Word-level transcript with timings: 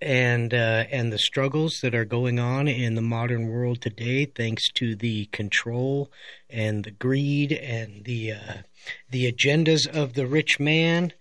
and 0.00 0.54
uh, 0.54 0.84
and 0.90 1.12
the 1.12 1.18
struggles 1.18 1.80
that 1.82 1.94
are 1.94 2.04
going 2.04 2.38
on 2.38 2.68
in 2.68 2.94
the 2.94 3.02
modern 3.02 3.48
world 3.48 3.80
today, 3.80 4.24
thanks 4.24 4.70
to 4.72 4.94
the 4.94 5.26
control 5.26 6.10
and 6.48 6.84
the 6.84 6.90
greed 6.90 7.52
and 7.52 8.04
the 8.04 8.32
uh, 8.32 8.54
the 9.10 9.30
agendas 9.30 9.86
of 9.86 10.14
the 10.14 10.26
rich 10.26 10.58
man. 10.58 11.12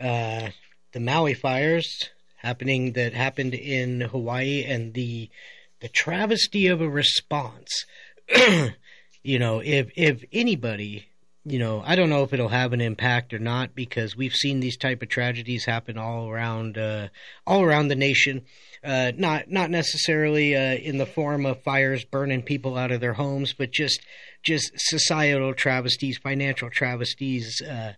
Uh, 0.00 0.50
the 0.92 1.00
Maui 1.00 1.34
fires 1.34 2.10
happening 2.36 2.92
that 2.92 3.14
happened 3.14 3.54
in 3.54 4.02
Hawaii 4.02 4.64
and 4.64 4.94
the 4.94 5.30
the 5.80 5.88
travesty 5.88 6.66
of 6.66 6.80
a 6.80 6.88
response. 6.88 7.86
you 9.22 9.38
know, 9.38 9.60
if 9.60 9.90
if 9.96 10.24
anybody 10.32 11.08
you 11.46 11.58
know, 11.58 11.82
I 11.84 11.94
don't 11.94 12.08
know 12.08 12.22
if 12.22 12.32
it'll 12.32 12.48
have 12.48 12.72
an 12.72 12.80
impact 12.80 13.34
or 13.34 13.38
not 13.38 13.74
because 13.74 14.16
we've 14.16 14.34
seen 14.34 14.60
these 14.60 14.78
type 14.78 15.02
of 15.02 15.10
tragedies 15.10 15.66
happen 15.66 15.98
all 15.98 16.30
around, 16.30 16.78
uh, 16.78 17.08
all 17.46 17.62
around 17.62 17.88
the 17.88 17.96
nation. 17.96 18.42
Uh, 18.82 19.12
not 19.16 19.50
not 19.50 19.70
necessarily 19.70 20.54
uh, 20.54 20.74
in 20.74 20.98
the 20.98 21.06
form 21.06 21.46
of 21.46 21.62
fires 21.62 22.04
burning 22.04 22.42
people 22.42 22.76
out 22.76 22.92
of 22.92 23.00
their 23.00 23.14
homes, 23.14 23.54
but 23.54 23.70
just 23.70 24.00
just 24.42 24.72
societal 24.76 25.54
travesties, 25.54 26.18
financial 26.18 26.68
travesties, 26.68 27.62
uh, 27.62 27.94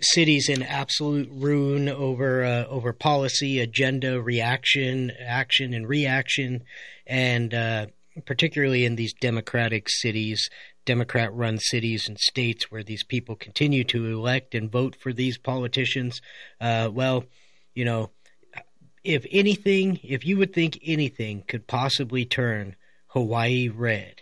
cities 0.00 0.48
in 0.48 0.62
absolute 0.62 1.28
ruin 1.30 1.90
over 1.90 2.42
uh, 2.42 2.64
over 2.66 2.94
policy, 2.94 3.60
agenda, 3.60 4.20
reaction, 4.20 5.12
action, 5.26 5.74
and 5.74 5.86
reaction, 5.86 6.64
and 7.06 7.52
uh, 7.52 7.86
particularly 8.24 8.84
in 8.84 8.96
these 8.96 9.12
democratic 9.12 9.88
cities 9.88 10.48
Democrat 10.84 11.32
run 11.32 11.58
cities 11.58 12.08
and 12.08 12.18
states 12.18 12.70
where 12.70 12.82
these 12.82 13.04
people 13.04 13.36
continue 13.36 13.84
to 13.84 14.06
elect 14.06 14.54
and 14.54 14.70
vote 14.70 14.96
for 14.96 15.12
these 15.12 15.38
politicians, 15.38 16.20
uh, 16.60 16.88
well, 16.92 17.24
you 17.74 17.84
know, 17.84 18.10
if 19.04 19.24
anything, 19.30 20.00
if 20.02 20.26
you 20.26 20.36
would 20.36 20.52
think 20.52 20.78
anything 20.84 21.42
could 21.46 21.66
possibly 21.66 22.24
turn 22.24 22.76
Hawaii 23.08 23.68
red, 23.68 24.16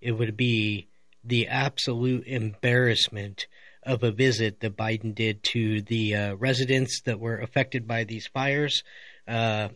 it 0.00 0.12
would 0.12 0.36
be 0.36 0.88
the 1.24 1.48
absolute 1.48 2.26
embarrassment 2.26 3.46
of 3.82 4.02
a 4.02 4.10
visit 4.10 4.60
that 4.60 4.76
Biden 4.76 5.14
did 5.14 5.42
to 5.42 5.82
the 5.82 6.14
uh, 6.14 6.34
residents 6.34 7.00
that 7.04 7.18
were 7.18 7.38
affected 7.38 7.86
by 7.86 8.04
these 8.04 8.26
fires. 8.26 8.82
Uh, 9.26 9.68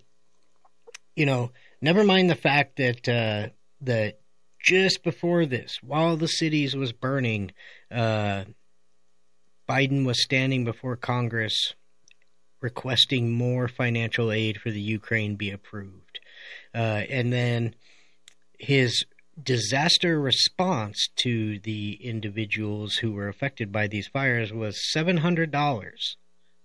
you 1.17 1.27
know, 1.27 1.51
never 1.81 2.05
mind 2.05 2.29
the 2.29 2.35
fact 2.35 2.77
that 2.77 3.09
uh, 3.09 3.49
that 3.83 4.21
just 4.65 5.03
before 5.05 5.45
this, 5.45 5.79
while 5.83 6.17
the 6.17 6.27
cities 6.27 6.75
was 6.75 6.93
burning, 6.93 7.53
uh, 7.91 8.45
Biden 9.69 10.07
was 10.07 10.23
standing 10.23 10.65
before 10.65 10.97
Congress 10.97 11.75
requesting 12.61 13.31
more 13.31 13.69
financial 13.69 14.33
aid 14.33 14.59
for 14.59 14.71
the 14.71 14.81
Ukraine 14.81 15.37
be 15.37 15.51
approved. 15.51 16.19
Uh, 16.75 17.03
and 17.11 17.31
then 17.31 17.75
his 18.59 19.05
disaster 19.41 20.19
response 20.19 21.09
to 21.17 21.59
the 21.59 21.99
individuals 22.03 22.95
who 22.97 23.13
were 23.13 23.29
affected 23.29 23.71
by 23.71 23.87
these 23.87 24.07
fires 24.07 24.51
was 24.51 24.81
$700 24.97 26.17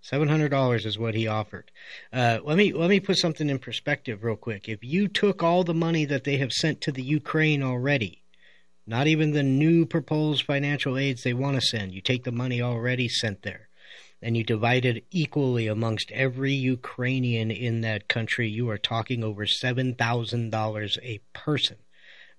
Seven 0.02 0.30
hundred 0.30 0.50
dollars 0.50 0.86
is 0.86 0.98
what 0.98 1.14
he 1.14 1.28
offered. 1.28 1.72
Uh, 2.12 2.40
let 2.44 2.58
me 2.58 2.72
let 2.72 2.90
me 2.90 3.00
put 3.00 3.18
something 3.18 3.50
in 3.50 3.60
perspective 3.60 4.24
real 4.24 4.38
quick. 4.38 4.70
If 4.70 4.84
you 4.84 5.08
took 5.08 5.44
all 5.44 5.64
the 5.64 5.74
money 5.74 6.06
that 6.06 6.24
they 6.24 6.38
have 6.38 6.54
sent 6.54 6.82
to 6.82 6.92
the 6.92 7.04
Ukraine 7.04 7.62
already, 7.62 8.24
not 8.88 9.08
even 9.08 9.32
the 9.32 9.44
new 9.44 9.86
proposed 9.86 10.44
financial 10.44 10.98
aids 10.98 11.24
they 11.24 11.34
want 11.34 11.56
to 11.56 11.62
send, 11.62 11.94
you 11.94 12.02
take 12.02 12.24
the 12.24 12.32
money 12.32 12.62
already 12.62 13.10
sent 13.10 13.42
there, 13.42 13.68
and 14.22 14.38
you 14.38 14.44
divide 14.44 14.86
it 14.86 15.06
equally 15.12 15.68
amongst 15.68 16.12
every 16.12 16.54
Ukrainian 16.54 17.52
in 17.52 17.82
that 17.82 18.08
country, 18.08 18.50
you 18.50 18.70
are 18.70 18.78
talking 18.78 19.24
over 19.24 19.46
seven 19.46 19.96
thousand 19.96 20.50
dollars 20.50 20.98
a 21.04 21.20
person 21.34 21.78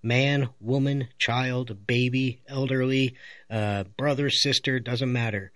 man, 0.03 0.49
woman, 0.61 1.09
child, 1.19 1.87
baby, 1.87 2.41
elderly, 2.49 3.15
uh, 3.51 3.85
brother, 3.99 4.31
sister, 4.31 4.81
doesn't 4.81 5.13
matter. 5.13 5.53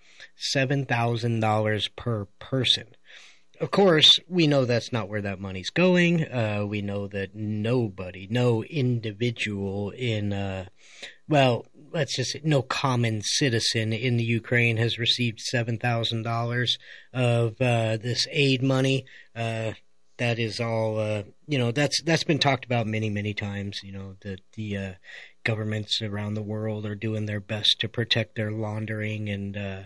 $7,000 0.55 1.97
per 1.97 2.27
person. 2.39 2.87
Of 3.61 3.71
course, 3.71 4.19
we 4.29 4.47
know 4.47 4.65
that's 4.65 4.93
not 4.93 5.09
where 5.09 5.23
that 5.23 5.41
money's 5.41 5.71
going. 5.71 6.25
Uh, 6.25 6.65
we 6.69 6.83
know 6.83 7.07
that 7.09 7.35
nobody, 7.35 8.27
no 8.29 8.65
individual 8.65 9.91
in, 9.91 10.33
uh, 10.33 10.67
well, 11.29 11.67
let's 11.93 12.17
just 12.17 12.33
say 12.33 12.41
no 12.43 12.63
common 12.63 13.23
citizen 13.23 13.93
in 13.93 14.17
the 14.17 14.25
Ukraine 14.25 14.77
has 14.79 14.99
received 14.99 15.39
$7,000 15.53 16.79
of 17.13 17.61
uh, 17.61 17.97
this 17.97 18.27
aid 18.33 18.63
money. 18.63 19.05
Uh, 19.37 19.73
that 20.19 20.39
is 20.39 20.61
all 20.61 20.99
uh, 20.99 21.23
you 21.47 21.59
know 21.59 21.73
that's 21.73 22.01
that's 22.03 22.25
been 22.25 22.39
talked 22.39 22.65
about 22.65 22.87
many 22.87 23.11
many 23.11 23.35
times 23.35 23.81
you 23.83 23.93
know 23.93 24.15
that 24.23 24.41
the 24.55 24.77
uh, 24.77 24.93
governments 25.45 26.03
around 26.03 26.35
the 26.35 26.43
world 26.43 26.87
are 26.87 26.95
doing 26.95 27.27
their 27.27 27.41
best 27.41 27.79
to 27.81 27.89
protect 27.89 28.35
their 28.35 28.51
laundering 28.51 29.29
and 29.29 29.57
uh, 29.57 29.83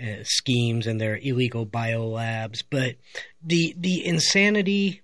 uh 0.00 0.22
schemes 0.22 0.86
and 0.86 1.00
their 1.00 1.16
illegal 1.22 1.64
biolabs 1.64 2.62
but 2.68 2.96
the 3.42 3.74
the 3.78 4.04
insanity 4.04 5.02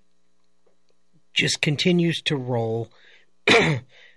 just 1.35 1.61
continues 1.61 2.23
to 2.23 2.37
roll. 2.37 2.89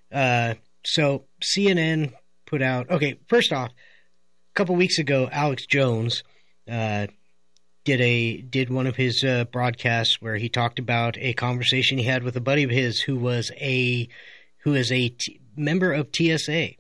Uh, 0.10 0.54
so 0.86 1.26
CNN 1.44 2.14
put 2.46 2.62
out 2.62 2.90
okay 2.90 3.20
first 3.28 3.52
off 3.52 3.72
a 3.72 4.56
couple 4.56 4.74
weeks 4.74 5.00
ago 5.00 5.28
Alex 5.30 5.66
Jones 5.66 6.24
uh, 6.72 7.08
did 7.84 8.00
a 8.00 8.38
did 8.40 8.70
one 8.70 8.88
of 8.88 8.96
his 8.96 9.22
uh, 9.26 9.44
broadcasts 9.52 10.22
where 10.22 10.38
he 10.38 10.48
talked 10.48 10.80
about 10.80 11.18
a 11.18 11.34
conversation 11.34 11.98
he 11.98 12.06
had 12.06 12.24
with 12.24 12.38
a 12.38 12.42
buddy 12.42 12.64
of 12.64 12.70
his 12.70 13.02
who 13.02 13.18
was 13.18 13.52
a 13.58 14.08
who 14.60 14.76
is 14.76 14.94
a 14.94 15.10
t- 15.10 15.42
member 15.58 15.92
of 15.92 16.10
TSA 16.16 16.72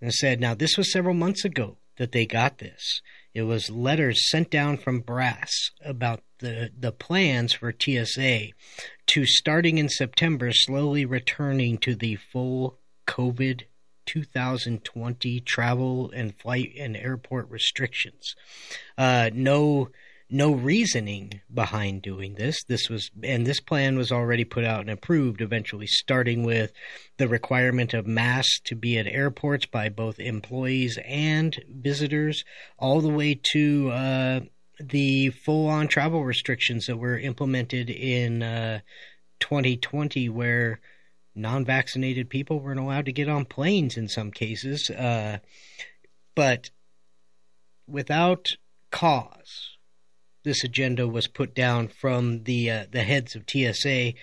and 0.00 0.12
said 0.12 0.40
now 0.40 0.54
this 0.54 0.76
was 0.76 0.92
several 0.92 1.14
months 1.14 1.44
ago 1.44 1.76
that 1.96 2.12
they 2.12 2.26
got 2.26 2.58
this 2.58 3.00
it 3.32 3.42
was 3.42 3.70
letters 3.70 4.28
sent 4.28 4.50
down 4.50 4.76
from 4.76 5.00
brass 5.00 5.50
about 5.84 6.22
the 6.40 6.70
the 6.78 6.92
plans 6.92 7.52
for 7.52 7.72
TSA 7.72 8.48
to 9.06 9.26
starting 9.26 9.78
in 9.78 9.88
September 9.88 10.50
slowly 10.52 11.04
returning 11.04 11.78
to 11.78 11.94
the 11.94 12.16
full 12.16 12.78
covid 13.06 13.62
2020 14.06 15.40
travel 15.40 16.10
and 16.14 16.36
flight 16.36 16.72
and 16.76 16.96
airport 16.96 17.48
restrictions. 17.48 18.34
Uh, 18.98 19.30
no 19.32 19.88
no 20.30 20.52
reasoning 20.52 21.40
behind 21.52 22.02
doing 22.02 22.34
this. 22.34 22.62
This 22.64 22.88
was, 22.88 23.10
and 23.22 23.46
this 23.46 23.60
plan 23.60 23.98
was 23.98 24.12
already 24.12 24.44
put 24.44 24.64
out 24.64 24.80
and 24.80 24.90
approved, 24.90 25.40
eventually 25.40 25.86
starting 25.86 26.44
with 26.44 26.72
the 27.16 27.28
requirement 27.28 27.94
of 27.94 28.06
masks 28.06 28.60
to 28.66 28.76
be 28.76 28.96
at 28.96 29.06
airports 29.06 29.66
by 29.66 29.88
both 29.88 30.20
employees 30.20 30.98
and 31.04 31.60
visitors, 31.68 32.44
all 32.78 33.00
the 33.00 33.08
way 33.08 33.40
to 33.52 33.90
uh, 33.90 34.40
the 34.78 35.30
full 35.30 35.68
on 35.68 35.88
travel 35.88 36.24
restrictions 36.24 36.86
that 36.86 36.96
were 36.96 37.18
implemented 37.18 37.90
in 37.90 38.42
uh, 38.42 38.80
2020, 39.40 40.28
where 40.28 40.80
non 41.34 41.64
vaccinated 41.64 42.30
people 42.30 42.60
weren't 42.60 42.80
allowed 42.80 43.06
to 43.06 43.12
get 43.12 43.28
on 43.28 43.44
planes 43.44 43.96
in 43.96 44.08
some 44.08 44.30
cases. 44.30 44.90
Uh, 44.90 45.38
but 46.36 46.70
without 47.88 48.56
cause, 48.92 49.76
this 50.42 50.64
agenda 50.64 51.06
was 51.06 51.26
put 51.26 51.54
down 51.54 51.88
from 51.88 52.44
the 52.44 52.70
uh, 52.70 52.86
the 52.90 53.02
heads 53.02 53.34
of 53.34 53.44
TSA, 53.48 54.14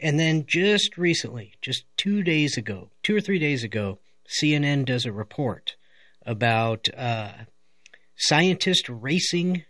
and 0.00 0.18
then 0.18 0.44
just 0.46 0.96
recently, 0.96 1.54
just 1.60 1.84
two 1.96 2.22
days 2.22 2.56
ago, 2.56 2.90
two 3.02 3.16
or 3.16 3.20
three 3.20 3.38
days 3.38 3.64
ago, 3.64 3.98
CNN 4.40 4.84
does 4.84 5.04
a 5.04 5.12
report 5.12 5.76
about 6.24 6.88
uh, 6.96 7.32
scientists 8.16 8.88
racing 8.88 9.64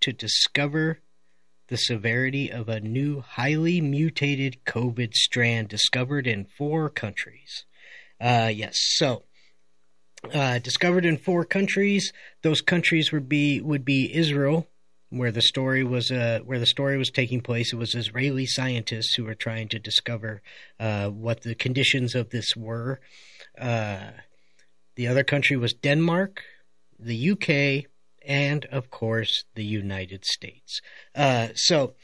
to 0.00 0.12
discover 0.12 1.00
the 1.68 1.76
severity 1.76 2.50
of 2.50 2.68
a 2.68 2.80
new 2.80 3.20
highly 3.20 3.80
mutated 3.80 4.58
COVID 4.64 5.12
strand 5.14 5.68
discovered 5.68 6.26
in 6.26 6.44
four 6.44 6.88
countries. 6.88 7.64
Uh, 8.20 8.50
yes, 8.54 8.76
so 8.78 9.24
uh, 10.32 10.58
discovered 10.58 11.04
in 11.04 11.16
four 11.16 11.44
countries. 11.44 12.12
Those 12.42 12.60
countries 12.60 13.12
would 13.12 13.28
be 13.28 13.60
would 13.60 13.84
be 13.84 14.14
Israel, 14.14 14.68
where 15.10 15.30
the 15.30 15.42
story 15.42 15.84
was 15.84 16.10
uh, 16.10 16.40
where 16.44 16.58
the 16.58 16.66
story 16.66 16.98
was 16.98 17.10
taking 17.10 17.40
place. 17.40 17.72
It 17.72 17.76
was 17.76 17.94
Israeli 17.94 18.46
scientists 18.46 19.14
who 19.14 19.24
were 19.24 19.34
trying 19.34 19.68
to 19.68 19.78
discover 19.78 20.42
uh, 20.80 21.08
what 21.08 21.42
the 21.42 21.54
conditions 21.54 22.14
of 22.14 22.30
this 22.30 22.56
were. 22.56 23.00
Uh, 23.58 24.10
the 24.96 25.06
other 25.06 25.24
country 25.24 25.56
was 25.56 25.74
Denmark, 25.74 26.42
the 26.98 27.30
UK, 27.30 27.90
and 28.26 28.64
of 28.66 28.90
course 28.90 29.44
the 29.54 29.64
United 29.64 30.24
States. 30.24 30.80
Uh, 31.14 31.48
so 31.54 31.94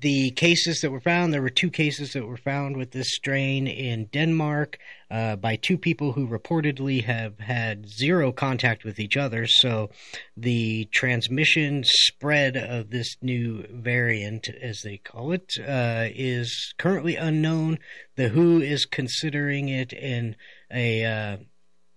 the 0.00 0.30
cases 0.32 0.80
that 0.80 0.90
were 0.90 1.00
found, 1.00 1.32
there 1.32 1.42
were 1.42 1.48
two 1.48 1.70
cases 1.70 2.12
that 2.12 2.26
were 2.26 2.36
found 2.36 2.76
with 2.76 2.90
this 2.90 3.08
strain 3.14 3.66
in 3.66 4.06
Denmark 4.06 4.78
uh, 5.10 5.36
by 5.36 5.56
two 5.56 5.78
people 5.78 6.12
who 6.12 6.26
reportedly 6.26 7.04
have 7.04 7.38
had 7.38 7.88
zero 7.88 8.32
contact 8.32 8.84
with 8.84 8.98
each 8.98 9.16
other. 9.16 9.46
So 9.46 9.90
the 10.36 10.86
transmission 10.92 11.82
spread 11.84 12.56
of 12.56 12.90
this 12.90 13.16
new 13.22 13.64
variant, 13.70 14.48
as 14.48 14.82
they 14.82 14.98
call 14.98 15.32
it, 15.32 15.52
uh, 15.60 16.08
is 16.14 16.74
currently 16.78 17.16
unknown. 17.16 17.78
The 18.16 18.28
WHO 18.28 18.60
is 18.60 18.86
considering 18.86 19.68
it 19.68 19.92
in 19.92 20.36
a 20.70 21.04
uh, 21.04 21.36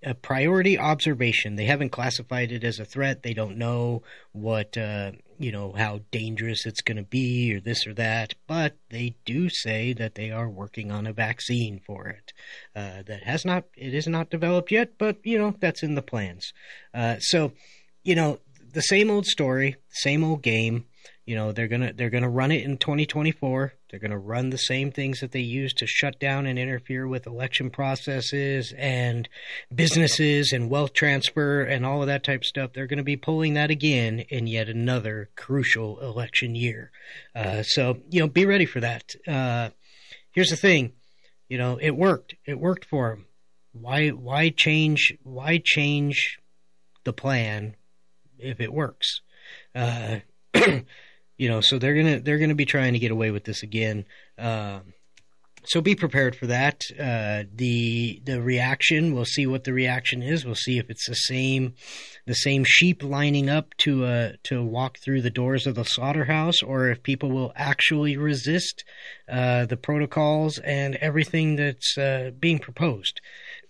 a 0.01 0.13
priority 0.13 0.77
observation. 0.77 1.55
They 1.55 1.65
haven't 1.65 1.89
classified 1.89 2.51
it 2.53 2.63
as 2.63 2.79
a 2.79 2.85
threat. 2.85 3.23
They 3.23 3.33
don't 3.33 3.57
know 3.57 4.03
what 4.31 4.77
uh, 4.77 5.11
you 5.39 5.51
know 5.51 5.73
how 5.75 6.01
dangerous 6.11 6.65
it's 6.65 6.81
going 6.81 6.97
to 6.97 7.03
be 7.03 7.53
or 7.55 7.61
this 7.61 7.87
or 7.87 7.93
that, 7.93 8.35
but 8.45 8.75
they 8.89 9.15
do 9.25 9.49
say 9.49 9.93
that 9.93 10.15
they 10.15 10.29
are 10.29 10.49
working 10.49 10.91
on 10.91 11.07
a 11.07 11.13
vaccine 11.13 11.79
for 11.85 12.07
it. 12.07 12.33
Uh, 12.75 13.01
that 13.07 13.23
has 13.23 13.45
not 13.45 13.63
it 13.75 13.93
is 13.93 14.07
not 14.07 14.29
developed 14.29 14.71
yet, 14.71 14.97
but 14.97 15.17
you 15.23 15.39
know 15.39 15.55
that's 15.59 15.81
in 15.81 15.95
the 15.95 16.01
plans. 16.01 16.51
Uh, 16.93 17.17
so, 17.19 17.53
you 18.03 18.15
know 18.15 18.39
the 18.73 18.81
same 18.81 19.09
old 19.09 19.25
story, 19.25 19.77
same 19.89 20.23
old 20.23 20.41
game. 20.41 20.85
You 21.29 21.35
know 21.35 21.51
they're 21.51 21.67
gonna 21.67 21.93
they're 21.93 22.09
gonna 22.09 22.27
run 22.27 22.51
it 22.51 22.63
in 22.63 22.79
2024. 22.79 23.73
They're 23.91 23.99
gonna 23.99 24.17
run 24.17 24.49
the 24.49 24.57
same 24.57 24.91
things 24.91 25.19
that 25.19 25.31
they 25.31 25.41
use 25.41 25.75
to 25.75 25.85
shut 25.85 26.19
down 26.19 26.47
and 26.47 26.57
interfere 26.57 27.07
with 27.07 27.27
election 27.27 27.69
processes 27.69 28.73
and 28.75 29.29
businesses 29.71 30.51
and 30.51 30.71
wealth 30.71 30.93
transfer 30.93 31.61
and 31.61 31.85
all 31.85 32.01
of 32.01 32.07
that 32.07 32.23
type 32.23 32.41
of 32.41 32.45
stuff. 32.45 32.73
They're 32.73 32.87
gonna 32.87 33.03
be 33.03 33.15
pulling 33.15 33.53
that 33.53 33.69
again 33.69 34.21
in 34.21 34.47
yet 34.47 34.69
another 34.69 35.29
crucial 35.35 35.99
election 35.99 36.55
year. 36.55 36.89
Uh, 37.35 37.61
so 37.61 37.99
you 38.09 38.21
know, 38.21 38.27
be 38.27 38.47
ready 38.47 38.65
for 38.65 38.79
that. 38.79 39.13
Uh, 39.27 39.69
here's 40.31 40.49
the 40.49 40.55
thing, 40.55 40.93
you 41.47 41.59
know, 41.59 41.77
it 41.79 41.91
worked. 41.91 42.33
It 42.47 42.59
worked 42.59 42.85
for 42.85 43.11
them. 43.11 43.27
Why 43.73 44.09
why 44.09 44.49
change 44.49 45.13
why 45.21 45.61
change 45.63 46.39
the 47.03 47.13
plan 47.13 47.75
if 48.39 48.59
it 48.59 48.73
works? 48.73 49.21
Uh, 49.75 50.21
you 51.39 51.47
know, 51.47 51.61
so 51.61 51.79
they're 51.79 51.95
gonna 51.95 52.19
they're 52.19 52.37
gonna 52.37 52.53
be 52.53 52.65
trying 52.65 52.93
to 52.93 52.99
get 52.99 53.11
away 53.11 53.31
with 53.31 53.45
this 53.45 53.63
again. 53.63 54.05
Uh, 54.37 54.81
so 55.63 55.81
be 55.81 55.95
prepared 55.95 56.35
for 56.35 56.47
that. 56.47 56.83
Uh, 56.99 57.43
the 57.55 58.21
the 58.25 58.41
reaction, 58.41 59.15
we'll 59.15 59.23
see 59.25 59.47
what 59.47 59.63
the 59.63 59.71
reaction 59.71 60.21
is. 60.21 60.45
We'll 60.45 60.55
see 60.55 60.77
if 60.77 60.89
it's 60.89 61.07
the 61.07 61.15
same 61.15 61.75
the 62.27 62.33
same 62.33 62.65
sheep 62.67 63.03
lining 63.03 63.49
up 63.49 63.73
to 63.79 64.03
uh, 64.03 64.31
to 64.43 64.61
walk 64.61 64.97
through 64.99 65.21
the 65.21 65.29
doors 65.29 65.65
of 65.65 65.75
the 65.75 65.85
slaughterhouse, 65.85 66.61
or 66.61 66.89
if 66.89 67.03
people 67.03 67.31
will 67.31 67.53
actually 67.55 68.17
resist 68.17 68.83
uh, 69.31 69.65
the 69.65 69.77
protocols 69.77 70.59
and 70.59 70.95
everything 70.95 71.55
that's 71.55 71.97
uh, 71.97 72.31
being 72.37 72.59
proposed. 72.59 73.21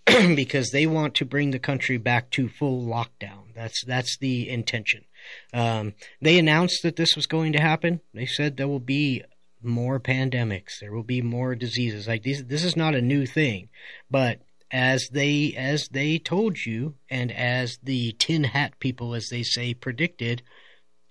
because 0.36 0.72
they 0.72 0.88
want 0.88 1.14
to 1.14 1.26
bring 1.26 1.52
the 1.52 1.60
country 1.60 1.98
back 1.98 2.32
to 2.32 2.50
full 2.50 2.84
lockdown. 2.84 3.54
That's 3.54 3.84
that's 3.86 4.18
the 4.18 4.50
intention. 4.50 5.06
Um, 5.54 5.94
they 6.22 6.40
announced 6.40 6.84
that 6.84 6.96
this 6.96 7.16
was 7.16 7.28
going 7.28 7.54
to 7.54 7.62
happen. 7.62 8.02
They 8.14 8.26
said 8.26 8.58
there 8.58 8.68
will 8.68 8.80
be 8.80 9.24
more 9.62 10.00
pandemics. 10.00 10.80
There 10.80 10.94
will 10.94 11.04
be 11.04 11.22
more 11.22 11.56
diseases. 11.56 12.08
Like 12.08 12.24
these, 12.24 12.46
this 12.46 12.64
is 12.64 12.76
not 12.76 12.96
a 12.96 13.02
new 13.02 13.26
thing, 13.26 13.70
but 14.10 14.40
as 14.72 15.10
they 15.10 15.54
as 15.58 15.88
they 15.90 16.20
told 16.20 16.66
you, 16.66 16.96
and 17.10 17.32
as 17.32 17.80
the 17.82 18.14
tin 18.14 18.44
hat 18.44 18.80
people, 18.80 19.16
as 19.16 19.30
they 19.30 19.44
say, 19.44 19.74
predicted, 19.74 20.44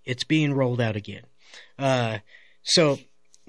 it's 0.05 0.25
being 0.25 0.53
rolled 0.53 0.81
out 0.81 0.97
again. 0.97 1.25
Uh, 1.79 2.19
so 2.63 2.99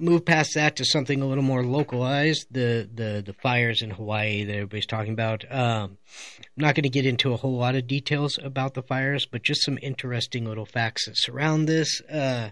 move 0.00 0.24
past 0.24 0.54
that 0.54 0.76
to 0.76 0.84
something 0.84 1.22
a 1.22 1.26
little 1.26 1.44
more 1.44 1.64
localized, 1.64 2.46
the 2.50 2.88
the 2.92 3.22
the 3.24 3.32
fires 3.32 3.82
in 3.82 3.90
Hawaii 3.90 4.44
that 4.44 4.52
everybody's 4.52 4.86
talking 4.86 5.12
about. 5.12 5.44
Um, 5.50 5.98
I'm 6.40 6.46
not 6.56 6.74
going 6.74 6.84
to 6.84 6.88
get 6.88 7.06
into 7.06 7.32
a 7.32 7.36
whole 7.36 7.56
lot 7.56 7.76
of 7.76 7.86
details 7.86 8.38
about 8.42 8.74
the 8.74 8.82
fires, 8.82 9.26
but 9.26 9.42
just 9.42 9.64
some 9.64 9.78
interesting 9.82 10.46
little 10.46 10.66
facts 10.66 11.06
that 11.06 11.16
surround 11.16 11.68
this. 11.68 12.00
Uh, 12.02 12.50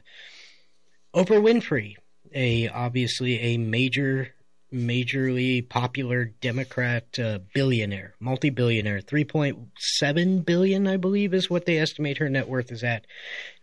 Oprah 1.14 1.42
Winfrey, 1.42 1.96
a 2.34 2.68
obviously 2.68 3.38
a 3.40 3.58
major 3.58 4.34
majorly 4.72 5.66
popular 5.66 6.26
Democrat 6.42 7.18
uh, 7.18 7.38
billionaire, 7.54 8.14
multi-billionaire, 8.20 9.00
3.7 9.00 10.44
billion, 10.44 10.86
I 10.86 10.96
believe, 10.96 11.32
is 11.32 11.48
what 11.48 11.64
they 11.64 11.78
estimate 11.78 12.18
her 12.18 12.28
net 12.28 12.48
worth 12.48 12.70
is 12.70 12.84
at. 12.84 13.06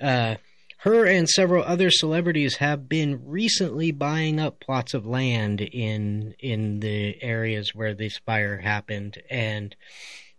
Uh, 0.02 0.36
her 0.86 1.08
and 1.08 1.28
several 1.28 1.64
other 1.64 1.90
celebrities 1.90 2.58
have 2.58 2.88
been 2.88 3.20
recently 3.26 3.92
buying 3.92 4.40
up 4.40 4.60
plots 4.60 4.94
of 4.94 5.08
land 5.08 5.60
in 5.60 6.36
in 6.38 6.80
the 6.80 7.22
areas 7.24 7.74
where 7.74 7.96
this 7.96 8.20
fire 8.20 8.60
happened, 8.60 9.20
and 9.28 9.76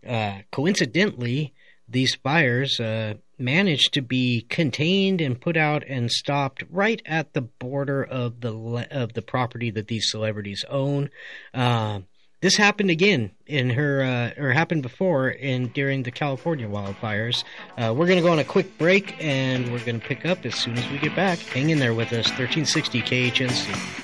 uh, 0.07 0.37
coincidentally, 0.49 1.53
these 1.89 2.15
fires 2.15 2.79
uh, 2.79 3.15
managed 3.37 3.93
to 3.93 4.01
be 4.01 4.45
contained 4.47 5.19
and 5.19 5.41
put 5.41 5.57
out 5.57 5.83
and 5.85 6.09
stopped 6.09 6.63
right 6.69 7.01
at 7.05 7.33
the 7.33 7.41
border 7.41 8.01
of 8.01 8.39
the 8.39 8.87
of 8.89 9.11
the 9.13 9.21
property 9.21 9.69
that 9.69 9.89
these 9.89 10.09
celebrities 10.09 10.63
own. 10.69 11.09
Uh, 11.53 11.99
this 12.41 12.55
happened 12.55 12.89
again 12.89 13.31
in 13.47 13.71
her, 13.71 14.33
uh, 14.37 14.41
or 14.41 14.51
happened 14.51 14.83
before 14.83 15.29
in 15.29 15.69
during 15.69 16.03
the 16.03 16.11
California 16.11 16.67
wildfires. 16.67 17.43
Uh, 17.77 17.93
we're 17.95 18.05
going 18.05 18.17
to 18.19 18.23
go 18.23 18.31
on 18.31 18.39
a 18.39 18.43
quick 18.43 18.77
break, 18.77 19.15
and 19.23 19.71
we're 19.71 19.83
going 19.83 19.99
to 19.99 20.05
pick 20.05 20.25
up 20.25 20.45
as 20.45 20.55
soon 20.55 20.77
as 20.77 20.89
we 20.91 20.99
get 20.99 21.15
back. 21.15 21.39
Hang 21.39 21.69
in 21.71 21.79
there 21.79 21.93
with 21.93 22.13
us, 22.13 22.27
1360 22.29 23.01
KHNC. 23.01 24.03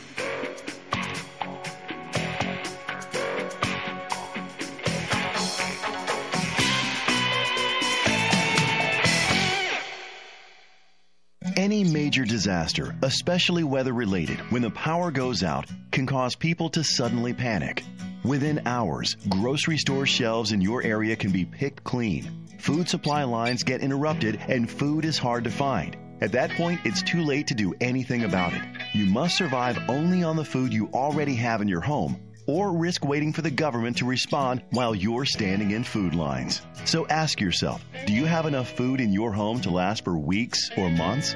Any 11.55 11.83
major 11.83 12.25
disaster, 12.25 12.95
especially 13.03 13.63
weather 13.63 13.93
related, 13.93 14.39
when 14.51 14.63
the 14.63 14.71
power 14.71 15.11
goes 15.11 15.43
out, 15.43 15.65
can 15.91 16.05
cause 16.07 16.35
people 16.35 16.69
to 16.71 16.83
suddenly 16.83 17.33
panic. 17.33 17.83
Within 18.23 18.61
hours, 18.65 19.17
grocery 19.27 19.77
store 19.77 20.05
shelves 20.05 20.53
in 20.53 20.61
your 20.61 20.81
area 20.81 21.13
can 21.13 21.31
be 21.31 21.43
picked 21.43 21.83
clean. 21.83 22.47
Food 22.57 22.87
supply 22.87 23.25
lines 23.25 23.63
get 23.63 23.81
interrupted 23.81 24.39
and 24.47 24.71
food 24.71 25.03
is 25.03 25.17
hard 25.17 25.43
to 25.43 25.49
find. 25.49 25.97
At 26.21 26.31
that 26.31 26.51
point, 26.51 26.79
it's 26.85 27.01
too 27.01 27.21
late 27.21 27.47
to 27.47 27.53
do 27.53 27.73
anything 27.81 28.23
about 28.23 28.53
it. 28.53 28.61
You 28.93 29.07
must 29.07 29.35
survive 29.35 29.77
only 29.89 30.23
on 30.23 30.37
the 30.37 30.45
food 30.45 30.71
you 30.71 30.87
already 30.93 31.35
have 31.35 31.61
in 31.61 31.67
your 31.67 31.81
home 31.81 32.17
or 32.47 32.71
risk 32.71 33.03
waiting 33.03 33.33
for 33.33 33.41
the 33.41 33.51
government 33.51 33.97
to 33.97 34.05
respond 34.05 34.63
while 34.71 34.95
you're 34.95 35.25
standing 35.25 35.71
in 35.71 35.83
food 35.83 36.15
lines. 36.15 36.61
So 36.85 37.05
ask 37.07 37.41
yourself, 37.41 37.83
do 38.05 38.13
you 38.13 38.25
have 38.25 38.45
enough 38.45 38.71
food 38.71 39.01
in 39.01 39.11
your 39.11 39.33
home 39.33 39.59
to 39.61 39.69
last 39.69 40.05
for 40.05 40.17
weeks 40.17 40.69
or 40.77 40.89
months? 40.89 41.35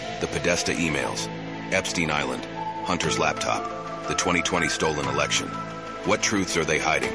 the 0.21 0.27
Podesta 0.27 0.71
emails, 0.71 1.27
Epstein 1.73 2.11
Island, 2.11 2.45
Hunter's 2.85 3.17
laptop, 3.17 3.63
the 4.07 4.13
2020 4.13 4.69
stolen 4.69 5.07
election. 5.07 5.47
What 6.05 6.21
truths 6.21 6.55
are 6.57 6.63
they 6.63 6.77
hiding? 6.77 7.13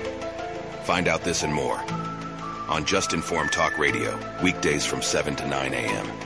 Find 0.83 1.07
out 1.07 1.23
this 1.23 1.45
and 1.45 1.55
more 1.55 1.79
on 2.69 2.85
Just 2.85 3.15
Informed 3.15 3.53
Talk 3.53 3.79
Radio, 3.79 4.19
weekdays 4.43 4.85
from 4.85 5.03
7 5.03 5.37
to 5.37 5.47
9 5.47 5.73
a.m. 5.73 6.26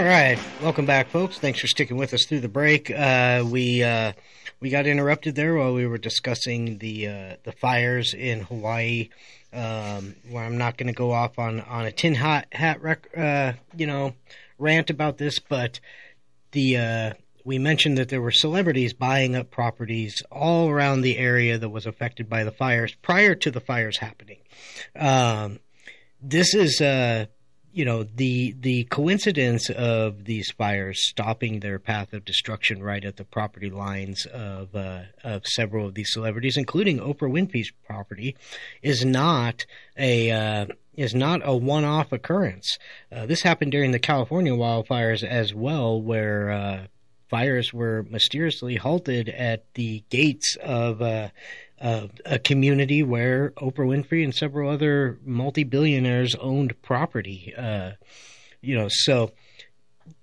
All 0.00 0.06
right, 0.06 0.38
welcome 0.62 0.86
back, 0.86 1.10
folks. 1.10 1.38
Thanks 1.38 1.60
for 1.60 1.66
sticking 1.66 1.98
with 1.98 2.14
us 2.14 2.24
through 2.24 2.40
the 2.40 2.48
break. 2.48 2.90
Uh, 2.90 3.44
we 3.46 3.82
uh, 3.82 4.14
we 4.58 4.70
got 4.70 4.86
interrupted 4.86 5.34
there 5.34 5.54
while 5.56 5.74
we 5.74 5.86
were 5.86 5.98
discussing 5.98 6.78
the 6.78 7.06
uh, 7.06 7.36
the 7.42 7.52
fires 7.52 8.14
in 8.14 8.40
Hawaii. 8.40 9.10
Um, 9.52 10.16
where 10.30 10.42
I'm 10.42 10.56
not 10.56 10.78
going 10.78 10.86
to 10.86 10.94
go 10.94 11.12
off 11.12 11.38
on 11.38 11.60
on 11.60 11.84
a 11.84 11.92
tin 11.92 12.14
hat 12.14 12.46
hat 12.50 12.80
rec- 12.80 13.14
uh, 13.14 13.52
you 13.76 13.86
know 13.86 14.14
rant 14.58 14.88
about 14.88 15.18
this, 15.18 15.38
but 15.38 15.80
the 16.52 16.78
uh, 16.78 17.12
we 17.44 17.58
mentioned 17.58 17.98
that 17.98 18.08
there 18.08 18.22
were 18.22 18.30
celebrities 18.30 18.94
buying 18.94 19.36
up 19.36 19.50
properties 19.50 20.22
all 20.32 20.70
around 20.70 21.02
the 21.02 21.18
area 21.18 21.58
that 21.58 21.68
was 21.68 21.84
affected 21.84 22.26
by 22.26 22.42
the 22.42 22.52
fires 22.52 22.94
prior 23.02 23.34
to 23.34 23.50
the 23.50 23.60
fires 23.60 23.98
happening. 23.98 24.38
Um, 24.96 25.58
this 26.22 26.54
is 26.54 26.80
uh, 26.80 27.26
you 27.72 27.84
know 27.84 28.02
the 28.02 28.54
the 28.60 28.84
coincidence 28.84 29.70
of 29.70 30.24
these 30.24 30.50
fires 30.50 31.06
stopping 31.08 31.60
their 31.60 31.78
path 31.78 32.12
of 32.12 32.24
destruction 32.24 32.82
right 32.82 33.04
at 33.04 33.16
the 33.16 33.24
property 33.24 33.70
lines 33.70 34.26
of 34.26 34.74
uh, 34.74 35.02
of 35.22 35.46
several 35.46 35.86
of 35.86 35.94
these 35.94 36.12
celebrities, 36.12 36.56
including 36.56 36.98
Oprah 36.98 37.30
Winfrey's 37.30 37.72
property, 37.86 38.36
is 38.82 39.04
not 39.04 39.66
a 39.96 40.30
uh, 40.30 40.66
is 40.96 41.14
not 41.14 41.40
a 41.44 41.56
one 41.56 41.84
off 41.84 42.12
occurrence. 42.12 42.78
Uh, 43.12 43.26
this 43.26 43.42
happened 43.42 43.72
during 43.72 43.92
the 43.92 43.98
California 43.98 44.52
wildfires 44.52 45.22
as 45.22 45.54
well, 45.54 46.00
where 46.00 46.50
uh, 46.50 46.86
fires 47.28 47.72
were 47.72 48.04
mysteriously 48.10 48.76
halted 48.76 49.28
at 49.28 49.72
the 49.74 50.02
gates 50.10 50.56
of 50.62 51.00
uh, 51.80 52.08
a 52.26 52.38
community 52.38 53.02
where 53.02 53.50
Oprah 53.52 53.86
Winfrey 53.86 54.22
and 54.22 54.34
several 54.34 54.70
other 54.70 55.18
multi 55.24 55.64
billionaires 55.64 56.34
owned 56.36 56.80
property. 56.82 57.54
Uh, 57.56 57.92
you 58.60 58.76
know, 58.76 58.88
so 58.90 59.32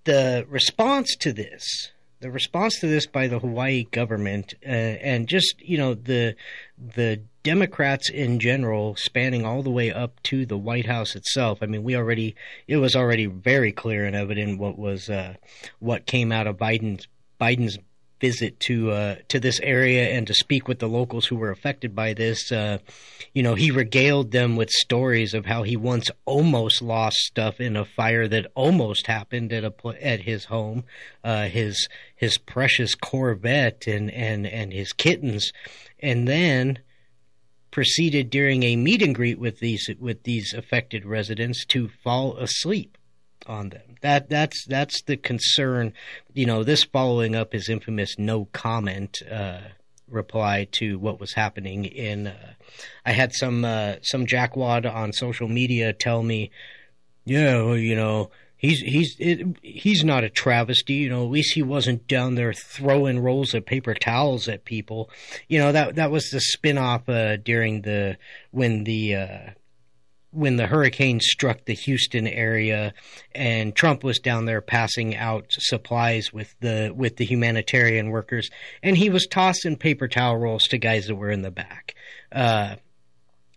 the 0.03 0.45
response 0.49 1.15
to 1.17 1.33
this, 1.33 1.91
the 2.19 2.29
response 2.31 2.79
to 2.79 2.87
this 2.87 3.07
by 3.07 3.27
the 3.27 3.39
Hawaii 3.39 3.85
government, 3.85 4.53
uh, 4.65 4.69
and 4.69 5.27
just 5.27 5.55
you 5.59 5.77
know 5.77 5.93
the 5.95 6.35
the 6.77 7.21
Democrats 7.43 8.09
in 8.09 8.39
general, 8.39 8.95
spanning 8.95 9.45
all 9.45 9.63
the 9.63 9.69
way 9.71 9.91
up 9.91 10.21
to 10.23 10.45
the 10.45 10.57
White 10.57 10.85
House 10.85 11.15
itself. 11.15 11.59
I 11.61 11.65
mean, 11.65 11.83
we 11.83 11.95
already 11.95 12.35
it 12.67 12.77
was 12.77 12.95
already 12.95 13.25
very 13.25 13.71
clear 13.71 14.05
and 14.05 14.15
evident 14.15 14.59
what 14.59 14.77
was 14.77 15.09
uh, 15.09 15.35
what 15.79 16.05
came 16.05 16.31
out 16.31 16.45
of 16.45 16.57
Biden's 16.57 17.07
Biden's 17.41 17.77
visit 18.19 18.59
to 18.59 18.91
uh, 18.91 19.15
to 19.27 19.39
this 19.39 19.59
area 19.61 20.09
and 20.09 20.27
to 20.27 20.33
speak 20.33 20.67
with 20.67 20.79
the 20.79 20.87
locals 20.87 21.27
who 21.27 21.35
were 21.35 21.51
affected 21.51 21.95
by 21.95 22.13
this. 22.13 22.51
Uh, 22.51 22.79
you 23.33 23.43
know, 23.43 23.55
he 23.55 23.71
regaled 23.71 24.31
them 24.31 24.55
with 24.55 24.69
stories 24.69 25.33
of 25.33 25.45
how 25.45 25.63
he 25.63 25.77
once 25.77 26.09
almost 26.25 26.81
lost 26.81 27.17
stuff 27.17 27.59
in 27.59 27.75
a 27.75 27.85
fire 27.85 28.27
that 28.27 28.51
almost 28.55 29.07
happened 29.07 29.53
at 29.53 29.63
a 29.63 29.73
at 30.01 30.21
his 30.21 30.45
home, 30.45 30.83
uh, 31.23 31.45
his 31.47 31.87
his 32.15 32.37
precious 32.37 32.95
Corvette 32.95 33.87
and 33.87 34.11
and 34.11 34.47
and 34.47 34.73
his 34.73 34.93
kittens, 34.93 35.51
and 35.99 36.27
then 36.27 36.79
proceeded 37.69 38.29
during 38.29 38.63
a 38.63 38.75
meet 38.75 39.01
and 39.01 39.13
greet 39.13 39.37
with 39.37 39.59
these 39.59 39.89
with 39.99 40.23
these 40.23 40.53
affected 40.53 41.05
residents 41.05 41.65
to 41.65 41.89
fall 42.03 42.35
asleep 42.37 42.96
on 43.47 43.69
them. 43.69 43.95
That 44.01 44.29
that's 44.29 44.65
that's 44.67 45.01
the 45.03 45.17
concern. 45.17 45.93
You 46.33 46.45
know, 46.45 46.63
this 46.63 46.83
following 46.83 47.35
up 47.35 47.53
his 47.53 47.69
infamous 47.69 48.17
no 48.17 48.45
comment 48.51 49.21
uh, 49.31 49.59
reply 50.07 50.67
to 50.73 50.99
what 50.99 51.19
was 51.19 51.33
happening 51.33 51.85
in. 51.85 52.27
Uh, 52.27 52.53
I 53.05 53.11
had 53.11 53.33
some 53.33 53.65
uh, 53.65 53.95
some 54.01 54.25
jackwad 54.25 54.91
on 54.91 55.13
social 55.13 55.47
media 55.47 55.93
tell 55.93 56.23
me, 56.23 56.51
yeah, 57.25 57.61
well, 57.61 57.77
you 57.77 57.95
know. 57.95 58.31
He's 58.59 58.79
he's 58.79 59.15
it, 59.19 59.45
he's 59.61 60.03
not 60.03 60.23
a 60.23 60.31
travesty, 60.31 60.95
you 60.95 61.09
know. 61.09 61.23
At 61.23 61.29
least 61.29 61.53
he 61.53 61.61
wasn't 61.61 62.07
down 62.07 62.33
there 62.33 62.53
throwing 62.53 63.19
rolls 63.19 63.53
of 63.53 63.67
paper 63.67 63.93
towels 63.93 64.47
at 64.47 64.65
people, 64.65 65.11
you 65.47 65.59
know. 65.59 65.71
That 65.71 65.93
that 65.93 66.09
was 66.09 66.31
the 66.31 66.39
spinoff 66.39 67.07
uh, 67.07 67.37
during 67.37 67.83
the 67.83 68.17
when 68.49 68.83
the 68.83 69.13
uh, 69.13 69.37
when 70.31 70.57
the 70.57 70.67
hurricane 70.67 71.19
struck 71.19 71.65
the 71.65 71.73
Houston 71.73 72.27
area 72.27 72.93
and 73.33 73.75
Trump 73.75 74.03
was 74.03 74.19
down 74.19 74.45
there 74.45 74.61
passing 74.61 75.15
out 75.15 75.45
supplies 75.49 76.33
with 76.33 76.55
the 76.59 76.91
with 76.95 77.17
the 77.17 77.25
humanitarian 77.25 78.09
workers 78.09 78.49
and 78.83 78.97
he 78.97 79.09
was 79.09 79.25
tossing 79.27 79.77
paper 79.77 80.07
towel 80.07 80.37
rolls 80.37 80.63
to 80.63 80.77
guys 80.77 81.07
that 81.07 81.15
were 81.15 81.31
in 81.31 81.41
the 81.41 81.51
back. 81.51 81.95
Uh, 82.31 82.75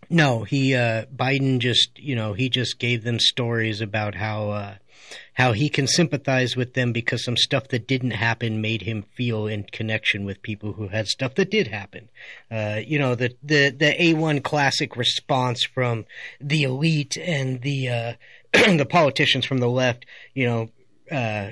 no, 0.09 0.43
he 0.43 0.75
uh, 0.75 1.05
Biden 1.05 1.59
just 1.59 1.97
you 1.97 2.15
know 2.15 2.33
he 2.33 2.49
just 2.49 2.79
gave 2.79 3.03
them 3.03 3.19
stories 3.19 3.81
about 3.81 4.15
how 4.15 4.49
uh, 4.49 4.75
how 5.33 5.51
he 5.53 5.69
can 5.69 5.87
sympathize 5.87 6.55
with 6.55 6.73
them 6.73 6.91
because 6.91 7.23
some 7.23 7.37
stuff 7.37 7.67
that 7.69 7.87
didn't 7.87 8.11
happen 8.11 8.61
made 8.61 8.83
him 8.83 9.03
feel 9.15 9.47
in 9.47 9.63
connection 9.63 10.25
with 10.25 10.41
people 10.41 10.73
who 10.73 10.87
had 10.89 11.07
stuff 11.07 11.35
that 11.35 11.51
did 11.51 11.67
happen. 11.67 12.09
Uh, 12.49 12.79
you 12.85 12.99
know 12.99 13.15
the 13.15 13.35
the 13.43 13.69
the 13.69 14.01
A 14.01 14.13
one 14.13 14.41
classic 14.41 14.95
response 14.95 15.63
from 15.63 16.05
the 16.39 16.63
elite 16.63 17.17
and 17.17 17.61
the 17.61 17.89
uh, 17.89 18.13
the 18.53 18.87
politicians 18.89 19.45
from 19.45 19.59
the 19.59 19.69
left. 19.69 20.05
You 20.33 20.45
know. 20.45 20.69
Uh, 21.11 21.51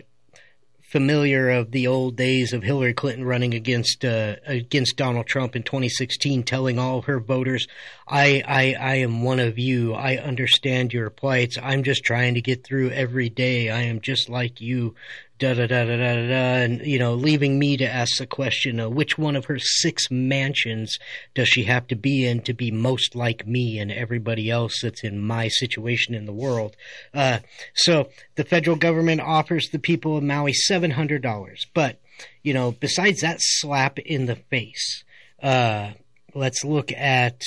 familiar 0.90 1.50
of 1.52 1.70
the 1.70 1.86
old 1.86 2.16
days 2.16 2.52
of 2.52 2.64
Hillary 2.64 2.94
Clinton 2.94 3.24
running 3.24 3.54
against 3.54 4.04
uh, 4.04 4.38
against 4.46 4.98
Donald 4.98 5.28
Trump 5.28 5.56
in 5.56 5.62
2016, 5.62 6.44
telling 6.44 6.80
all 6.80 7.04
her 7.04 7.20
voters, 7.20 7.68
I, 8.08 8.44
"I 8.48 8.76
I 8.80 8.96
am 8.96 9.22
one 9.22 9.40
of 9.40 9.60
you. 9.60 9.94
I 9.94 10.18
understand 10.18 10.92
your 10.92 11.10
plights. 11.12 11.58
I'm 11.62 11.84
just 11.84 12.04
trying 12.04 12.34
to 12.34 12.42
get 12.42 12.64
through 12.64 12.90
every 12.90 13.30
day. 13.30 13.70
I 13.70 13.84
am 13.84 14.02
just 14.02 14.30
like 14.30 14.60
you." 14.60 14.96
Da 15.40 15.54
da 15.54 15.68
da 15.68 15.86
da 15.86 15.96
da 15.96 16.16
da, 16.16 16.56
and 16.64 16.86
you 16.86 17.00
know, 17.00 17.14
leaving 17.14 17.58
me 17.58 17.78
to 17.78 17.86
ask 17.86 18.18
the 18.18 18.28
question: 18.28 18.80
uh, 18.80 18.90
which 18.90 19.18
one 19.18 19.36
of 19.36 19.46
her 19.46 19.58
six 19.58 20.12
mansions 20.12 20.98
does 21.34 21.48
she 21.48 21.64
have 21.64 21.88
to 21.88 21.96
be 21.96 22.28
in 22.28 22.42
to 22.42 22.54
be 22.54 22.72
most 22.72 23.16
like 23.16 23.48
me 23.48 23.80
and 23.80 23.92
everybody 23.92 24.52
else 24.52 24.82
that's 24.82 25.04
in 25.04 25.20
my 25.22 25.48
situation 25.48 26.14
in 26.14 26.26
the 26.26 26.34
world? 26.34 26.76
Uh, 27.14 27.40
so 27.74 28.10
the 28.36 28.44
federal 28.44 28.76
government 28.76 29.22
offers 29.22 29.70
the 29.70 29.80
people 29.80 30.18
of 30.18 30.24
Maui 30.24 30.54
seven 30.54 30.92
hundred 30.92 31.22
dollars, 31.22 31.66
but 31.74 32.00
you 32.44 32.54
know, 32.54 32.72
besides 32.72 33.22
that 33.22 33.38
slap 33.40 33.98
in 34.00 34.26
the 34.26 34.36
face, 34.36 35.06
uh, 35.42 35.92
let's 36.36 36.66
look 36.66 36.92
at 36.92 37.42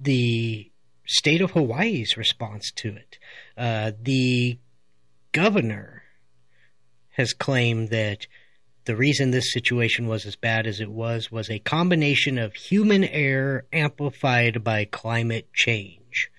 the 0.00 0.70
state 1.06 1.42
of 1.42 1.50
Hawaii's 1.50 2.16
response 2.16 2.72
to 2.76 2.96
it. 2.96 3.18
Uh, 3.56 3.92
the 4.00 4.58
governor 5.32 6.03
has 7.14 7.32
claimed 7.32 7.90
that 7.90 8.26
the 8.84 8.96
reason 8.96 9.30
this 9.30 9.52
situation 9.52 10.06
was 10.06 10.26
as 10.26 10.36
bad 10.36 10.66
as 10.66 10.80
it 10.80 10.90
was 10.90 11.32
was 11.32 11.48
a 11.48 11.58
combination 11.58 12.38
of 12.38 12.54
human 12.54 13.04
error 13.04 13.64
amplified 13.72 14.62
by 14.62 14.84
climate 14.84 15.48
change. 15.52 16.30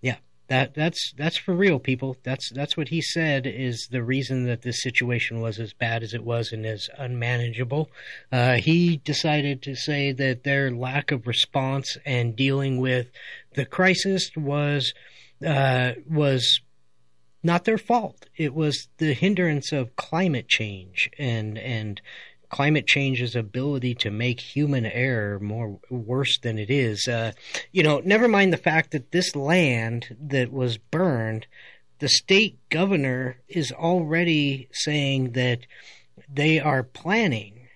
Yeah, 0.00 0.16
that 0.48 0.74
that's 0.74 1.12
that's 1.16 1.36
for 1.36 1.54
real, 1.54 1.78
people. 1.78 2.16
That's 2.24 2.50
that's 2.50 2.76
what 2.76 2.88
he 2.88 3.00
said 3.00 3.46
is 3.46 3.88
the 3.90 4.02
reason 4.02 4.46
that 4.46 4.62
this 4.62 4.82
situation 4.82 5.40
was 5.40 5.60
as 5.60 5.72
bad 5.72 6.02
as 6.02 6.14
it 6.14 6.24
was 6.24 6.52
and 6.52 6.66
as 6.66 6.88
unmanageable. 6.98 7.90
Uh, 8.32 8.54
he 8.54 8.96
decided 8.96 9.62
to 9.62 9.76
say 9.76 10.10
that 10.12 10.42
their 10.42 10.70
lack 10.70 11.12
of 11.12 11.26
response 11.26 11.96
and 12.04 12.34
dealing 12.34 12.78
with 12.78 13.08
the 13.54 13.66
crisis 13.66 14.30
was 14.36 14.94
uh, 15.46 15.92
was 16.10 16.60
not 17.44 17.64
their 17.64 17.78
fault. 17.78 18.26
It 18.36 18.54
was 18.54 18.88
the 18.96 19.12
hindrance 19.12 19.70
of 19.70 19.94
climate 19.96 20.48
change 20.48 21.10
and 21.18 21.58
and 21.58 22.00
climate 22.48 22.86
change's 22.86 23.34
ability 23.34 23.94
to 23.96 24.10
make 24.10 24.38
human 24.38 24.86
error 24.86 25.40
more 25.40 25.78
worse 25.90 26.38
than 26.38 26.56
it 26.56 26.70
is. 26.70 27.08
Uh, 27.08 27.32
you 27.72 27.82
know, 27.82 28.00
never 28.04 28.28
mind 28.28 28.52
the 28.52 28.56
fact 28.56 28.92
that 28.92 29.10
this 29.10 29.34
land 29.34 30.16
that 30.20 30.52
was 30.52 30.78
burned, 30.78 31.46
the 31.98 32.08
state 32.08 32.56
governor 32.68 33.38
is 33.48 33.72
already 33.72 34.68
saying 34.72 35.32
that 35.32 35.66
they 36.32 36.60
are 36.60 36.84
planning 36.84 37.66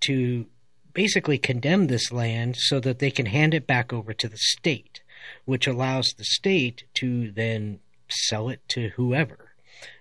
to 0.00 0.44
basically 0.92 1.38
condemn 1.38 1.86
this 1.86 2.12
land 2.12 2.56
so 2.58 2.78
that 2.80 2.98
they 2.98 3.10
can 3.10 3.26
hand 3.26 3.54
it 3.54 3.66
back 3.66 3.92
over 3.92 4.12
to 4.12 4.28
the 4.28 4.36
state, 4.36 5.00
which 5.46 5.66
allows 5.66 6.12
the 6.18 6.24
state 6.24 6.84
to 6.92 7.32
then 7.32 7.80
sell 8.08 8.48
it 8.48 8.60
to 8.68 8.90
whoever. 8.90 9.52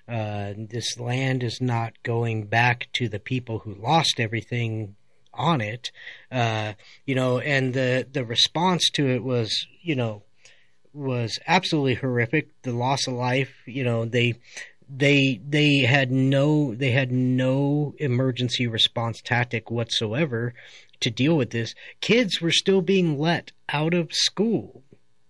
Uh, 0.07 0.53
this 0.57 0.99
land 0.99 1.43
is 1.43 1.59
not 1.59 1.93
going 2.03 2.45
back 2.45 2.87
to 2.93 3.09
the 3.09 3.19
people 3.19 3.59
who 3.59 3.73
lost 3.73 4.19
everything 4.19 4.95
on 5.33 5.61
it, 5.61 5.91
uh, 6.31 6.73
you 7.05 7.15
know, 7.15 7.39
and 7.39 7.73
the 7.73 8.07
the 8.09 8.23
response 8.23 8.89
to 8.89 9.07
it 9.07 9.23
was, 9.23 9.67
you 9.81 9.95
know, 9.95 10.23
was 10.93 11.39
absolutely 11.47 11.95
horrific. 11.95 12.49
The 12.61 12.71
loss 12.71 13.07
of 13.07 13.13
life, 13.13 13.53
you 13.65 13.83
know, 13.83 14.05
they 14.05 14.35
they 14.89 15.41
they 15.47 15.79
had 15.79 16.11
no 16.11 16.75
they 16.75 16.91
had 16.91 17.11
no 17.11 17.95
emergency 17.97 18.67
response 18.67 19.21
tactic 19.21 19.71
whatsoever 19.71 20.53
to 21.01 21.09
deal 21.09 21.35
with 21.35 21.49
this. 21.49 21.73
Kids 22.01 22.41
were 22.41 22.51
still 22.51 22.81
being 22.81 23.19
let 23.19 23.51
out 23.69 23.93
of 23.93 24.13
school 24.13 24.83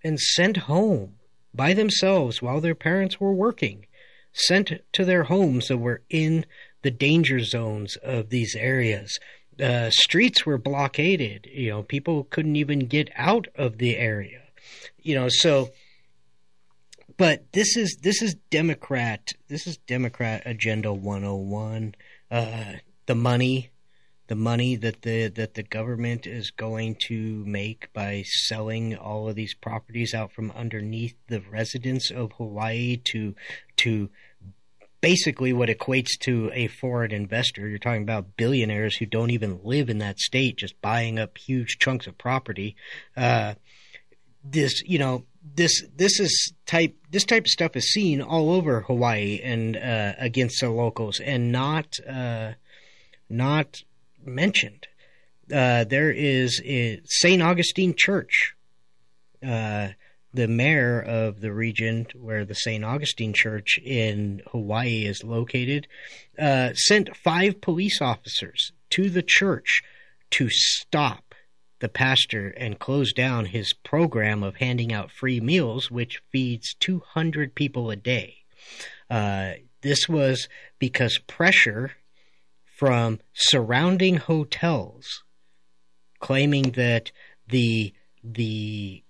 and 0.03 0.19
sent 0.19 0.57
home 0.57 1.14
by 1.55 1.73
themselves 1.73 2.41
while 2.41 2.61
their 2.61 2.75
parents 2.75 3.19
were 3.19 3.33
working, 3.33 3.85
sent 4.33 4.71
to 4.93 5.05
their 5.05 5.23
homes 5.23 5.67
that 5.67 5.77
were 5.77 6.01
in 6.09 6.45
the 6.81 6.91
danger 6.91 7.39
zones 7.39 7.95
of 7.97 8.29
these 8.29 8.55
areas. 8.55 9.17
Uh, 9.61 9.89
streets 9.89 10.45
were 10.45 10.57
blockaded. 10.57 11.47
You 11.51 11.69
know, 11.69 11.83
people 11.83 12.25
couldn't 12.25 12.55
even 12.55 12.79
get 12.79 13.09
out 13.15 13.47
of 13.55 13.77
the 13.77 13.97
area. 13.97 14.41
You 15.01 15.15
know, 15.15 15.27
so. 15.29 15.71
But 17.17 17.53
this 17.53 17.77
is 17.77 17.97
this 18.01 18.21
is 18.21 18.35
Democrat 18.49 19.31
this 19.47 19.67
is 19.67 19.77
Democrat 19.77 20.43
agenda 20.45 20.91
101. 20.91 21.95
Uh, 22.29 22.73
the 23.05 23.15
money 23.15 23.69
the 24.27 24.35
money 24.35 24.75
that 24.75 25.03
the 25.03 25.27
that 25.27 25.53
the 25.53 25.63
government 25.63 26.25
is 26.25 26.51
going 26.51 26.95
to 27.07 27.43
make 27.45 27.91
by 27.93 28.23
selling 28.25 28.95
all 28.95 29.29
of 29.29 29.35
these 29.35 29.53
properties 29.53 30.13
out 30.13 30.31
from 30.31 30.51
underneath 30.51 31.15
the 31.27 31.41
residents 31.41 32.11
of 32.11 32.31
Hawaii 32.33 32.97
to 33.05 33.35
to 33.77 34.09
basically 35.05 35.53
what 35.53 35.69
equates 35.69 36.17
to 36.19 36.49
a 36.53 36.67
foreign 36.67 37.11
investor. 37.11 37.67
You're 37.67 37.77
talking 37.77 38.01
about 38.01 38.37
billionaires 38.37 38.95
who 38.97 39.05
don't 39.05 39.29
even 39.29 39.59
live 39.63 39.87
in 39.87 39.99
that 39.99 40.17
state, 40.17 40.57
just 40.57 40.81
buying 40.81 41.19
up 41.19 41.37
huge 41.37 41.77
chunks 41.77 42.07
of 42.07 42.17
property. 42.17 42.75
Uh, 43.15 43.53
this, 44.43 44.81
you 44.83 44.97
know, 44.97 45.25
this 45.53 45.83
this 45.95 46.19
is 46.19 46.53
type 46.65 46.95
this 47.11 47.23
type 47.23 47.43
of 47.43 47.49
stuff 47.49 47.75
is 47.75 47.91
seen 47.91 48.19
all 48.19 48.51
over 48.51 48.81
Hawaii 48.81 49.39
and 49.43 49.77
uh, 49.77 50.13
against 50.17 50.61
the 50.61 50.71
locals, 50.71 51.19
and 51.19 51.51
not 51.51 51.99
uh, 52.09 52.53
not 53.29 53.83
mentioned. 54.25 54.87
Uh, 55.51 55.83
there 55.83 56.11
is 56.11 56.61
St. 57.05 57.41
Augustine 57.41 57.93
Church. 57.95 58.55
Uh, 59.45 59.89
the 60.33 60.47
mayor 60.47 61.01
of 61.01 61.39
the 61.39 61.53
region 61.53 62.07
where 62.13 62.43
the 62.43 62.55
St. 62.55 62.83
Augustine 62.83 63.33
Church 63.33 63.79
in 63.83 64.41
Hawaii 64.51 65.05
is 65.05 65.23
located 65.23 65.87
uh, 66.37 66.73
sent 66.73 67.15
five 67.15 67.61
police 67.61 68.01
officers 68.01 68.73
to 68.89 69.09
the 69.09 69.23
church 69.25 69.81
to 70.31 70.49
stop 70.49 71.33
the 71.79 71.87
pastor 71.87 72.49
and 72.57 72.79
close 72.79 73.13
down 73.13 73.45
his 73.45 73.73
program 73.73 74.43
of 74.43 74.55
handing 74.57 74.91
out 74.91 75.11
free 75.11 75.39
meals, 75.39 75.89
which 75.89 76.21
feeds 76.31 76.75
200 76.79 77.55
people 77.55 77.89
a 77.89 77.95
day. 77.95 78.37
Uh, 79.09 79.51
this 79.81 80.09
was 80.09 80.49
because 80.79 81.19
pressure 81.27 81.91
from 82.77 83.19
surrounding 83.33 84.17
hotels 84.17 85.23
claiming 86.19 86.71
that 86.71 87.11
the 87.47 87.93
the 88.23 89.03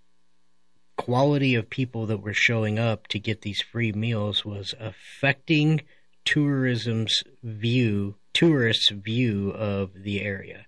quality 0.97 1.55
of 1.55 1.69
people 1.69 2.05
that 2.05 2.21
were 2.21 2.33
showing 2.33 2.79
up 2.79 3.07
to 3.07 3.19
get 3.19 3.41
these 3.41 3.61
free 3.61 3.91
meals 3.91 4.45
was 4.45 4.73
affecting 4.79 5.81
tourism's 6.23 7.23
view 7.43 8.15
tourists 8.33 8.89
view 8.91 9.51
of 9.51 9.91
the 9.93 10.21
area 10.21 10.65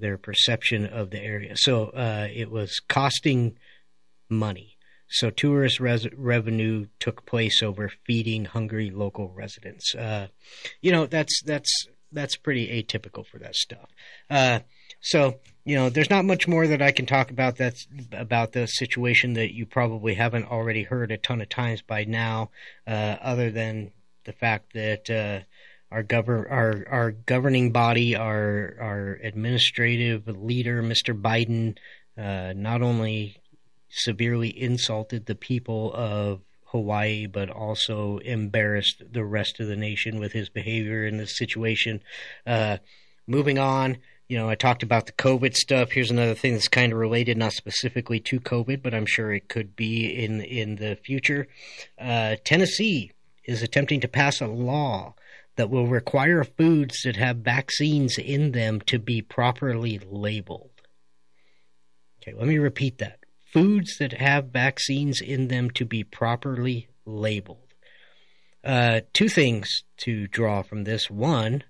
their 0.00 0.16
perception 0.16 0.86
of 0.86 1.10
the 1.10 1.20
area. 1.20 1.54
So 1.56 1.86
uh, 1.86 2.28
it 2.32 2.50
was 2.50 2.80
costing 2.88 3.58
money. 4.28 4.76
So 5.08 5.30
tourist 5.30 5.80
res- 5.80 6.12
revenue 6.14 6.86
took 7.00 7.24
place 7.26 7.62
over 7.62 7.90
feeding 8.06 8.44
hungry 8.44 8.90
local 8.90 9.30
residents. 9.30 9.94
Uh, 9.94 10.28
you 10.82 10.92
know 10.92 11.06
that's 11.06 11.42
that's 11.44 11.88
that's 12.12 12.36
pretty 12.36 12.82
atypical 12.82 13.26
for 13.26 13.38
that 13.38 13.54
stuff. 13.54 13.88
Uh, 14.30 14.60
so 15.00 15.38
you 15.68 15.76
know, 15.76 15.90
there's 15.90 16.08
not 16.08 16.24
much 16.24 16.48
more 16.48 16.66
that 16.66 16.80
I 16.80 16.92
can 16.92 17.04
talk 17.04 17.30
about 17.30 17.56
that's 17.56 17.86
about 18.10 18.52
the 18.52 18.66
situation 18.66 19.34
that 19.34 19.54
you 19.54 19.66
probably 19.66 20.14
haven't 20.14 20.50
already 20.50 20.82
heard 20.84 21.10
a 21.12 21.18
ton 21.18 21.42
of 21.42 21.50
times 21.50 21.82
by 21.82 22.04
now, 22.04 22.48
uh, 22.86 23.16
other 23.20 23.50
than 23.50 23.92
the 24.24 24.32
fact 24.32 24.72
that 24.72 25.10
uh, 25.10 25.40
our 25.94 26.02
govern 26.02 26.46
our 26.48 26.86
our 26.88 27.10
governing 27.10 27.70
body, 27.70 28.16
our 28.16 28.76
our 28.80 29.18
administrative 29.22 30.26
leader, 30.26 30.82
Mr. 30.82 31.20
Biden, 31.20 31.76
uh, 32.16 32.54
not 32.56 32.80
only 32.80 33.36
severely 33.90 34.48
insulted 34.58 35.26
the 35.26 35.34
people 35.34 35.92
of 35.92 36.40
Hawaii, 36.70 37.26
but 37.26 37.48
also 37.50 38.18
embarrassed 38.18 39.02
the 39.10 39.24
rest 39.24 39.60
of 39.60 39.68
the 39.68 39.76
nation 39.76 40.18
with 40.18 40.32
his 40.32 40.48
behavior 40.48 41.06
in 41.06 41.16
this 41.16 41.36
situation. 41.36 42.02
Uh, 42.46 42.78
moving 43.26 43.58
on, 43.58 43.98
you 44.28 44.36
know, 44.36 44.50
I 44.50 44.54
talked 44.54 44.82
about 44.82 45.06
the 45.06 45.12
COVID 45.12 45.54
stuff. 45.54 45.92
Here's 45.92 46.10
another 46.10 46.34
thing 46.34 46.52
that's 46.52 46.68
kind 46.68 46.92
of 46.92 46.98
related, 46.98 47.38
not 47.38 47.52
specifically 47.52 48.20
to 48.20 48.40
COVID, 48.40 48.82
but 48.82 48.92
I'm 48.92 49.06
sure 49.06 49.32
it 49.32 49.48
could 49.48 49.74
be 49.74 50.06
in 50.06 50.42
in 50.42 50.76
the 50.76 50.96
future. 50.96 51.48
Uh, 51.98 52.36
Tennessee 52.44 53.12
is 53.44 53.62
attempting 53.62 54.00
to 54.00 54.08
pass 54.08 54.42
a 54.42 54.46
law 54.46 55.14
that 55.56 55.70
will 55.70 55.86
require 55.86 56.44
foods 56.44 57.00
that 57.02 57.16
have 57.16 57.38
vaccines 57.38 58.18
in 58.18 58.52
them 58.52 58.80
to 58.82 58.98
be 58.98 59.22
properly 59.22 59.98
labeled. 59.98 60.82
Okay, 62.22 62.36
let 62.36 62.46
me 62.46 62.58
repeat 62.58 62.98
that 62.98 63.17
foods 63.52 63.96
that 63.98 64.12
have 64.14 64.46
vaccines 64.46 65.20
in 65.20 65.48
them 65.48 65.70
to 65.70 65.84
be 65.84 66.04
properly 66.04 66.88
labeled. 67.04 67.74
Uh, 68.64 69.00
two 69.12 69.28
things 69.28 69.84
to 69.96 70.26
draw 70.26 70.62
from 70.62 70.84
this. 70.84 71.10
One, 71.10 71.64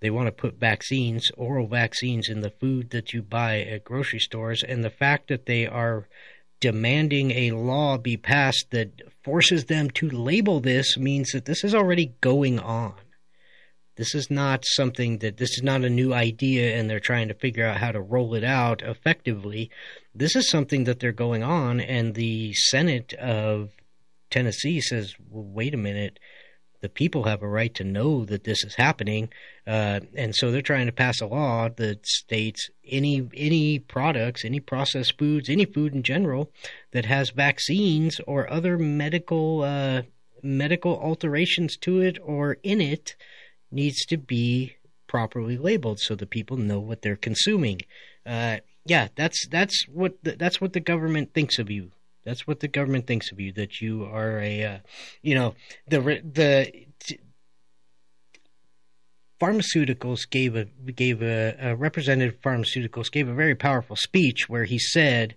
they 0.00 0.10
want 0.10 0.26
to 0.26 0.32
put 0.32 0.60
vaccines, 0.60 1.30
oral 1.36 1.66
vaccines, 1.66 2.28
in 2.28 2.40
the 2.40 2.50
food 2.50 2.90
that 2.90 3.12
you 3.12 3.22
buy 3.22 3.60
at 3.60 3.84
grocery 3.84 4.18
stores, 4.18 4.62
and 4.62 4.84
the 4.84 4.90
fact 4.90 5.28
that 5.28 5.46
they 5.46 5.66
are 5.66 6.06
demanding 6.60 7.30
a 7.30 7.50
law 7.52 7.98
be 7.98 8.16
passed 8.16 8.66
that 8.70 9.00
forces 9.22 9.64
them 9.64 9.90
to 9.90 10.08
label 10.08 10.60
this 10.60 10.96
means 10.96 11.32
that 11.32 11.44
this 11.44 11.64
is 11.64 11.74
already 11.74 12.14
going 12.20 12.58
on. 12.58 12.94
This 13.96 14.14
is 14.14 14.30
not 14.30 14.64
something 14.64 15.18
that 15.18 15.36
this 15.36 15.50
is 15.50 15.62
not 15.62 15.84
a 15.84 15.90
new 15.90 16.12
idea 16.12 16.76
and 16.76 16.88
they're 16.88 17.00
trying 17.00 17.28
to 17.28 17.34
figure 17.34 17.66
out 17.66 17.78
how 17.78 17.92
to 17.92 18.00
roll 18.00 18.34
it 18.34 18.44
out 18.44 18.82
effectively. 18.82 19.70
This 20.14 20.36
is 20.36 20.48
something 20.48 20.84
that 20.84 21.00
they're 21.00 21.12
going 21.12 21.42
on, 21.42 21.80
and 21.80 22.14
the 22.14 22.52
Senate 22.54 23.12
of 23.14 23.70
Tennessee 24.30 24.80
says, 24.80 25.14
well, 25.28 25.44
wait 25.44 25.74
a 25.74 25.78
minute, 25.78 26.20
the 26.80 26.88
people 26.88 27.24
have 27.24 27.42
a 27.42 27.48
right 27.48 27.74
to 27.74 27.82
know 27.82 28.24
that 28.26 28.44
this 28.44 28.62
is 28.62 28.74
happening, 28.74 29.30
uh, 29.66 30.00
and 30.14 30.34
so 30.34 30.50
they're 30.50 30.60
trying 30.60 30.86
to 30.86 30.92
pass 30.92 31.20
a 31.20 31.26
law 31.26 31.68
that 31.76 32.06
states 32.06 32.68
any 32.86 33.26
any 33.34 33.78
products, 33.78 34.44
any 34.44 34.60
processed 34.60 35.18
foods, 35.18 35.48
any 35.48 35.64
food 35.64 35.94
in 35.94 36.02
general 36.02 36.52
that 36.92 37.06
has 37.06 37.30
vaccines 37.30 38.20
or 38.26 38.52
other 38.52 38.76
medical 38.76 39.62
uh, 39.62 40.02
medical 40.42 40.98
alterations 41.00 41.76
to 41.78 42.00
it 42.00 42.18
or 42.22 42.58
in 42.62 42.80
it 42.80 43.16
needs 43.70 44.04
to 44.04 44.18
be 44.18 44.76
properly 45.06 45.56
labeled 45.56 45.98
so 45.98 46.14
the 46.14 46.26
people 46.26 46.56
know 46.56 46.78
what 46.78 47.00
they're 47.02 47.16
consuming. 47.16 47.80
Uh, 48.26 48.58
yeah, 48.84 49.08
that's 49.16 49.46
that's 49.48 49.86
what 49.88 50.22
the, 50.22 50.32
that's 50.32 50.60
what 50.60 50.72
the 50.72 50.80
government 50.80 51.32
thinks 51.32 51.58
of 51.58 51.70
you. 51.70 51.90
That's 52.24 52.46
what 52.46 52.60
the 52.60 52.68
government 52.68 53.06
thinks 53.06 53.32
of 53.32 53.40
you. 53.40 53.52
That 53.52 53.80
you 53.80 54.04
are 54.04 54.38
a, 54.38 54.64
uh, 54.64 54.78
you 55.22 55.34
know, 55.34 55.54
the 55.88 56.00
the 56.00 56.72
t- 57.00 57.20
pharmaceuticals 59.40 60.28
gave 60.28 60.54
a 60.54 60.64
gave 60.64 61.22
a, 61.22 61.56
a 61.60 61.76
representative 61.76 62.40
pharmaceuticals 62.40 63.10
gave 63.10 63.28
a 63.28 63.34
very 63.34 63.54
powerful 63.54 63.96
speech 63.96 64.48
where 64.48 64.64
he 64.64 64.78
said 64.78 65.34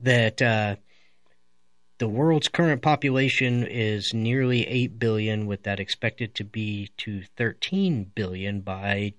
that 0.00 0.42
uh, 0.42 0.76
the 1.98 2.08
world's 2.08 2.48
current 2.48 2.82
population 2.82 3.64
is 3.64 4.12
nearly 4.14 4.66
8 4.66 4.98
billion 4.98 5.46
with 5.46 5.64
that 5.64 5.80
expected 5.80 6.34
to 6.36 6.44
be 6.44 6.90
to 6.98 7.22
13 7.36 8.12
billion 8.14 8.60
by 8.60 9.14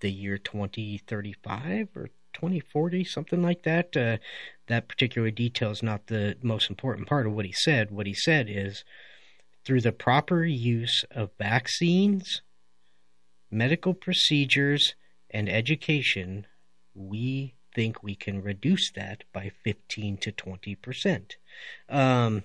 the 0.00 0.10
year 0.10 0.38
2035 0.38 1.88
or 1.94 2.08
2040 2.34 3.04
something 3.04 3.42
like 3.42 3.62
that 3.62 3.96
uh, 3.96 4.16
that 4.66 4.88
particular 4.88 5.30
detail 5.30 5.70
is 5.70 5.82
not 5.82 6.06
the 6.06 6.36
most 6.42 6.70
important 6.70 7.08
part 7.08 7.26
of 7.26 7.32
what 7.32 7.44
he 7.44 7.52
said. 7.52 7.90
What 7.90 8.06
he 8.06 8.14
said 8.14 8.48
is 8.48 8.84
through 9.64 9.82
the 9.82 9.92
proper 9.92 10.44
use 10.44 11.04
of 11.10 11.30
vaccines 11.38 12.42
medical 13.50 13.94
procedures 13.94 14.94
and 15.30 15.48
education 15.48 16.46
we 16.94 17.54
think 17.74 18.02
we 18.02 18.14
can 18.14 18.42
reduce 18.42 18.90
that 18.92 19.24
by 19.32 19.50
15 19.64 20.16
to 20.18 20.32
20 20.32 20.74
percent. 20.76 21.36
Um, 21.88 22.44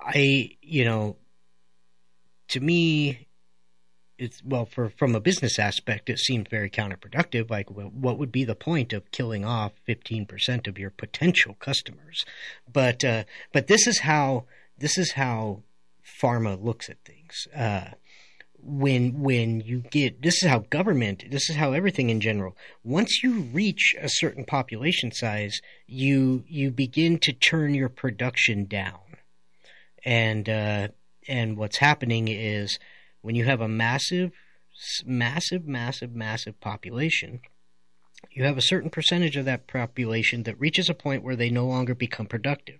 I, 0.00 0.50
you 0.60 0.84
know, 0.84 1.16
to 2.48 2.60
me, 2.60 3.25
it's 4.18 4.42
well 4.44 4.64
for 4.64 4.88
from 4.90 5.14
a 5.14 5.20
business 5.20 5.58
aspect, 5.58 6.08
it 6.10 6.18
seemed 6.18 6.48
very 6.48 6.70
counterproductive. 6.70 7.50
Like, 7.50 7.70
well, 7.70 7.90
what 7.92 8.18
would 8.18 8.32
be 8.32 8.44
the 8.44 8.54
point 8.54 8.92
of 8.92 9.10
killing 9.10 9.44
off 9.44 9.72
fifteen 9.84 10.26
percent 10.26 10.66
of 10.66 10.78
your 10.78 10.90
potential 10.90 11.54
customers? 11.60 12.24
But 12.70 13.04
uh, 13.04 13.24
but 13.52 13.66
this 13.66 13.86
is 13.86 14.00
how 14.00 14.44
this 14.78 14.98
is 14.98 15.12
how 15.12 15.62
pharma 16.22 16.62
looks 16.62 16.88
at 16.88 17.04
things. 17.04 17.46
Uh, 17.54 17.92
when 18.66 19.20
when 19.20 19.60
you 19.60 19.78
get 19.78 20.22
this 20.22 20.42
is 20.42 20.48
how 20.48 20.58
government 20.70 21.24
this 21.30 21.48
is 21.48 21.56
how 21.56 21.72
everything 21.72 22.10
in 22.10 22.20
general 22.20 22.56
once 22.82 23.22
you 23.22 23.42
reach 23.52 23.94
a 24.00 24.08
certain 24.08 24.44
population 24.44 25.12
size 25.12 25.60
you 25.86 26.42
you 26.48 26.70
begin 26.70 27.16
to 27.16 27.32
turn 27.32 27.74
your 27.74 27.88
production 27.88 28.64
down 28.64 28.98
and 30.04 30.48
uh, 30.48 30.88
and 31.28 31.56
what's 31.56 31.76
happening 31.76 32.26
is 32.28 32.78
when 33.26 33.34
you 33.34 33.44
have 33.44 33.60
a 33.60 33.68
massive 33.68 34.30
massive 35.04 35.66
massive 35.66 36.14
massive 36.14 36.60
population 36.60 37.40
you 38.30 38.44
have 38.44 38.56
a 38.56 38.62
certain 38.62 38.90
percentage 38.90 39.36
of 39.36 39.44
that 39.44 39.66
population 39.66 40.44
that 40.44 40.58
reaches 40.60 40.88
a 40.88 40.94
point 40.94 41.22
where 41.22 41.36
they 41.36 41.50
no 41.50 41.66
longer 41.66 41.94
become 41.94 42.26
productive 42.26 42.78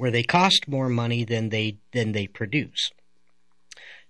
where 0.00 0.10
they 0.10 0.22
cost 0.22 0.66
more 0.66 0.88
money 0.88 1.24
than 1.24 1.50
they 1.50 1.76
than 1.92 2.12
they 2.12 2.26
produce. 2.26 2.90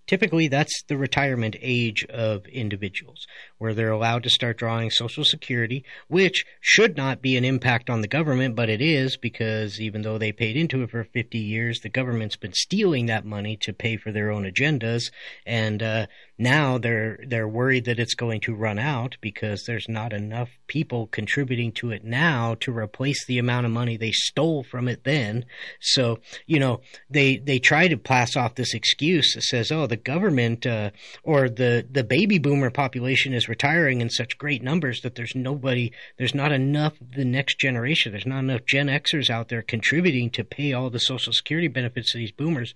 Typically, 0.06 0.46
that's 0.46 0.84
the 0.86 0.96
retirement 0.96 1.56
age 1.60 2.04
of 2.08 2.46
individuals, 2.46 3.26
where 3.60 3.74
they're 3.74 3.90
allowed 3.90 4.22
to 4.22 4.30
start 4.30 4.56
drawing 4.56 4.90
Social 4.90 5.22
Security, 5.22 5.84
which 6.08 6.46
should 6.62 6.96
not 6.96 7.20
be 7.20 7.36
an 7.36 7.44
impact 7.44 7.90
on 7.90 8.00
the 8.00 8.08
government, 8.08 8.56
but 8.56 8.70
it 8.70 8.80
is 8.80 9.18
because 9.18 9.78
even 9.78 10.00
though 10.00 10.16
they 10.16 10.32
paid 10.32 10.56
into 10.56 10.82
it 10.82 10.90
for 10.90 11.04
50 11.04 11.36
years, 11.36 11.80
the 11.80 11.90
government's 11.90 12.36
been 12.36 12.54
stealing 12.54 13.04
that 13.06 13.26
money 13.26 13.58
to 13.58 13.74
pay 13.74 13.98
for 13.98 14.12
their 14.12 14.30
own 14.30 14.50
agendas, 14.50 15.10
and 15.44 15.82
uh, 15.82 16.06
now 16.40 16.78
they're 16.78 17.18
they're 17.26 17.46
worried 17.46 17.84
that 17.84 17.98
it's 17.98 18.14
going 18.14 18.40
to 18.40 18.54
run 18.54 18.78
out 18.78 19.18
because 19.20 19.64
there's 19.66 19.90
not 19.90 20.14
enough 20.14 20.48
people 20.68 21.06
contributing 21.08 21.70
to 21.70 21.90
it 21.90 22.02
now 22.02 22.56
to 22.60 22.74
replace 22.74 23.26
the 23.26 23.38
amount 23.38 23.66
of 23.66 23.72
money 23.72 23.98
they 23.98 24.10
stole 24.10 24.64
from 24.64 24.88
it 24.88 25.04
then. 25.04 25.44
So 25.82 26.20
you 26.46 26.58
know 26.58 26.80
they 27.10 27.36
they 27.36 27.58
try 27.58 27.88
to 27.88 27.98
pass 27.98 28.36
off 28.36 28.54
this 28.54 28.72
excuse 28.72 29.34
that 29.34 29.42
says, 29.42 29.70
oh, 29.70 29.86
the 29.86 29.98
government 29.98 30.66
uh, 30.66 30.92
or 31.22 31.50
the 31.50 31.86
the 31.90 32.04
baby 32.04 32.38
boomer 32.38 32.70
population 32.70 33.34
is 33.34 33.49
retiring 33.50 34.00
in 34.00 34.08
such 34.08 34.38
great 34.38 34.62
numbers 34.62 35.00
that 35.02 35.16
there's 35.16 35.34
nobody, 35.34 35.92
there's 36.16 36.34
not 36.34 36.52
enough 36.52 36.98
of 37.00 37.12
the 37.12 37.24
next 37.24 37.58
generation. 37.58 38.12
There's 38.12 38.24
not 38.24 38.38
enough 38.38 38.64
Gen 38.64 38.86
Xers 38.86 39.28
out 39.28 39.48
there 39.48 39.60
contributing 39.60 40.30
to 40.30 40.44
pay 40.44 40.72
all 40.72 40.88
the 40.88 41.00
Social 41.00 41.32
Security 41.32 41.66
benefits 41.66 42.12
to 42.12 42.18
these 42.18 42.30
boomers. 42.30 42.72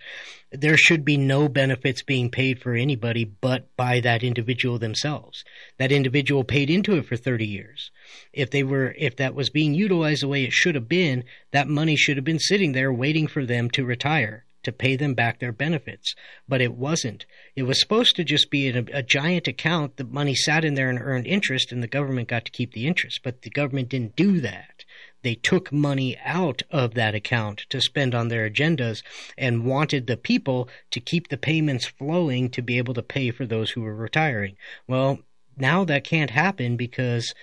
There 0.51 0.75
should 0.75 1.05
be 1.05 1.15
no 1.17 1.47
benefits 1.47 2.03
being 2.03 2.29
paid 2.29 2.61
for 2.61 2.73
anybody 2.73 3.23
but 3.23 3.75
by 3.77 4.01
that 4.01 4.21
individual 4.21 4.77
themselves. 4.77 5.45
That 5.79 5.93
individual 5.93 6.43
paid 6.43 6.69
into 6.69 6.97
it 6.97 7.05
for 7.05 7.15
30 7.15 7.47
years. 7.47 7.89
If 8.33 8.51
they 8.51 8.63
were, 8.63 8.93
if 8.97 9.15
that 9.15 9.33
was 9.33 9.49
being 9.49 9.73
utilized 9.73 10.21
the 10.23 10.27
way 10.27 10.43
it 10.43 10.51
should 10.51 10.75
have 10.75 10.89
been, 10.89 11.23
that 11.51 11.69
money 11.69 11.95
should 11.95 12.17
have 12.17 12.25
been 12.25 12.37
sitting 12.37 12.73
there 12.73 12.91
waiting 12.91 13.27
for 13.27 13.45
them 13.45 13.69
to 13.71 13.85
retire 13.85 14.45
to 14.65 14.71
pay 14.71 14.95
them 14.95 15.13
back 15.13 15.39
their 15.39 15.51
benefits. 15.51 16.15
But 16.47 16.61
it 16.61 16.73
wasn't. 16.73 17.25
It 17.55 17.63
was 17.63 17.79
supposed 17.79 18.15
to 18.17 18.23
just 18.23 18.51
be 18.51 18.69
a, 18.69 18.85
a 18.93 19.01
giant 19.01 19.47
account. 19.47 19.97
The 19.97 20.03
money 20.03 20.35
sat 20.35 20.65
in 20.65 20.73
there 20.73 20.89
and 20.89 20.99
earned 20.99 21.27
interest, 21.27 21.71
and 21.71 21.81
the 21.81 21.87
government 21.87 22.27
got 22.27 22.45
to 22.45 22.51
keep 22.51 22.73
the 22.73 22.87
interest. 22.87 23.21
But 23.23 23.41
the 23.41 23.49
government 23.49 23.89
didn't 23.89 24.15
do 24.15 24.41
that. 24.41 24.83
They 25.25 25.33
took 25.33 25.71
money 25.71 26.17
out 26.23 26.61
of 26.69 26.93
that 26.93 27.15
account 27.15 27.65
to 27.69 27.81
spend 27.81 28.13
on 28.13 28.27
their 28.27 28.47
agendas 28.47 29.01
and 29.35 29.65
wanted 29.65 30.05
the 30.05 30.17
people 30.17 30.69
to 30.91 30.99
keep 30.99 31.29
the 31.29 31.37
payments 31.37 31.87
flowing 31.87 32.49
to 32.51 32.61
be 32.61 32.77
able 32.77 32.93
to 32.93 33.01
pay 33.01 33.31
for 33.31 33.47
those 33.47 33.71
who 33.71 33.81
were 33.81 33.95
retiring. 33.95 34.55
Well, 34.87 35.19
now 35.57 35.83
that 35.85 36.03
can't 36.03 36.29
happen 36.29 36.77
because 36.77 37.33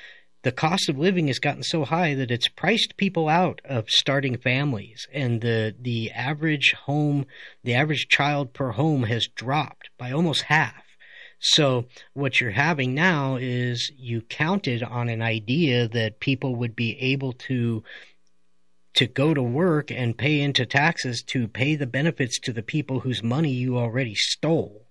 the 0.42 0.52
cost 0.52 0.88
of 0.88 0.98
living 0.98 1.28
has 1.28 1.38
gotten 1.38 1.62
so 1.62 1.85
high 1.85 2.14
that 2.14 2.31
it's 2.31 2.48
priced 2.48 2.96
people 2.96 3.28
out 3.28 3.61
of 3.64 3.88
starting 3.88 4.37
families 4.37 5.07
and 5.12 5.40
the 5.40 5.74
the 5.81 6.11
average 6.11 6.74
home 6.85 7.26
the 7.62 7.74
average 7.74 8.09
child 8.09 8.52
per 8.52 8.72
home 8.72 9.05
has 9.05 9.28
dropped 9.28 9.90
by 9.98 10.11
almost 10.11 10.42
half. 10.42 10.85
So 11.38 11.87
what 12.12 12.40
you're 12.40 12.52
having 12.52 12.94
now 12.94 13.37
is 13.37 13.90
you 13.96 14.20
counted 14.22 14.83
on 14.83 15.09
an 15.09 15.22
idea 15.22 15.88
that 15.88 16.20
people 16.20 16.55
would 16.57 16.76
be 16.76 16.96
able 16.98 17.33
to 17.48 17.83
to 18.94 19.07
go 19.07 19.33
to 19.33 19.42
work 19.42 19.90
and 19.90 20.18
pay 20.18 20.40
into 20.40 20.66
taxes 20.66 21.22
to 21.22 21.48
pay 21.48 21.74
the 21.74 21.87
benefits 21.87 22.38
to 22.40 22.52
the 22.52 22.62
people 22.62 23.00
whose 23.00 23.22
money 23.22 23.50
you 23.50 23.78
already 23.78 24.14
stole 24.14 24.82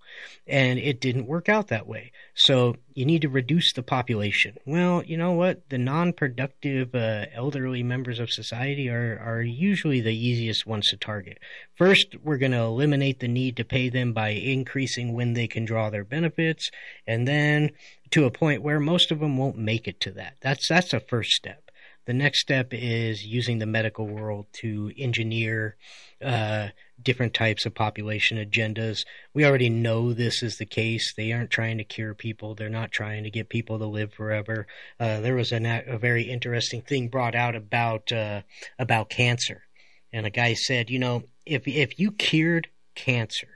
and 0.48 0.80
it 0.80 1.00
didn't 1.00 1.28
work 1.28 1.48
out 1.50 1.68
that 1.68 1.88
way. 1.88 2.12
So 2.34 2.76
you 2.94 3.06
need 3.06 3.22
to 3.22 3.30
reduce 3.30 3.74
the 3.74 3.84
population. 3.84 4.58
Well, 4.66 5.04
you 5.04 5.18
know 5.18 5.34
what? 5.34 5.70
The 5.70 5.78
non-productive 5.78 6.94
uh, 6.96 7.26
elderly 7.34 7.84
members 7.84 8.20
of 8.20 8.32
society 8.32 8.90
are 8.90 9.20
are 9.24 9.42
usually 9.42 10.02
the 10.02 10.16
easiest 10.16 10.66
ones 10.66 10.90
to 10.90 10.98
target. 10.98 11.40
First, 11.76 12.16
we're 12.24 12.38
going 12.38 12.52
to 12.54 12.60
eliminate 12.60 13.20
the 13.20 13.28
need 13.28 13.58
to 13.58 13.64
pay 13.64 13.90
them 13.90 14.14
by 14.14 14.30
increasing 14.30 15.14
when 15.14 15.34
they 15.34 15.48
can 15.48 15.66
draw 15.66 15.90
their 15.90 16.06
benefits, 16.06 16.70
and 17.06 17.28
then 17.28 17.72
to 18.12 18.26
a 18.26 18.32
point 18.32 18.62
where 18.62 18.80
most 18.80 19.12
of 19.12 19.20
them 19.20 19.38
won't 19.38 19.58
make 19.58 19.88
it 19.88 20.00
to 20.02 20.12
that. 20.12 20.38
That's 20.42 20.68
that's 20.68 20.94
a 20.94 21.00
first 21.00 21.32
step. 21.32 21.72
The 22.06 22.14
next 22.14 22.40
step 22.40 22.70
is 22.72 23.26
using 23.26 23.60
the 23.60 23.68
medical 23.68 24.08
world 24.08 24.48
to 24.54 24.92
engineer 24.98 25.78
uh, 26.24 26.70
different 27.04 27.34
types 27.34 27.66
of 27.66 27.76
population 27.76 28.38
agendas. 28.38 29.04
We 29.34 29.46
already 29.46 29.70
know 29.70 30.14
this 30.14 30.44
is 30.44 30.58
the 30.58 30.66
case. 30.66 31.14
They 31.16 31.32
aren't 31.32 31.50
trying 31.50 31.78
to 31.78 31.84
cure 31.84 32.14
people. 32.14 32.56
They're 32.56 32.70
not 32.70 32.92
trying 32.92 33.24
to 33.24 33.30
get 33.30 33.50
people 33.50 33.80
to 33.80 33.86
live 33.86 34.14
forever. 34.14 34.68
Uh, 35.00 35.20
there 35.20 35.36
was 35.36 35.52
a, 35.52 35.84
a, 35.88 35.98
very 35.98 36.24
interesting 36.24 36.82
thing 36.82 37.08
brought 37.08 37.36
out 37.36 37.56
about 37.56 38.12
uh, 38.12 38.42
about 38.80 39.10
cancer, 39.10 39.64
and 40.12 40.26
a 40.26 40.32
guy 40.32 40.54
said, 40.54 40.90
you 40.90 41.00
know, 41.00 41.24
if 41.46 41.68
if 41.68 42.00
you 42.00 42.12
cured 42.12 42.70
cancer, 42.96 43.50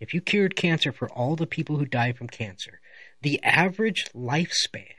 if 0.00 0.12
you 0.12 0.20
cured 0.20 0.56
cancer 0.56 0.92
for 0.92 1.08
all 1.10 1.36
the 1.36 1.46
people 1.46 1.76
who 1.76 1.86
die 1.86 2.12
from 2.12 2.28
cancer, 2.28 2.80
the 3.22 3.42
average 3.42 4.06
lifespan 4.14 4.92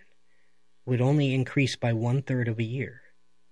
would 0.86 1.02
only 1.02 1.34
increase 1.34 1.76
by 1.76 1.94
one 1.94 2.22
third 2.22 2.48
of 2.48 2.60
a 2.60 2.64
year. 2.64 3.02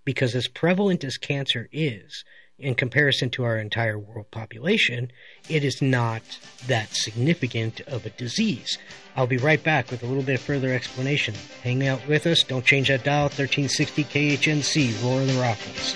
Because 0.05 0.35
as 0.35 0.47
prevalent 0.47 1.03
as 1.03 1.17
cancer 1.17 1.67
is, 1.71 2.23
in 2.57 2.75
comparison 2.75 3.29
to 3.31 3.43
our 3.43 3.57
entire 3.57 3.99
world 3.99 4.31
population, 4.31 5.11
it 5.49 5.63
is 5.63 5.81
not 5.81 6.21
that 6.67 6.89
significant 6.93 7.81
of 7.81 8.05
a 8.05 8.09
disease. 8.11 8.77
I'll 9.15 9.27
be 9.27 9.37
right 9.37 9.61
back 9.61 9.91
with 9.91 10.03
a 10.03 10.05
little 10.05 10.23
bit 10.23 10.39
further 10.39 10.73
explanation. 10.73 11.35
Hang 11.63 11.87
out 11.87 12.05
with 12.07 12.27
us. 12.27 12.43
Don't 12.43 12.65
change 12.65 12.87
that 12.89 13.03
dial. 13.03 13.23
1360 13.23 14.03
KHNC, 14.05 15.03
Roar 15.03 15.21
of 15.21 15.27
the 15.27 15.39
Rockies. 15.39 15.95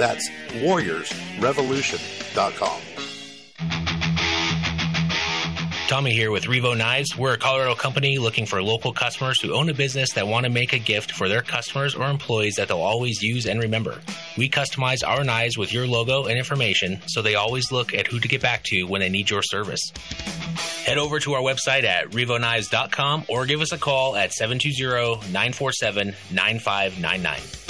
That's 0.00 0.28
warriorsrevolution.com. 0.64 2.80
Tommy 5.88 6.12
here 6.14 6.30
with 6.30 6.44
Revo 6.44 6.74
Knives. 6.74 7.18
We're 7.18 7.34
a 7.34 7.36
Colorado 7.36 7.74
company 7.74 8.16
looking 8.16 8.46
for 8.46 8.62
local 8.62 8.94
customers 8.94 9.42
who 9.42 9.52
own 9.52 9.68
a 9.68 9.74
business 9.74 10.14
that 10.14 10.26
want 10.26 10.44
to 10.44 10.50
make 10.50 10.72
a 10.72 10.78
gift 10.78 11.12
for 11.12 11.28
their 11.28 11.42
customers 11.42 11.94
or 11.94 12.08
employees 12.08 12.54
that 12.54 12.68
they'll 12.68 12.78
always 12.78 13.22
use 13.22 13.44
and 13.44 13.60
remember. 13.60 14.00
We 14.38 14.48
customize 14.48 15.06
our 15.06 15.22
knives 15.22 15.58
with 15.58 15.70
your 15.70 15.86
logo 15.86 16.24
and 16.24 16.38
information 16.38 17.02
so 17.06 17.20
they 17.20 17.34
always 17.34 17.70
look 17.70 17.92
at 17.92 18.06
who 18.06 18.20
to 18.20 18.28
get 18.28 18.40
back 18.40 18.62
to 18.66 18.84
when 18.84 19.02
they 19.02 19.10
need 19.10 19.28
your 19.28 19.42
service. 19.42 19.82
Head 20.86 20.96
over 20.96 21.18
to 21.18 21.34
our 21.34 21.42
website 21.42 21.84
at 21.84 22.08
revoknives.com 22.12 23.24
or 23.28 23.44
give 23.44 23.60
us 23.60 23.72
a 23.72 23.78
call 23.78 24.16
at 24.16 24.32
720 24.32 25.30
947 25.30 26.14
9599. 26.32 27.69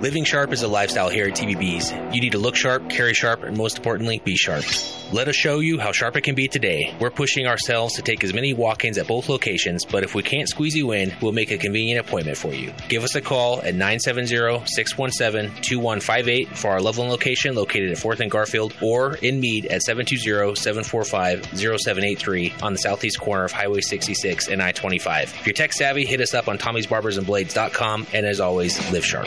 Living 0.00 0.24
sharp 0.24 0.52
is 0.52 0.62
a 0.62 0.68
lifestyle 0.68 1.08
here 1.08 1.26
at 1.26 1.34
TBB's. 1.34 1.90
You 2.14 2.20
need 2.20 2.32
to 2.32 2.38
look 2.38 2.54
sharp, 2.54 2.90
carry 2.90 3.14
sharp, 3.14 3.42
and 3.44 3.56
most 3.56 3.78
importantly, 3.78 4.20
be 4.22 4.36
sharp. 4.36 4.62
Let 5.10 5.26
us 5.26 5.36
show 5.36 5.60
you 5.60 5.78
how 5.78 5.92
sharp 5.92 6.18
it 6.18 6.20
can 6.20 6.34
be 6.34 6.48
today. 6.48 6.94
We're 7.00 7.10
pushing 7.10 7.46
ourselves 7.46 7.94
to 7.94 8.02
take 8.02 8.22
as 8.22 8.34
many 8.34 8.52
walk 8.52 8.84
ins 8.84 8.98
at 8.98 9.06
both 9.06 9.30
locations, 9.30 9.86
but 9.86 10.04
if 10.04 10.14
we 10.14 10.22
can't 10.22 10.50
squeeze 10.50 10.76
you 10.76 10.92
in, 10.92 11.14
we'll 11.22 11.32
make 11.32 11.50
a 11.50 11.56
convenient 11.56 12.06
appointment 12.06 12.36
for 12.36 12.52
you. 12.52 12.74
Give 12.90 13.04
us 13.04 13.14
a 13.14 13.22
call 13.22 13.62
at 13.62 13.74
970 13.74 14.66
617 14.66 15.62
2158 15.62 16.58
for 16.58 16.72
our 16.72 16.82
Loveland 16.82 17.10
location 17.10 17.54
located 17.54 17.90
at 17.90 17.96
4th 17.96 18.20
and 18.20 18.30
Garfield, 18.30 18.74
or 18.82 19.14
in 19.16 19.40
Mead 19.40 19.64
at 19.64 19.80
720 19.80 20.56
745 20.56 21.58
0783 21.58 22.52
on 22.62 22.74
the 22.74 22.78
southeast 22.78 23.18
corner 23.18 23.44
of 23.44 23.52
Highway 23.52 23.80
66 23.80 24.48
and 24.48 24.62
I 24.62 24.72
25. 24.72 25.36
If 25.40 25.46
you're 25.46 25.54
tech 25.54 25.72
savvy, 25.72 26.04
hit 26.04 26.20
us 26.20 26.34
up 26.34 26.48
on 26.48 26.58
Tommy'sBarbersandBlades.com, 26.58 28.08
and 28.12 28.26
as 28.26 28.40
always, 28.40 28.92
live 28.92 29.06
sharp. 29.06 29.26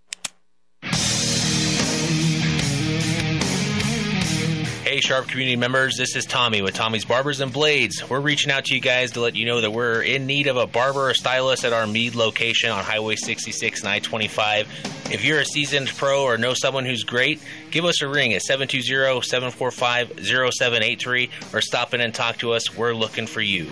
Hey, 4.91 4.99
Sharp 4.99 5.29
community 5.29 5.55
members, 5.55 5.95
this 5.95 6.17
is 6.17 6.25
Tommy 6.25 6.61
with 6.61 6.73
Tommy's 6.73 7.05
Barbers 7.05 7.39
and 7.39 7.53
Blades. 7.53 8.09
We're 8.09 8.19
reaching 8.19 8.51
out 8.51 8.65
to 8.65 8.75
you 8.75 8.81
guys 8.81 9.11
to 9.11 9.21
let 9.21 9.37
you 9.37 9.45
know 9.45 9.61
that 9.61 9.71
we're 9.71 10.01
in 10.01 10.25
need 10.25 10.47
of 10.47 10.57
a 10.57 10.67
barber 10.67 11.09
or 11.09 11.13
stylist 11.13 11.63
at 11.63 11.71
our 11.71 11.87
Mead 11.87 12.13
location 12.13 12.71
on 12.71 12.83
Highway 12.83 13.15
66 13.15 13.79
and 13.79 13.87
I 13.89 13.99
25. 13.99 14.67
If 15.09 15.23
you're 15.23 15.39
a 15.39 15.45
seasoned 15.45 15.87
pro 15.95 16.23
or 16.23 16.37
know 16.37 16.53
someone 16.53 16.83
who's 16.83 17.05
great, 17.05 17.41
give 17.71 17.85
us 17.85 18.01
a 18.01 18.09
ring 18.09 18.33
at 18.33 18.41
720 18.41 19.21
745 19.21 20.25
0783 20.25 21.29
or 21.53 21.61
stop 21.61 21.93
in 21.93 22.01
and 22.01 22.13
talk 22.13 22.39
to 22.39 22.51
us. 22.51 22.75
We're 22.75 22.93
looking 22.93 23.27
for 23.27 23.39
you. 23.39 23.71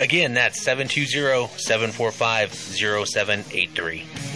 Again, 0.00 0.34
that's 0.34 0.60
720 0.64 1.56
745 1.56 2.52
0783. 2.52 4.35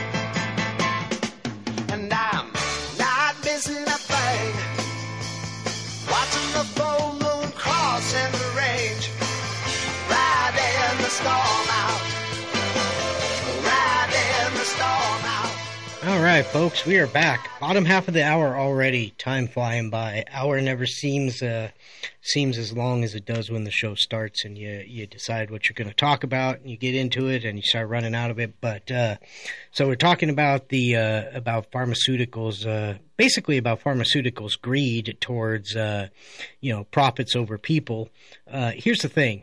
All 16.21 16.27
right, 16.27 16.45
folks, 16.45 16.85
we 16.85 16.99
are 16.99 17.07
back. 17.07 17.49
Bottom 17.59 17.83
half 17.83 18.07
of 18.07 18.13
the 18.13 18.23
hour 18.23 18.55
already. 18.55 19.09
Time 19.17 19.47
flying 19.47 19.89
by. 19.89 20.23
Hour 20.31 20.61
never 20.61 20.85
seems 20.85 21.41
uh, 21.41 21.71
seems 22.21 22.59
as 22.59 22.71
long 22.71 23.03
as 23.03 23.15
it 23.15 23.25
does 23.25 23.49
when 23.49 23.63
the 23.63 23.71
show 23.71 23.95
starts, 23.95 24.45
and 24.45 24.55
you 24.55 24.83
you 24.85 25.07
decide 25.07 25.49
what 25.49 25.67
you're 25.67 25.73
going 25.73 25.89
to 25.89 25.95
talk 25.95 26.23
about, 26.23 26.59
and 26.59 26.69
you 26.69 26.77
get 26.77 26.93
into 26.93 27.25
it, 27.25 27.43
and 27.43 27.57
you 27.57 27.63
start 27.63 27.89
running 27.89 28.13
out 28.13 28.29
of 28.29 28.37
it. 28.37 28.53
But 28.61 28.91
uh, 28.91 29.15
so 29.71 29.87
we're 29.87 29.95
talking 29.95 30.29
about 30.29 30.69
the 30.69 30.95
uh, 30.95 31.23
about 31.33 31.71
pharmaceuticals, 31.71 32.67
uh, 32.67 32.99
basically 33.17 33.57
about 33.57 33.81
pharmaceuticals 33.81 34.61
greed 34.61 35.17
towards 35.21 35.75
uh, 35.75 36.09
you 36.59 36.71
know 36.71 36.83
profits 36.83 37.35
over 37.35 37.57
people. 37.57 38.09
Uh, 38.47 38.73
here's 38.75 38.99
the 38.99 39.09
thing: 39.09 39.41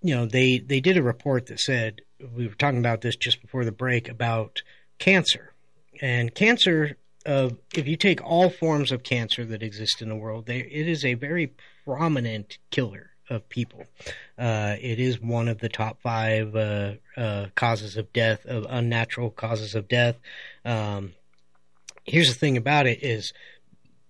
you 0.00 0.14
know, 0.14 0.24
they 0.24 0.56
they 0.56 0.80
did 0.80 0.96
a 0.96 1.02
report 1.02 1.48
that 1.48 1.60
said 1.60 2.00
we 2.34 2.48
were 2.48 2.54
talking 2.54 2.78
about 2.78 3.02
this 3.02 3.14
just 3.14 3.42
before 3.42 3.66
the 3.66 3.72
break 3.72 4.08
about 4.08 4.62
cancer 4.98 5.51
and 6.00 6.34
cancer. 6.34 6.96
Uh, 7.24 7.50
if 7.74 7.86
you 7.86 7.96
take 7.96 8.20
all 8.22 8.50
forms 8.50 8.90
of 8.90 9.02
cancer 9.02 9.44
that 9.44 9.62
exist 9.62 10.02
in 10.02 10.08
the 10.08 10.16
world, 10.16 10.46
they, 10.46 10.58
it 10.58 10.88
is 10.88 11.04
a 11.04 11.14
very 11.14 11.52
prominent 11.84 12.58
killer 12.70 13.10
of 13.30 13.48
people. 13.48 13.84
Uh, 14.36 14.76
it 14.80 14.98
is 14.98 15.20
one 15.20 15.48
of 15.48 15.58
the 15.58 15.68
top 15.68 16.00
five 16.02 16.54
uh, 16.56 16.94
uh, 17.16 17.46
causes 17.54 17.96
of 17.96 18.12
death, 18.12 18.44
of 18.46 18.66
unnatural 18.68 19.30
causes 19.30 19.74
of 19.74 19.86
death. 19.88 20.16
Um, 20.64 21.12
here's 22.04 22.28
the 22.28 22.34
thing 22.34 22.56
about 22.56 22.86
it: 22.86 23.02
is 23.02 23.32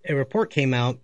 a 0.08 0.14
report 0.14 0.50
came 0.50 0.72
out 0.74 0.98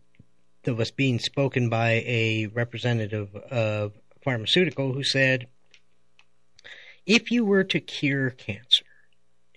that 0.64 0.74
was 0.74 0.90
being 0.90 1.18
spoken 1.18 1.68
by 1.68 2.02
a 2.06 2.46
representative 2.46 3.34
of 3.34 3.92
pharmaceutical 4.22 4.92
who 4.92 5.04
said, 5.04 5.46
if 7.06 7.30
you 7.30 7.44
were 7.44 7.64
to 7.64 7.80
cure 7.80 8.30
cancer, 8.30 8.64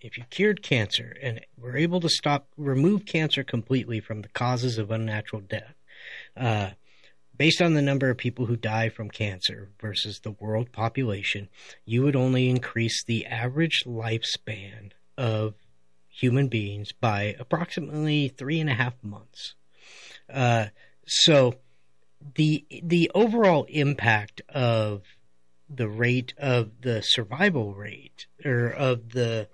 if 0.01 0.17
you 0.17 0.23
cured 0.29 0.63
cancer 0.63 1.15
and 1.21 1.41
were 1.57 1.77
able 1.77 1.99
to 2.01 2.09
stop, 2.09 2.47
remove 2.57 3.05
cancer 3.05 3.43
completely 3.43 3.99
from 3.99 4.21
the 4.21 4.29
causes 4.29 4.77
of 4.77 4.91
unnatural 4.91 5.41
death, 5.41 5.75
uh, 6.35 6.71
based 7.37 7.61
on 7.61 7.73
the 7.73 7.81
number 7.81 8.09
of 8.09 8.17
people 8.17 8.45
who 8.47 8.55
die 8.55 8.89
from 8.89 9.09
cancer 9.09 9.69
versus 9.79 10.19
the 10.19 10.31
world 10.31 10.71
population, 10.71 11.49
you 11.85 12.03
would 12.03 12.15
only 12.15 12.49
increase 12.49 13.03
the 13.03 13.25
average 13.25 13.83
lifespan 13.85 14.91
of 15.17 15.53
human 16.09 16.47
beings 16.47 16.91
by 16.91 17.35
approximately 17.39 18.27
three 18.27 18.59
and 18.59 18.69
a 18.69 18.73
half 18.73 18.93
months. 19.03 19.55
Uh, 20.31 20.67
so 21.07 21.55
the 22.35 22.65
the 22.83 23.09
overall 23.15 23.65
impact 23.69 24.41
of 24.49 25.03
the 25.73 25.87
rate 25.87 26.33
of 26.37 26.69
the 26.81 27.01
survival 27.01 27.73
rate 27.73 28.27
or 28.43 28.67
of 28.67 29.13
the 29.13 29.47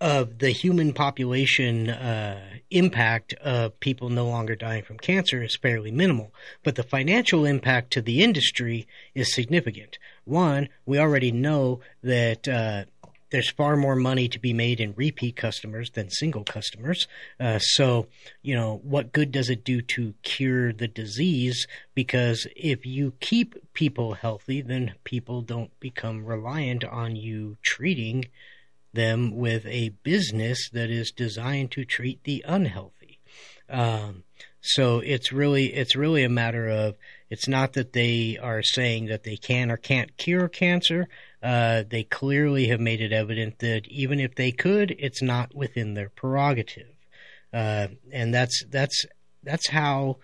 of 0.00 0.38
the 0.38 0.50
human 0.50 0.92
population 0.92 1.90
uh, 1.90 2.40
impact 2.70 3.34
of 3.34 3.78
people 3.80 4.08
no 4.10 4.26
longer 4.26 4.54
dying 4.54 4.82
from 4.82 4.98
cancer 4.98 5.42
is 5.42 5.56
fairly 5.56 5.90
minimal, 5.90 6.32
but 6.62 6.76
the 6.76 6.82
financial 6.82 7.44
impact 7.44 7.92
to 7.92 8.00
the 8.00 8.22
industry 8.22 8.86
is 9.14 9.34
significant. 9.34 9.98
One, 10.24 10.68
we 10.86 10.98
already 10.98 11.32
know 11.32 11.80
that 12.02 12.46
uh, 12.46 12.84
there's 13.30 13.50
far 13.50 13.76
more 13.76 13.96
money 13.96 14.28
to 14.28 14.38
be 14.38 14.52
made 14.52 14.80
in 14.80 14.94
repeat 14.96 15.36
customers 15.36 15.90
than 15.90 16.10
single 16.10 16.44
customers. 16.44 17.06
Uh, 17.38 17.58
so, 17.58 18.06
you 18.42 18.54
know, 18.54 18.80
what 18.82 19.12
good 19.12 19.32
does 19.32 19.50
it 19.50 19.64
do 19.64 19.82
to 19.82 20.14
cure 20.22 20.72
the 20.72 20.88
disease? 20.88 21.66
Because 21.94 22.46
if 22.56 22.86
you 22.86 23.14
keep 23.20 23.72
people 23.74 24.14
healthy, 24.14 24.60
then 24.62 24.94
people 25.04 25.42
don't 25.42 25.78
become 25.80 26.24
reliant 26.24 26.84
on 26.84 27.16
you 27.16 27.56
treating 27.62 28.26
them 28.92 29.36
with 29.36 29.66
a 29.66 29.90
business 30.02 30.70
that 30.72 30.90
is 30.90 31.10
designed 31.10 31.70
to 31.72 31.84
treat 31.84 32.24
the 32.24 32.44
unhealthy. 32.46 33.18
Um, 33.68 34.24
so 34.60 34.98
it's 35.00 35.32
really 35.32 35.74
it's 35.74 35.94
really 35.94 36.24
a 36.24 36.28
matter 36.28 36.68
of 36.68 36.96
it's 37.30 37.46
not 37.46 37.74
that 37.74 37.92
they 37.92 38.38
are 38.40 38.62
saying 38.62 39.06
that 39.06 39.24
they 39.24 39.36
can 39.36 39.70
or 39.70 39.76
can't 39.76 40.16
cure 40.16 40.48
cancer 40.48 41.06
uh, 41.42 41.84
they 41.88 42.02
clearly 42.02 42.66
have 42.68 42.80
made 42.80 43.00
it 43.00 43.12
evident 43.12 43.60
that 43.60 43.86
even 43.88 44.18
if 44.18 44.34
they 44.34 44.50
could, 44.50 44.94
it's 44.98 45.22
not 45.22 45.54
within 45.54 45.94
their 45.94 46.08
prerogative. 46.08 46.88
Uh, 47.52 47.88
and 48.12 48.34
that's 48.34 48.64
that's 48.68 49.04
that's 49.42 49.68
how 49.68 50.16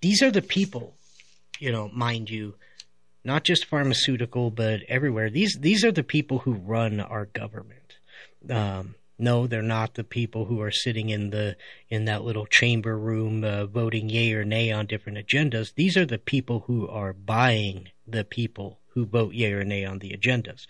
these 0.00 0.20
are 0.22 0.30
the 0.30 0.42
people, 0.42 0.94
you 1.60 1.70
know, 1.70 1.88
mind 1.94 2.28
you, 2.28 2.54
not 3.24 3.44
just 3.44 3.64
pharmaceutical, 3.64 4.50
but 4.50 4.80
everywhere. 4.88 5.30
These 5.30 5.58
these 5.60 5.84
are 5.84 5.92
the 5.92 6.02
people 6.02 6.40
who 6.40 6.54
run 6.54 7.00
our 7.00 7.26
government. 7.26 7.77
Um, 8.50 8.94
no, 9.18 9.46
they're 9.46 9.62
not 9.62 9.94
the 9.94 10.04
people 10.04 10.44
who 10.44 10.60
are 10.60 10.70
sitting 10.70 11.10
in 11.10 11.30
the 11.30 11.56
in 11.88 12.04
that 12.04 12.22
little 12.22 12.46
chamber 12.46 12.96
room 12.96 13.42
uh, 13.42 13.66
voting 13.66 14.08
yay 14.08 14.32
or 14.32 14.44
nay 14.44 14.70
on 14.70 14.86
different 14.86 15.18
agendas. 15.18 15.74
These 15.74 15.96
are 15.96 16.06
the 16.06 16.18
people 16.18 16.60
who 16.66 16.88
are 16.88 17.12
buying 17.12 17.88
the 18.06 18.24
people 18.24 18.78
who 18.90 19.06
vote 19.06 19.34
yay 19.34 19.52
or 19.52 19.64
nay 19.64 19.84
on 19.84 19.98
the 19.98 20.10
agendas. 20.10 20.66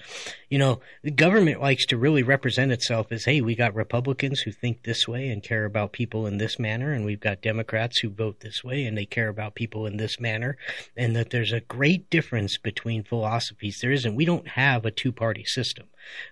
You 0.48 0.59
know, 0.59 0.81
the 1.02 1.11
government 1.11 1.61
likes 1.61 1.87
to 1.87 1.96
really 1.96 2.22
represent 2.22 2.72
itself 2.72 3.11
as, 3.11 3.24
hey, 3.24 3.40
we 3.40 3.54
got 3.54 3.74
Republicans 3.74 4.40
who 4.40 4.52
think 4.52 4.83
this 4.83 5.07
way 5.07 5.28
and 5.28 5.42
care 5.42 5.64
about 5.64 5.92
people 5.92 6.26
in 6.26 6.38
this 6.38 6.59
manner, 6.59 6.92
and 6.92 7.04
we've 7.04 7.20
got 7.20 7.42
Democrats 7.42 8.00
who 8.00 8.11
vote 8.11 8.40
this 8.40 8.62
way 8.62 8.85
and 8.85 8.96
they 8.96 9.07
care 9.07 9.28
about 9.28 9.54
people 9.54 9.87
in 9.87 9.96
this 9.96 10.20
manner, 10.20 10.57
and 10.96 11.16
that 11.16 11.31
there's 11.31 11.52
a 11.52 11.61
great 11.61 12.11
difference 12.11 12.59
between 12.59 13.02
philosophies. 13.04 13.78
There 13.81 13.92
isn't. 13.92 14.14
We 14.14 14.24
don't 14.24 14.48
have 14.48 14.85
a 14.85 14.90
two 14.90 15.12
party 15.12 15.44
system. 15.44 15.87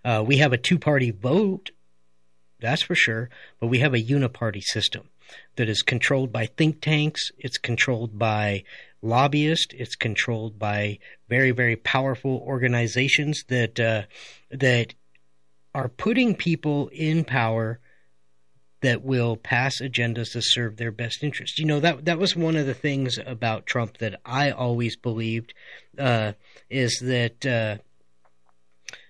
Uh, 0.05 0.23
we 0.27 0.39
have 0.39 0.53
a 0.53 0.59
two 0.59 0.79
party 0.79 1.11
vote, 1.11 1.71
that's 2.61 2.83
for 2.83 2.95
sure, 2.95 3.29
but 3.61 3.67
we 3.69 3.79
have 3.79 3.95
a 3.95 4.03
uniparty 4.03 4.63
system 4.63 5.09
that 5.57 5.69
is 5.69 5.83
controlled 5.83 6.33
by 6.33 6.47
think 6.47 6.81
tanks. 6.81 7.31
It's 7.39 7.59
controlled 7.59 8.19
by 8.19 8.65
lobbyist. 9.07 9.73
It's 9.75 9.97
controlled 9.97 10.59
by 10.59 10.99
very, 11.29 11.51
very 11.51 11.77
powerful 11.77 12.43
organizations 12.47 13.45
that 13.49 13.79
uh, 13.81 14.03
that 14.51 14.95
are 15.75 15.89
putting 15.89 16.35
people 16.35 16.89
in 16.89 17.25
power 17.25 17.81
that 18.83 19.03
will 19.03 19.37
pass 19.37 19.81
agendas 19.81 20.33
to 20.33 20.41
serve 20.43 20.77
their 20.77 20.93
best 20.93 21.23
interest. 21.23 21.59
You 21.59 21.67
know 21.67 21.81
that 21.81 22.05
that 22.05 22.19
was 22.19 22.37
one 22.37 22.57
of 22.57 22.67
the 22.67 22.75
things 22.75 23.19
about 23.25 23.67
Trump 23.67 23.99
that 23.99 24.21
I 24.25 24.51
always 24.51 24.97
believed 24.97 25.55
uh, 25.99 26.33
is 26.71 26.99
that 27.03 27.47
uh, 27.47 27.77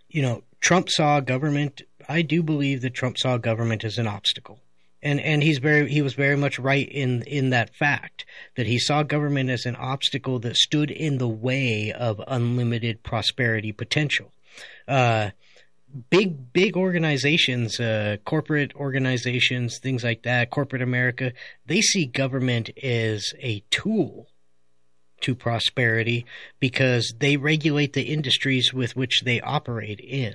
you 0.09 0.23
know 0.23 0.43
Trump 0.61 0.89
saw 0.91 1.21
government. 1.21 1.83
I 2.09 2.23
do 2.23 2.43
believe 2.43 2.83
that 2.83 2.95
Trump 2.95 3.19
saw 3.19 3.37
government 3.37 3.85
as 3.85 3.99
an 3.99 4.07
obstacle 4.07 4.61
and 5.03 5.21
and 5.21 5.43
he's 5.43 5.59
very 5.59 5.89
he 5.91 6.03
was 6.03 6.15
very 6.15 6.37
much 6.37 6.59
right 6.59 6.89
in 6.89 7.23
in 7.23 7.51
that 7.51 7.75
fact 7.75 8.25
that 8.57 8.67
he 8.67 8.79
saw 8.79 9.03
government 9.03 9.51
as 9.51 9.67
an 9.67 9.77
obstacle 9.77 10.39
that 10.41 10.57
stood 10.57 10.91
in 10.91 11.19
the 11.19 11.29
way 11.29 11.93
of 11.93 12.21
unlimited 12.27 13.03
prosperity 13.03 13.73
potential. 13.73 14.33
Uh, 14.89 15.31
big 16.11 16.53
big 16.53 16.77
organizations, 16.77 17.79
uh, 17.81 18.17
corporate 18.25 18.75
organizations, 18.77 19.79
things 19.79 20.05
like 20.05 20.23
that, 20.23 20.51
corporate 20.51 20.83
America, 20.83 21.33
they 21.67 21.81
see 21.81 22.07
government 22.07 22.71
as 22.83 23.33
a 23.41 23.61
tool 23.71 24.29
to 25.21 25.35
prosperity 25.35 26.27
because 26.61 27.15
they 27.19 27.37
regulate 27.37 27.95
the 27.95 28.13
industries 28.13 28.73
with 28.73 28.97
which 28.97 29.23
they 29.25 29.41
operate 29.41 30.01
in. 30.01 30.35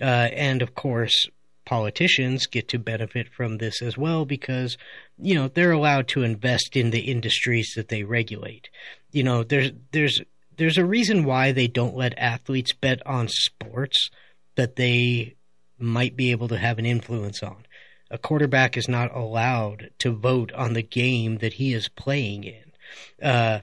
Uh, 0.00 0.28
and 0.32 0.62
of 0.62 0.74
course, 0.74 1.28
politicians 1.68 2.46
get 2.46 2.66
to 2.66 2.78
benefit 2.78 3.28
from 3.28 3.58
this 3.58 3.82
as 3.82 3.98
well 3.98 4.24
because 4.24 4.78
you 5.18 5.34
know 5.34 5.48
they're 5.48 5.70
allowed 5.70 6.08
to 6.08 6.22
invest 6.22 6.74
in 6.74 6.90
the 6.90 7.00
industries 7.00 7.74
that 7.76 7.88
they 7.88 8.02
regulate. 8.04 8.70
You 9.12 9.22
know 9.22 9.44
there's 9.44 9.72
there's 9.92 10.22
there's 10.56 10.78
a 10.78 10.84
reason 10.86 11.24
why 11.24 11.52
they 11.52 11.66
don't 11.66 11.94
let 11.94 12.18
athletes 12.18 12.72
bet 12.72 13.06
on 13.06 13.28
sports 13.28 14.08
that 14.56 14.76
they 14.76 15.34
might 15.78 16.16
be 16.16 16.30
able 16.30 16.48
to 16.48 16.56
have 16.56 16.78
an 16.78 16.86
influence 16.86 17.42
on. 17.42 17.66
A 18.10 18.16
quarterback 18.16 18.78
is 18.78 18.88
not 18.88 19.14
allowed 19.14 19.90
to 19.98 20.10
vote 20.10 20.50
on 20.52 20.72
the 20.72 20.82
game 20.82 21.36
that 21.38 21.52
he 21.52 21.74
is 21.74 21.90
playing 21.90 22.44
in. 22.44 22.72
Uh, 23.22 23.60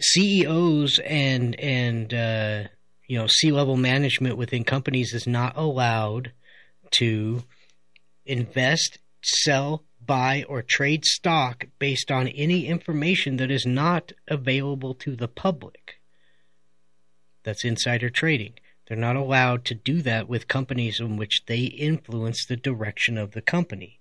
CEOs 0.00 0.98
and 1.06 1.54
and 1.60 2.12
uh, 2.12 2.64
you 3.06 3.16
know 3.16 3.28
C 3.28 3.52
level 3.52 3.76
management 3.76 4.36
within 4.36 4.64
companies 4.64 5.14
is 5.14 5.28
not 5.28 5.56
allowed 5.56 6.32
to 6.98 7.42
invest, 8.26 8.98
sell, 9.22 9.84
buy, 10.04 10.44
or 10.48 10.62
trade 10.62 11.04
stock 11.04 11.66
based 11.78 12.10
on 12.10 12.28
any 12.28 12.66
information 12.66 13.36
that 13.36 13.50
is 13.50 13.66
not 13.66 14.12
available 14.28 14.94
to 14.94 15.16
the 15.16 15.28
public. 15.28 16.00
That's 17.42 17.64
insider 17.64 18.10
trading. 18.10 18.54
They're 18.86 18.98
not 18.98 19.16
allowed 19.16 19.64
to 19.66 19.74
do 19.74 20.02
that 20.02 20.28
with 20.28 20.48
companies 20.48 21.00
in 21.00 21.16
which 21.16 21.42
they 21.46 21.64
influence 21.64 22.44
the 22.44 22.56
direction 22.56 23.16
of 23.16 23.32
the 23.32 23.40
company. 23.40 23.98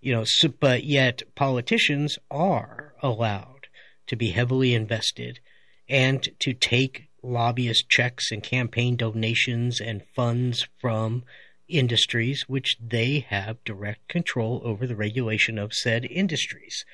You 0.00 0.14
know, 0.14 0.24
so, 0.24 0.48
but 0.48 0.84
yet 0.84 1.22
politicians 1.34 2.18
are 2.30 2.94
allowed 3.02 3.68
to 4.06 4.16
be 4.16 4.30
heavily 4.30 4.74
invested 4.74 5.40
and 5.88 6.26
to 6.40 6.54
take 6.54 7.08
lobbyist 7.22 7.88
checks 7.88 8.32
and 8.32 8.42
campaign 8.42 8.96
donations 8.96 9.80
and 9.80 10.02
funds 10.14 10.66
from 10.80 11.24
industries 11.72 12.44
which 12.48 12.76
they 12.80 13.26
have 13.28 13.62
direct 13.64 14.08
control 14.08 14.60
over 14.64 14.86
the 14.86 14.96
regulation 14.96 15.58
of 15.58 15.72
said 15.72 16.04
industries. 16.04 16.84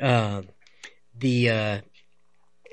Uh, 0.00 0.42
the 1.16 1.50
uh, 1.50 1.80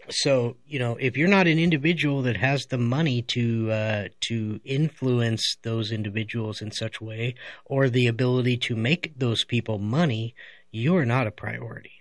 so 0.09 0.57
you 0.65 0.79
know 0.79 0.97
if 0.99 1.15
you're 1.15 1.27
not 1.27 1.47
an 1.47 1.59
individual 1.59 2.21
that 2.23 2.37
has 2.37 2.65
the 2.65 2.77
money 2.77 3.21
to 3.21 3.71
uh, 3.71 4.07
to 4.21 4.59
influence 4.65 5.57
those 5.63 5.91
individuals 5.91 6.61
in 6.61 6.71
such 6.71 6.99
a 6.99 7.03
way 7.03 7.35
or 7.65 7.89
the 7.89 8.07
ability 8.07 8.57
to 8.57 8.75
make 8.75 9.17
those 9.17 9.43
people 9.45 9.77
money, 9.77 10.35
you 10.71 10.95
are 10.95 11.05
not 11.05 11.27
a 11.27 11.31
priority. 11.31 11.93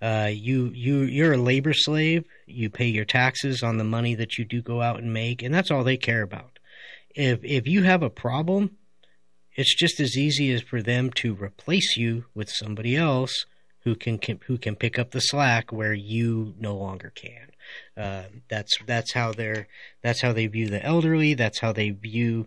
Uh, 0.00 0.30
you 0.32 0.70
you 0.74 1.00
you're 1.02 1.32
a 1.32 1.38
labor 1.38 1.72
slave. 1.72 2.24
You 2.46 2.70
pay 2.70 2.86
your 2.86 3.04
taxes 3.04 3.62
on 3.62 3.78
the 3.78 3.84
money 3.84 4.14
that 4.14 4.38
you 4.38 4.44
do 4.44 4.62
go 4.62 4.80
out 4.80 5.00
and 5.00 5.12
make, 5.12 5.42
and 5.42 5.54
that's 5.54 5.70
all 5.70 5.84
they 5.84 5.96
care 5.96 6.22
about. 6.22 6.58
If 7.14 7.40
if 7.42 7.66
you 7.66 7.82
have 7.82 8.02
a 8.02 8.10
problem, 8.10 8.76
it's 9.58 9.74
just 9.74 9.98
as 9.98 10.16
easy 10.16 10.52
as 10.52 10.62
for 10.62 10.80
them 10.80 11.10
to 11.10 11.34
replace 11.34 11.96
you 11.96 12.26
with 12.32 12.48
somebody 12.48 12.94
else 12.94 13.44
who 13.80 13.96
can, 13.96 14.16
can 14.16 14.38
who 14.46 14.56
can 14.56 14.76
pick 14.76 15.00
up 15.00 15.10
the 15.10 15.20
slack 15.20 15.72
where 15.72 15.92
you 15.92 16.54
no 16.60 16.76
longer 16.76 17.12
can. 17.12 17.50
Uh, 17.96 18.28
that's 18.48 18.78
that's 18.86 19.14
how 19.14 19.32
they're 19.32 19.66
that's 20.00 20.20
how 20.20 20.32
they 20.32 20.46
view 20.46 20.68
the 20.68 20.84
elderly. 20.84 21.34
That's 21.34 21.58
how 21.58 21.72
they 21.72 21.90
view 21.90 22.46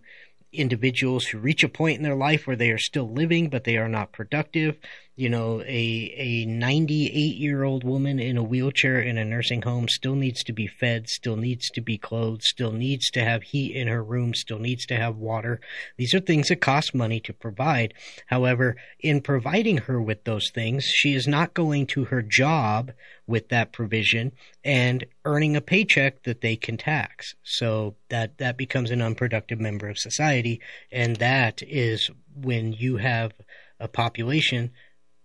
individuals 0.54 1.26
who 1.26 1.38
reach 1.38 1.62
a 1.62 1.68
point 1.68 1.98
in 1.98 2.02
their 2.02 2.16
life 2.16 2.46
where 2.46 2.56
they 2.56 2.70
are 2.70 2.78
still 2.78 3.10
living 3.10 3.48
but 3.48 3.64
they 3.64 3.78
are 3.78 3.88
not 3.88 4.12
productive 4.12 4.76
you 5.14 5.28
know 5.28 5.60
a 5.62 6.14
a 6.16 6.46
98 6.46 7.36
year 7.36 7.64
old 7.64 7.84
woman 7.84 8.18
in 8.18 8.38
a 8.38 8.42
wheelchair 8.42 8.98
in 8.98 9.18
a 9.18 9.24
nursing 9.24 9.60
home 9.60 9.86
still 9.86 10.14
needs 10.14 10.42
to 10.42 10.52
be 10.52 10.66
fed 10.66 11.06
still 11.08 11.36
needs 11.36 11.68
to 11.68 11.82
be 11.82 11.98
clothed 11.98 12.42
still 12.42 12.72
needs 12.72 13.10
to 13.10 13.22
have 13.22 13.42
heat 13.42 13.76
in 13.76 13.88
her 13.88 14.02
room 14.02 14.32
still 14.32 14.58
needs 14.58 14.86
to 14.86 14.96
have 14.96 15.16
water. 15.16 15.60
These 15.98 16.14
are 16.14 16.20
things 16.20 16.48
that 16.48 16.62
cost 16.62 16.94
money 16.94 17.20
to 17.20 17.34
provide. 17.34 17.92
However 18.28 18.76
in 19.00 19.20
providing 19.20 19.78
her 19.78 20.00
with 20.00 20.24
those 20.24 20.50
things 20.50 20.84
she 20.84 21.12
is 21.12 21.28
not 21.28 21.52
going 21.52 21.86
to 21.88 22.04
her 22.04 22.22
job 22.22 22.92
with 23.26 23.50
that 23.50 23.72
provision 23.72 24.32
and 24.64 25.04
earning 25.26 25.56
a 25.56 25.60
paycheck 25.60 26.22
that 26.22 26.40
they 26.40 26.56
can 26.56 26.78
tax. 26.78 27.34
So 27.42 27.96
that 28.08 28.38
that 28.38 28.56
becomes 28.56 28.90
an 28.90 29.02
unproductive 29.02 29.60
member 29.60 29.90
of 29.90 29.98
society 29.98 30.60
and 30.90 31.16
that 31.16 31.62
is 31.62 32.10
when 32.34 32.72
you 32.72 32.96
have 32.96 33.32
a 33.78 33.88
population 33.88 34.70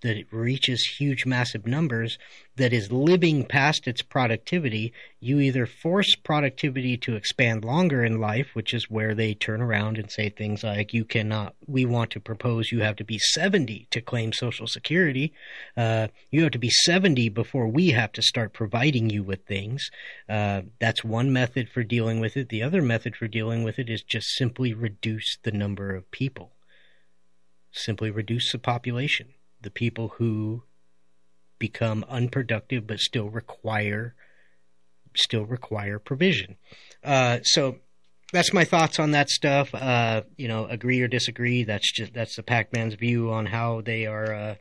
that 0.01 0.17
it 0.17 0.27
reaches 0.31 0.95
huge, 0.97 1.25
massive 1.25 1.65
numbers 1.65 2.17
that 2.55 2.73
is 2.73 2.91
living 2.91 3.45
past 3.45 3.87
its 3.87 4.01
productivity, 4.01 4.93
you 5.19 5.39
either 5.39 5.65
force 5.65 6.15
productivity 6.15 6.97
to 6.97 7.15
expand 7.15 7.63
longer 7.63 8.03
in 8.03 8.19
life, 8.19 8.49
which 8.53 8.73
is 8.73 8.89
where 8.89 9.15
they 9.15 9.33
turn 9.33 9.61
around 9.61 9.97
and 9.97 10.11
say 10.11 10.29
things 10.29 10.63
like, 10.63 10.93
you 10.93 11.03
cannot, 11.03 11.55
we 11.67 11.85
want 11.85 12.11
to 12.11 12.19
propose 12.19 12.71
you 12.71 12.81
have 12.81 12.95
to 12.95 13.03
be 13.03 13.17
70 13.17 13.87
to 13.91 14.01
claim 14.01 14.33
Social 14.33 14.67
Security. 14.67 15.33
Uh, 15.75 16.07
you 16.31 16.43
have 16.43 16.51
to 16.51 16.59
be 16.59 16.69
70 16.69 17.29
before 17.29 17.67
we 17.67 17.89
have 17.89 18.11
to 18.13 18.21
start 18.21 18.53
providing 18.53 19.09
you 19.09 19.23
with 19.23 19.45
things. 19.45 19.89
Uh, 20.29 20.61
that's 20.79 21.03
one 21.03 21.33
method 21.33 21.69
for 21.69 21.83
dealing 21.83 22.19
with 22.19 22.37
it. 22.37 22.49
The 22.49 22.63
other 22.63 22.81
method 22.81 23.15
for 23.15 23.27
dealing 23.27 23.63
with 23.63 23.79
it 23.79 23.89
is 23.89 24.03
just 24.03 24.27
simply 24.35 24.73
reduce 24.73 25.37
the 25.43 25.51
number 25.51 25.95
of 25.95 26.09
people, 26.11 26.51
simply 27.71 28.11
reduce 28.11 28.51
the 28.51 28.59
population 28.59 29.33
the 29.67 29.71
people 29.71 30.13
who 30.17 30.63
become 31.59 32.05
unproductive 32.07 32.87
but 32.87 32.99
still 32.99 33.29
require 33.29 34.15
still 35.13 35.43
require 35.45 35.99
provision. 35.99 36.55
Uh, 37.03 37.39
so 37.43 37.75
that's 38.31 38.53
my 38.53 38.63
thoughts 38.63 38.97
on 38.97 39.11
that 39.11 39.29
stuff. 39.29 39.75
Uh, 39.75 40.21
you 40.37 40.47
know, 40.47 40.67
agree 40.67 41.01
or 41.01 41.09
disagree. 41.09 41.65
That's 41.65 41.91
just 41.91 42.13
that's 42.13 42.37
the 42.37 42.43
Pack 42.43 42.71
Man's 42.71 42.93
view 42.93 43.29
on 43.29 43.45
how 43.45 43.81
they 43.81 44.05
are 44.05 44.33
uh, 44.33 44.55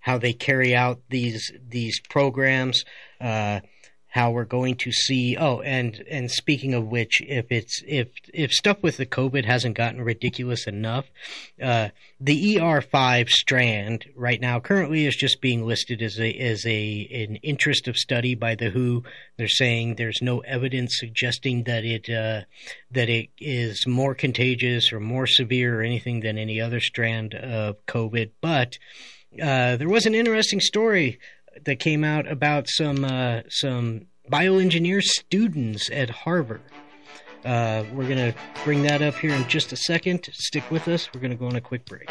how 0.00 0.18
they 0.18 0.32
carry 0.32 0.74
out 0.74 1.02
these 1.08 1.52
these 1.68 2.00
programs. 2.10 2.82
Uh, 3.20 3.60
how 4.08 4.30
we're 4.30 4.44
going 4.44 4.74
to 4.74 4.90
see 4.90 5.36
oh 5.36 5.60
and 5.60 6.02
and 6.10 6.30
speaking 6.30 6.72
of 6.72 6.86
which 6.86 7.20
if 7.20 7.46
it's 7.50 7.82
if 7.86 8.08
if 8.32 8.50
stuff 8.52 8.78
with 8.82 8.96
the 8.96 9.06
covid 9.06 9.44
hasn't 9.44 9.76
gotten 9.76 10.00
ridiculous 10.00 10.66
enough 10.66 11.06
uh, 11.62 11.88
the 12.18 12.56
er5 12.56 13.28
strand 13.28 14.06
right 14.16 14.40
now 14.40 14.58
currently 14.58 15.06
is 15.06 15.14
just 15.14 15.40
being 15.40 15.66
listed 15.66 16.00
as 16.00 16.18
a 16.18 16.32
as 16.34 16.64
a 16.66 17.26
an 17.28 17.36
interest 17.36 17.86
of 17.86 17.96
study 17.96 18.34
by 18.34 18.54
the 18.54 18.70
who 18.70 19.02
they're 19.36 19.46
saying 19.46 19.94
there's 19.94 20.22
no 20.22 20.40
evidence 20.40 20.96
suggesting 20.98 21.64
that 21.64 21.84
it 21.84 22.08
uh, 22.08 22.42
that 22.90 23.08
it 23.10 23.28
is 23.38 23.86
more 23.86 24.14
contagious 24.14 24.92
or 24.92 25.00
more 25.00 25.26
severe 25.26 25.80
or 25.80 25.82
anything 25.82 26.20
than 26.20 26.38
any 26.38 26.60
other 26.60 26.80
strand 26.80 27.34
of 27.34 27.76
covid 27.86 28.30
but 28.40 28.78
uh, 29.34 29.76
there 29.76 29.88
was 29.88 30.06
an 30.06 30.14
interesting 30.14 30.60
story 30.60 31.18
that 31.64 31.78
came 31.78 32.04
out 32.04 32.30
about 32.30 32.68
some 32.68 33.04
uh, 33.04 33.42
some 33.48 34.06
bioengineer 34.30 35.02
students 35.02 35.90
at 35.90 36.10
Harvard. 36.10 36.62
Uh, 37.44 37.84
we're 37.92 38.08
going 38.08 38.32
to 38.32 38.34
bring 38.64 38.82
that 38.82 39.00
up 39.00 39.14
here 39.14 39.32
in 39.32 39.46
just 39.48 39.72
a 39.72 39.76
second. 39.76 40.28
Stick 40.32 40.70
with 40.70 40.88
us. 40.88 41.08
We're 41.14 41.20
going 41.20 41.30
to 41.30 41.36
go 41.36 41.46
on 41.46 41.56
a 41.56 41.60
quick 41.60 41.84
break. 41.86 42.08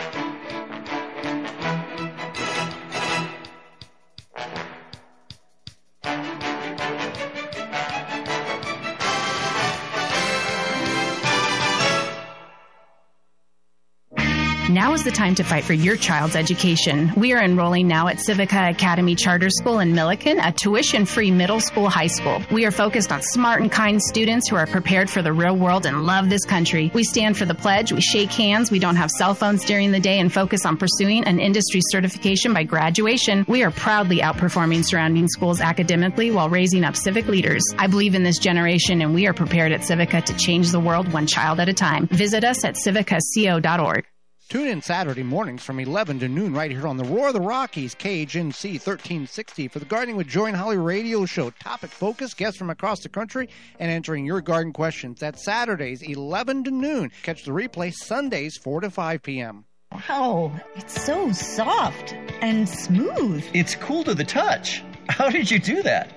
Is 14.98 15.04
the 15.04 15.12
time 15.12 15.36
to 15.36 15.44
fight 15.44 15.64
for 15.64 15.74
your 15.74 15.96
child's 15.96 16.36
education. 16.36 17.14
We 17.16 17.32
are 17.34 17.44
enrolling 17.44 17.88
now 17.88 18.08
at 18.08 18.18
Civica 18.18 18.72
Academy 18.72 19.14
Charter 19.14 19.52
School 19.52 19.78
in 19.78 19.94
Milliken, 19.94 20.40
a 20.40 20.52
tuition 20.52 21.06
free 21.06 21.30
middle 21.30 21.60
school 21.60 21.88
high 21.88 22.08
school. 22.08 22.42
We 22.50 22.66
are 22.66 22.72
focused 22.72 23.12
on 23.12 23.22
smart 23.22 23.62
and 23.62 23.72
kind 23.72 24.02
students 24.02 24.50
who 24.50 24.56
are 24.56 24.66
prepared 24.66 25.08
for 25.08 25.22
the 25.22 25.32
real 25.32 25.56
world 25.56 25.86
and 25.86 26.08
love 26.08 26.32
this 26.32 26.46
country. 26.46 26.90
We 26.96 27.04
stand 27.04 27.38
for 27.38 27.46
the 27.46 27.54
pledge, 27.54 27.92
we 27.92 28.02
shake 28.02 28.32
hands, 28.32 28.72
we 28.72 28.80
don't 28.80 28.96
have 28.96 29.12
cell 29.12 29.36
phones 29.36 29.64
during 29.66 29.92
the 29.92 30.00
day, 30.00 30.20
and 30.20 30.34
focus 30.34 30.66
on 30.66 30.78
pursuing 30.78 31.26
an 31.26 31.40
industry 31.40 31.82
certification 31.92 32.52
by 32.52 32.64
graduation. 32.64 33.46
We 33.48 33.62
are 33.62 33.72
proudly 33.72 34.22
outperforming 34.22 34.84
surrounding 34.84 35.28
schools 35.28 35.62
academically 35.62 36.32
while 36.32 36.50
raising 36.50 36.84
up 36.84 36.96
civic 36.96 37.28
leaders. 37.28 37.64
I 37.78 37.86
believe 37.86 38.16
in 38.16 38.24
this 38.24 38.40
generation, 38.40 39.04
and 39.04 39.14
we 39.14 39.28
are 39.28 39.34
prepared 39.34 39.74
at 39.74 39.82
Civica 39.82 40.26
to 40.26 40.36
change 40.38 40.72
the 40.72 40.80
world 40.80 41.14
one 41.14 41.28
child 41.28 41.60
at 41.60 41.70
a 41.70 41.74
time. 41.74 42.08
Visit 42.08 42.44
us 42.44 42.66
at 42.66 42.74
civicaco.org. 42.76 44.06
Tune 44.50 44.70
in 44.70 44.82
Saturday 44.82 45.24
mornings 45.24 45.62
from 45.62 45.78
11 45.78 46.20
to 46.20 46.30
noon 46.30 46.54
right 46.54 46.72
here 46.72 46.88
on 46.88 46.96
the 46.96 47.04
Roar 47.04 47.28
of 47.28 47.34
the 47.34 47.42
Rockies, 47.42 47.94
KHNC 47.96 48.76
1360 48.76 49.68
for 49.68 49.80
the 49.80 49.86
Gardening 49.86 50.16
with 50.16 50.28
Joy 50.28 50.46
and 50.46 50.56
Holly 50.56 50.78
radio 50.78 51.26
show. 51.26 51.50
Topic 51.50 51.90
focus, 51.90 52.34
guests 52.34 52.58
from 52.58 52.70
across 52.70 53.02
the 53.02 53.10
country, 53.10 53.50
and 53.78 53.92
answering 53.92 54.26
your 54.26 54.40
garden 54.40 54.72
questions. 54.72 55.20
That's 55.20 55.44
Saturdays 55.44 56.02
11 56.02 56.64
to 56.64 56.72
noon. 56.72 57.12
Catch 57.24 57.44
the 57.44 57.52
replay 57.52 57.94
Sundays 57.94 58.56
4 58.56 58.82
to 58.82 58.90
5 58.90 59.22
p.m. 59.22 59.66
Wow, 59.92 60.58
it's 60.78 61.02
so 61.04 61.30
soft 61.34 62.14
and 62.40 62.70
smooth. 62.70 63.44
It's 63.54 63.76
cool 63.76 64.06
to 64.06 64.14
the 64.14 64.24
touch. 64.24 64.82
How 65.10 65.30
did 65.30 65.52
you 65.52 65.60
do 65.60 65.84
that? 65.84 66.10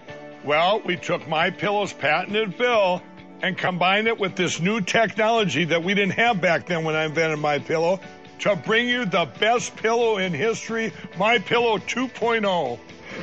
Well, 0.44 0.80
we 0.86 0.94
took 0.94 1.26
my 1.26 1.50
pillow's 1.50 1.92
patented 1.92 2.54
fill 2.54 3.02
and 3.42 3.58
combined 3.58 4.06
it 4.06 4.20
with 4.20 4.36
this 4.36 4.60
new 4.60 4.80
technology 4.80 5.64
that 5.64 5.82
we 5.82 5.94
didn't 5.94 6.12
have 6.12 6.40
back 6.40 6.66
then 6.66 6.84
when 6.84 6.94
I 6.94 7.06
invented 7.06 7.38
my 7.40 7.58
pillow 7.58 7.98
to 8.40 8.56
bring 8.56 8.88
you 8.88 9.04
the 9.04 9.26
best 9.38 9.76
pillow 9.76 10.18
in 10.18 10.32
history, 10.32 10.92
My 11.18 11.38
Pillow 11.38 11.78
2.0. 11.78 12.78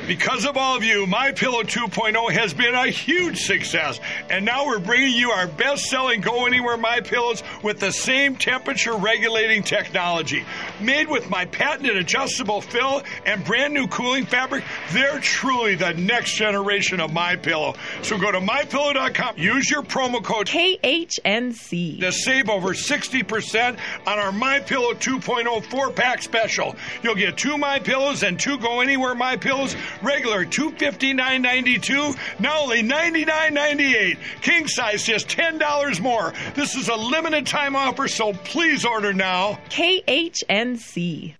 Because 0.06 0.46
of 0.46 0.56
all 0.56 0.76
of 0.76 0.82
you, 0.82 1.06
My 1.06 1.32
Pillow 1.32 1.62
2.0 1.62 2.30
has 2.32 2.54
been 2.54 2.74
a 2.74 2.88
huge 2.88 3.38
success, 3.38 4.00
and 4.30 4.44
now 4.44 4.66
we're 4.66 4.78
bringing 4.78 5.12
you 5.12 5.30
our 5.30 5.46
best-selling 5.46 6.22
Go 6.22 6.46
Anywhere 6.46 6.76
My 6.76 7.00
Pillows 7.00 7.42
with 7.62 7.78
the 7.78 7.92
same 7.92 8.36
temperature 8.36 8.94
regulating 8.94 9.62
technology. 9.62 10.44
Made 10.80 11.08
with 11.08 11.28
my 11.28 11.44
patented 11.46 11.96
adjustable 11.96 12.60
fill 12.60 13.02
and 13.26 13.44
brand 13.44 13.74
new 13.74 13.86
cooling 13.88 14.24
fabric, 14.24 14.64
they're 14.92 15.20
truly 15.20 15.74
the 15.74 15.92
next 15.94 16.34
generation 16.34 17.00
of 17.00 17.12
My 17.12 17.36
Pillow. 17.36 17.74
So 18.02 18.16
go 18.18 18.32
to 18.32 18.40
mypillow.com, 18.40 19.36
use 19.36 19.70
your 19.70 19.82
promo 19.82 20.22
code 20.24 20.46
KHNC 20.46 22.00
to 22.00 22.12
save 22.12 22.48
over 22.48 22.68
60% 22.68 23.78
on 24.06 24.18
our 24.18 24.32
My 24.32 24.60
Pillow 24.60 24.94
2.0 24.94 25.64
four-pack 25.64 26.22
special. 26.22 26.76
You'll 27.02 27.14
get 27.14 27.36
two 27.36 27.58
My 27.58 27.78
Pillows 27.78 28.22
and 28.22 28.38
two 28.38 28.58
Go 28.58 28.80
Anywhere 28.80 29.14
My 29.14 29.36
Pillows 29.36 29.76
regular 30.02 30.44
two 30.44 30.70
fifty 30.72 31.12
nine 31.12 31.42
ninety 31.42 31.78
two, 31.78 32.14
now 32.38 32.60
only 32.62 32.82
ninety 32.82 33.24
nine 33.24 33.54
ninety 33.54 33.96
eight. 33.96 34.18
King 34.42 34.66
size 34.68 35.04
just 35.04 35.28
ten 35.28 35.58
dollars 35.58 36.00
more. 36.00 36.32
This 36.54 36.74
is 36.74 36.88
a 36.88 36.96
limited 36.96 37.46
time 37.46 37.76
offer, 37.76 38.08
so 38.08 38.32
please 38.32 38.84
order 38.84 39.12
now. 39.12 39.58
KHNC. 39.70 41.34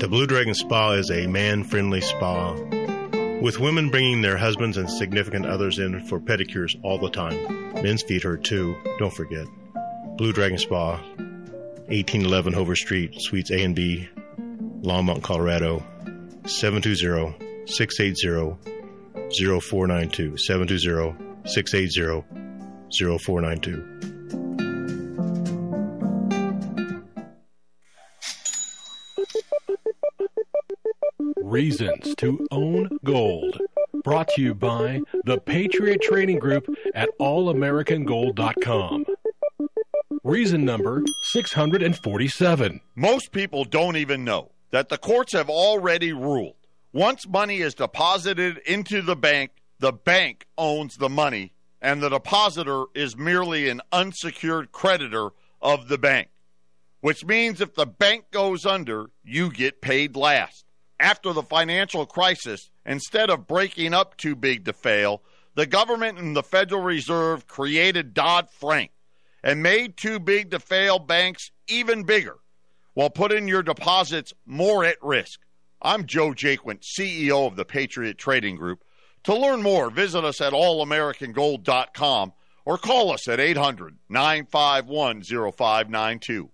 The 0.00 0.08
Blue 0.10 0.26
Dragon 0.26 0.54
Spa 0.54 0.92
is 0.92 1.10
a 1.10 1.26
man 1.26 1.64
friendly 1.64 2.02
spa 2.02 2.52
with 3.40 3.58
women 3.58 3.90
bringing 3.90 4.22
their 4.22 4.36
husbands 4.36 4.76
and 4.76 4.90
significant 4.90 5.46
others 5.46 5.78
in 5.78 6.06
for 6.06 6.20
pedicures 6.20 6.78
all 6.82 6.98
the 6.98 7.10
time. 7.10 7.72
Men's 7.82 8.02
feet 8.02 8.22
hurt 8.22 8.44
too, 8.44 8.76
don't 8.98 9.12
forget. 9.12 9.46
Blue 10.16 10.32
Dragon 10.32 10.58
Spa, 10.58 10.96
1811 11.88 12.52
Hover 12.52 12.76
Street, 12.76 13.20
Suites 13.20 13.50
A 13.50 13.62
and 13.62 13.74
B, 13.74 14.08
Longmont, 14.84 15.22
Colorado, 15.22 15.82
720 16.46 17.66
680 17.66 18.56
0492. 19.60 20.36
720 20.36 21.48
680 21.48 22.24
0492. 23.18 23.94
reasons 31.54 32.16
to 32.16 32.44
own 32.50 32.88
gold. 33.04 33.60
Brought 34.02 34.26
to 34.30 34.42
you 34.42 34.54
by 34.54 35.00
the 35.24 35.38
Patriot 35.38 36.02
Trading 36.02 36.40
Group 36.40 36.66
at 36.96 37.08
allamericangold.com. 37.20 39.04
Reason 40.24 40.64
number 40.64 41.04
647. 41.22 42.80
Most 42.96 43.30
people 43.30 43.64
don't 43.64 43.96
even 43.96 44.24
know 44.24 44.50
that 44.70 44.88
the 44.88 44.98
courts 44.98 45.32
have 45.32 45.50
already 45.50 46.12
ruled 46.12 46.56
once 46.94 47.26
money 47.26 47.58
is 47.58 47.74
deposited 47.74 48.56
into 48.58 49.02
the 49.02 49.16
bank, 49.16 49.50
the 49.80 49.92
bank 49.92 50.46
owns 50.56 50.96
the 50.96 51.08
money, 51.08 51.52
and 51.82 52.00
the 52.00 52.08
depositor 52.08 52.84
is 52.94 53.16
merely 53.16 53.68
an 53.68 53.82
unsecured 53.90 54.70
creditor 54.70 55.30
of 55.60 55.88
the 55.88 55.98
bank. 55.98 56.28
Which 57.00 57.24
means 57.24 57.60
if 57.60 57.74
the 57.74 57.84
bank 57.84 58.26
goes 58.30 58.64
under, 58.64 59.10
you 59.24 59.50
get 59.50 59.82
paid 59.82 60.14
last. 60.14 60.64
After 61.00 61.32
the 61.32 61.42
financial 61.42 62.06
crisis, 62.06 62.70
instead 62.86 63.28
of 63.28 63.48
breaking 63.48 63.92
up 63.92 64.16
too 64.16 64.36
big 64.36 64.64
to 64.66 64.72
fail, 64.72 65.20
the 65.56 65.66
government 65.66 66.20
and 66.20 66.36
the 66.36 66.44
Federal 66.44 66.80
Reserve 66.80 67.48
created 67.48 68.14
Dodd 68.14 68.48
Frank 68.50 68.92
and 69.42 69.64
made 69.64 69.96
too 69.96 70.20
big 70.20 70.52
to 70.52 70.60
fail 70.60 71.00
banks 71.00 71.50
even 71.66 72.04
bigger 72.04 72.36
while 72.94 73.10
putting 73.10 73.46
your 73.46 73.62
deposits 73.62 74.32
more 74.46 74.84
at 74.84 74.96
risk. 75.02 75.40
I'm 75.82 76.06
Joe 76.06 76.30
Jaquint, 76.30 76.82
CEO 76.82 77.46
of 77.46 77.56
the 77.56 77.64
Patriot 77.64 78.16
Trading 78.16 78.56
Group. 78.56 78.82
To 79.24 79.36
learn 79.36 79.62
more, 79.62 79.90
visit 79.90 80.24
us 80.24 80.40
at 80.40 80.52
allamericangold.com 80.52 82.32
or 82.64 82.78
call 82.78 83.12
us 83.12 83.28
at 83.28 83.40
800 83.40 83.98
951 84.08 85.22
0592. 85.22 86.50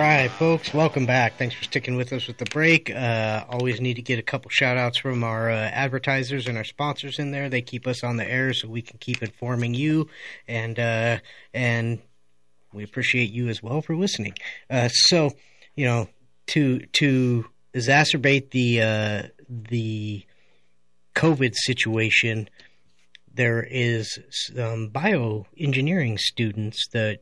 Right, 0.00 0.30
folks, 0.30 0.72
welcome 0.72 1.04
back. 1.04 1.36
Thanks 1.36 1.54
for 1.54 1.64
sticking 1.64 1.96
with 1.96 2.12
us 2.12 2.26
with 2.26 2.38
the 2.38 2.44
break. 2.46 2.90
Uh, 2.90 3.44
always 3.48 3.80
need 3.80 3.94
to 3.94 4.02
get 4.02 4.18
a 4.18 4.22
couple 4.22 4.50
shout 4.50 4.76
outs 4.76 4.98
from 4.98 5.24
our 5.24 5.50
uh, 5.50 5.54
advertisers 5.54 6.46
and 6.46 6.56
our 6.56 6.64
sponsors 6.64 7.18
in 7.18 7.30
there. 7.30 7.48
They 7.48 7.62
keep 7.62 7.86
us 7.86 8.04
on 8.04 8.16
the 8.16 8.28
air 8.28 8.52
so 8.52 8.68
we 8.68 8.82
can 8.82 8.98
keep 8.98 9.22
informing 9.22 9.74
you 9.74 10.08
and 10.46 10.78
uh, 10.78 11.18
and 11.52 11.98
we 12.72 12.84
appreciate 12.84 13.30
you 13.30 13.48
as 13.48 13.62
well 13.62 13.82
for 13.82 13.96
listening. 13.96 14.34
Uh, 14.68 14.88
so, 14.88 15.32
you 15.74 15.86
know, 15.86 16.08
to 16.48 16.80
to 16.80 17.46
exacerbate 17.74 18.50
the 18.50 18.82
uh, 18.82 19.22
the 19.48 20.24
COVID 21.14 21.54
situation, 21.54 22.48
there 23.32 23.66
is 23.68 24.18
some 24.30 24.90
bioengineering 24.90 26.18
students 26.18 26.86
that 26.92 27.20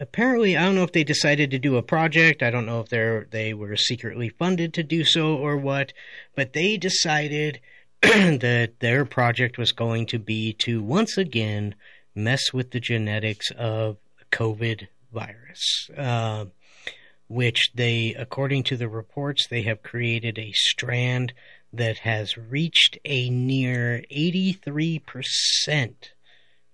apparently 0.00 0.56
I 0.56 0.64
don't 0.64 0.74
know 0.74 0.82
if 0.82 0.92
they 0.92 1.04
decided 1.04 1.50
to 1.50 1.58
do 1.58 1.76
a 1.76 1.82
project. 1.82 2.42
I 2.42 2.50
don't 2.50 2.66
know 2.66 2.80
if 2.80 2.88
they 2.88 3.22
they 3.30 3.54
were 3.54 3.76
secretly 3.76 4.30
funded 4.30 4.74
to 4.74 4.82
do 4.82 5.04
so 5.04 5.36
or 5.36 5.56
what, 5.56 5.92
but 6.34 6.54
they 6.54 6.76
decided 6.76 7.60
that 8.02 8.72
their 8.80 9.04
project 9.04 9.58
was 9.58 9.72
going 9.72 10.06
to 10.06 10.18
be 10.18 10.54
to 10.54 10.82
once 10.82 11.18
again 11.18 11.74
mess 12.14 12.52
with 12.52 12.70
the 12.70 12.80
genetics 12.80 13.50
of 13.52 13.98
COVID 14.32 14.88
virus. 15.12 15.90
Uh, 15.96 16.46
which 17.28 17.70
they, 17.76 18.12
according 18.18 18.64
to 18.64 18.76
the 18.76 18.88
reports, 18.88 19.46
they 19.46 19.62
have 19.62 19.84
created 19.84 20.36
a 20.36 20.50
strand 20.52 21.32
that 21.72 21.98
has 21.98 22.36
reached 22.36 22.98
a 23.04 23.30
near 23.30 24.02
83% 24.10 25.94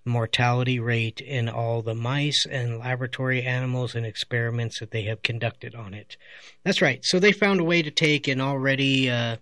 mortality 0.07 0.79
rate 0.79 1.21
in 1.21 1.49
all 1.49 1.81
the 1.81 1.95
mice 1.95 2.45
and 2.49 2.79
laboratory 2.79 3.43
animals 3.43 3.95
and 3.95 4.05
experiments 4.05 4.79
that 4.79 4.91
they 4.91 5.03
have 5.03 5.21
conducted 5.21 5.75
on 5.75 5.93
it. 5.93 6.17
That's 6.63 6.81
right. 6.81 7.03
So 7.03 7.19
they 7.19 7.31
found 7.31 7.59
a 7.59 7.65
way 7.65 7.81
to 7.81 7.91
take 7.91 8.27
an 8.27 8.41
already, 8.41 9.09
uh, 9.09 9.37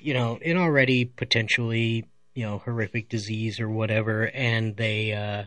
you 0.00 0.14
know, 0.14 0.38
an 0.44 0.56
already 0.56 1.04
potentially, 1.04 2.04
you 2.34 2.44
know, 2.44 2.58
horrific 2.58 3.08
disease 3.08 3.60
or 3.60 3.68
whatever, 3.68 4.30
and 4.34 4.76
they 4.76 5.12
uh, 5.12 5.44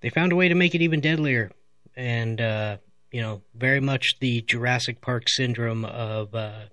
they 0.00 0.10
found 0.10 0.32
a 0.32 0.36
way 0.36 0.48
to 0.48 0.54
make 0.54 0.74
it 0.74 0.82
even 0.82 1.00
deadlier. 1.00 1.50
And 1.96 2.40
uh, 2.40 2.78
you 3.12 3.20
know, 3.22 3.42
very 3.54 3.80
much 3.80 4.18
the 4.18 4.40
Jurassic 4.42 5.00
Park 5.00 5.28
syndrome 5.28 5.84
of 5.84 6.34
uh, 6.34 6.64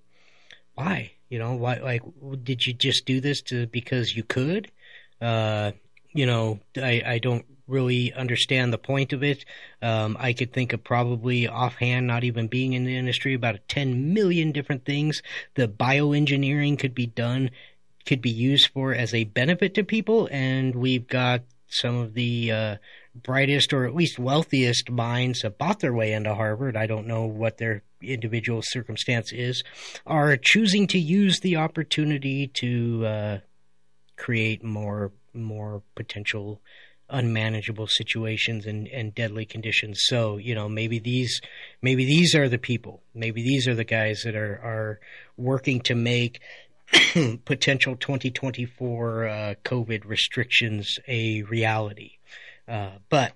why, 0.73 1.11
you 1.29 1.37
know, 1.37 1.53
why, 1.53 1.75
like, 1.75 2.01
did 2.43 2.65
you 2.65 2.73
just 2.73 3.05
do 3.05 3.21
this 3.21 3.41
to 3.43 3.67
because 3.67 4.15
you 4.15 4.23
could? 4.23 4.71
You 6.13 6.25
know, 6.25 6.59
I, 6.77 7.01
I 7.05 7.19
don't 7.19 7.45
really 7.67 8.13
understand 8.13 8.71
the 8.71 8.77
point 8.77 9.13
of 9.13 9.23
it. 9.23 9.45
Um, 9.81 10.17
I 10.19 10.33
could 10.33 10.53
think 10.53 10.73
of 10.73 10.83
probably 10.83 11.47
offhand, 11.47 12.05
not 12.05 12.23
even 12.23 12.47
being 12.47 12.73
in 12.73 12.83
the 12.83 12.97
industry, 12.97 13.33
about 13.33 13.67
10 13.67 14.13
million 14.13 14.51
different 14.51 14.85
things 14.85 15.23
the 15.55 15.67
bioengineering 15.67 16.77
could 16.77 16.93
be 16.93 17.07
done, 17.07 17.49
could 18.05 18.21
be 18.21 18.29
used 18.29 18.69
for 18.73 18.93
as 18.93 19.13
a 19.13 19.23
benefit 19.23 19.73
to 19.75 19.83
people. 19.83 20.27
And 20.31 20.75
we've 20.75 21.07
got 21.07 21.43
some 21.69 21.95
of 21.95 22.13
the 22.13 22.51
uh, 22.51 22.75
brightest 23.15 23.73
or 23.73 23.85
at 23.85 23.95
least 23.95 24.19
wealthiest 24.19 24.89
minds 24.89 25.39
that 25.41 25.57
bought 25.57 25.79
their 25.79 25.93
way 25.93 26.11
into 26.11 26.35
Harvard. 26.35 26.75
I 26.75 26.85
don't 26.85 27.07
know 27.07 27.25
what 27.25 27.57
their 27.57 27.83
individual 28.01 28.61
circumstance 28.63 29.31
is, 29.31 29.63
are 30.05 30.35
choosing 30.35 30.87
to 30.87 30.99
use 30.99 31.39
the 31.39 31.55
opportunity 31.55 32.47
to 32.47 33.05
uh, 33.05 33.37
create 34.17 34.63
more 34.63 35.11
more 35.33 35.81
potential 35.95 36.61
unmanageable 37.11 37.87
situations 37.87 38.65
and, 38.65 38.87
and 38.87 39.13
deadly 39.13 39.45
conditions. 39.45 40.01
So, 40.05 40.37
you 40.37 40.55
know, 40.55 40.69
maybe 40.69 40.99
these 40.99 41.41
maybe 41.81 42.05
these 42.05 42.35
are 42.35 42.49
the 42.49 42.57
people. 42.57 43.01
Maybe 43.13 43.43
these 43.43 43.67
are 43.67 43.75
the 43.75 43.83
guys 43.83 44.21
that 44.23 44.35
are, 44.35 44.59
are 44.63 44.99
working 45.37 45.81
to 45.81 45.95
make 45.95 46.39
potential 47.45 47.95
2024 47.95 49.27
uh, 49.27 49.53
COVID 49.63 50.05
restrictions 50.05 50.97
a 51.07 51.43
reality. 51.43 52.13
Uh, 52.67 52.91
but 53.09 53.33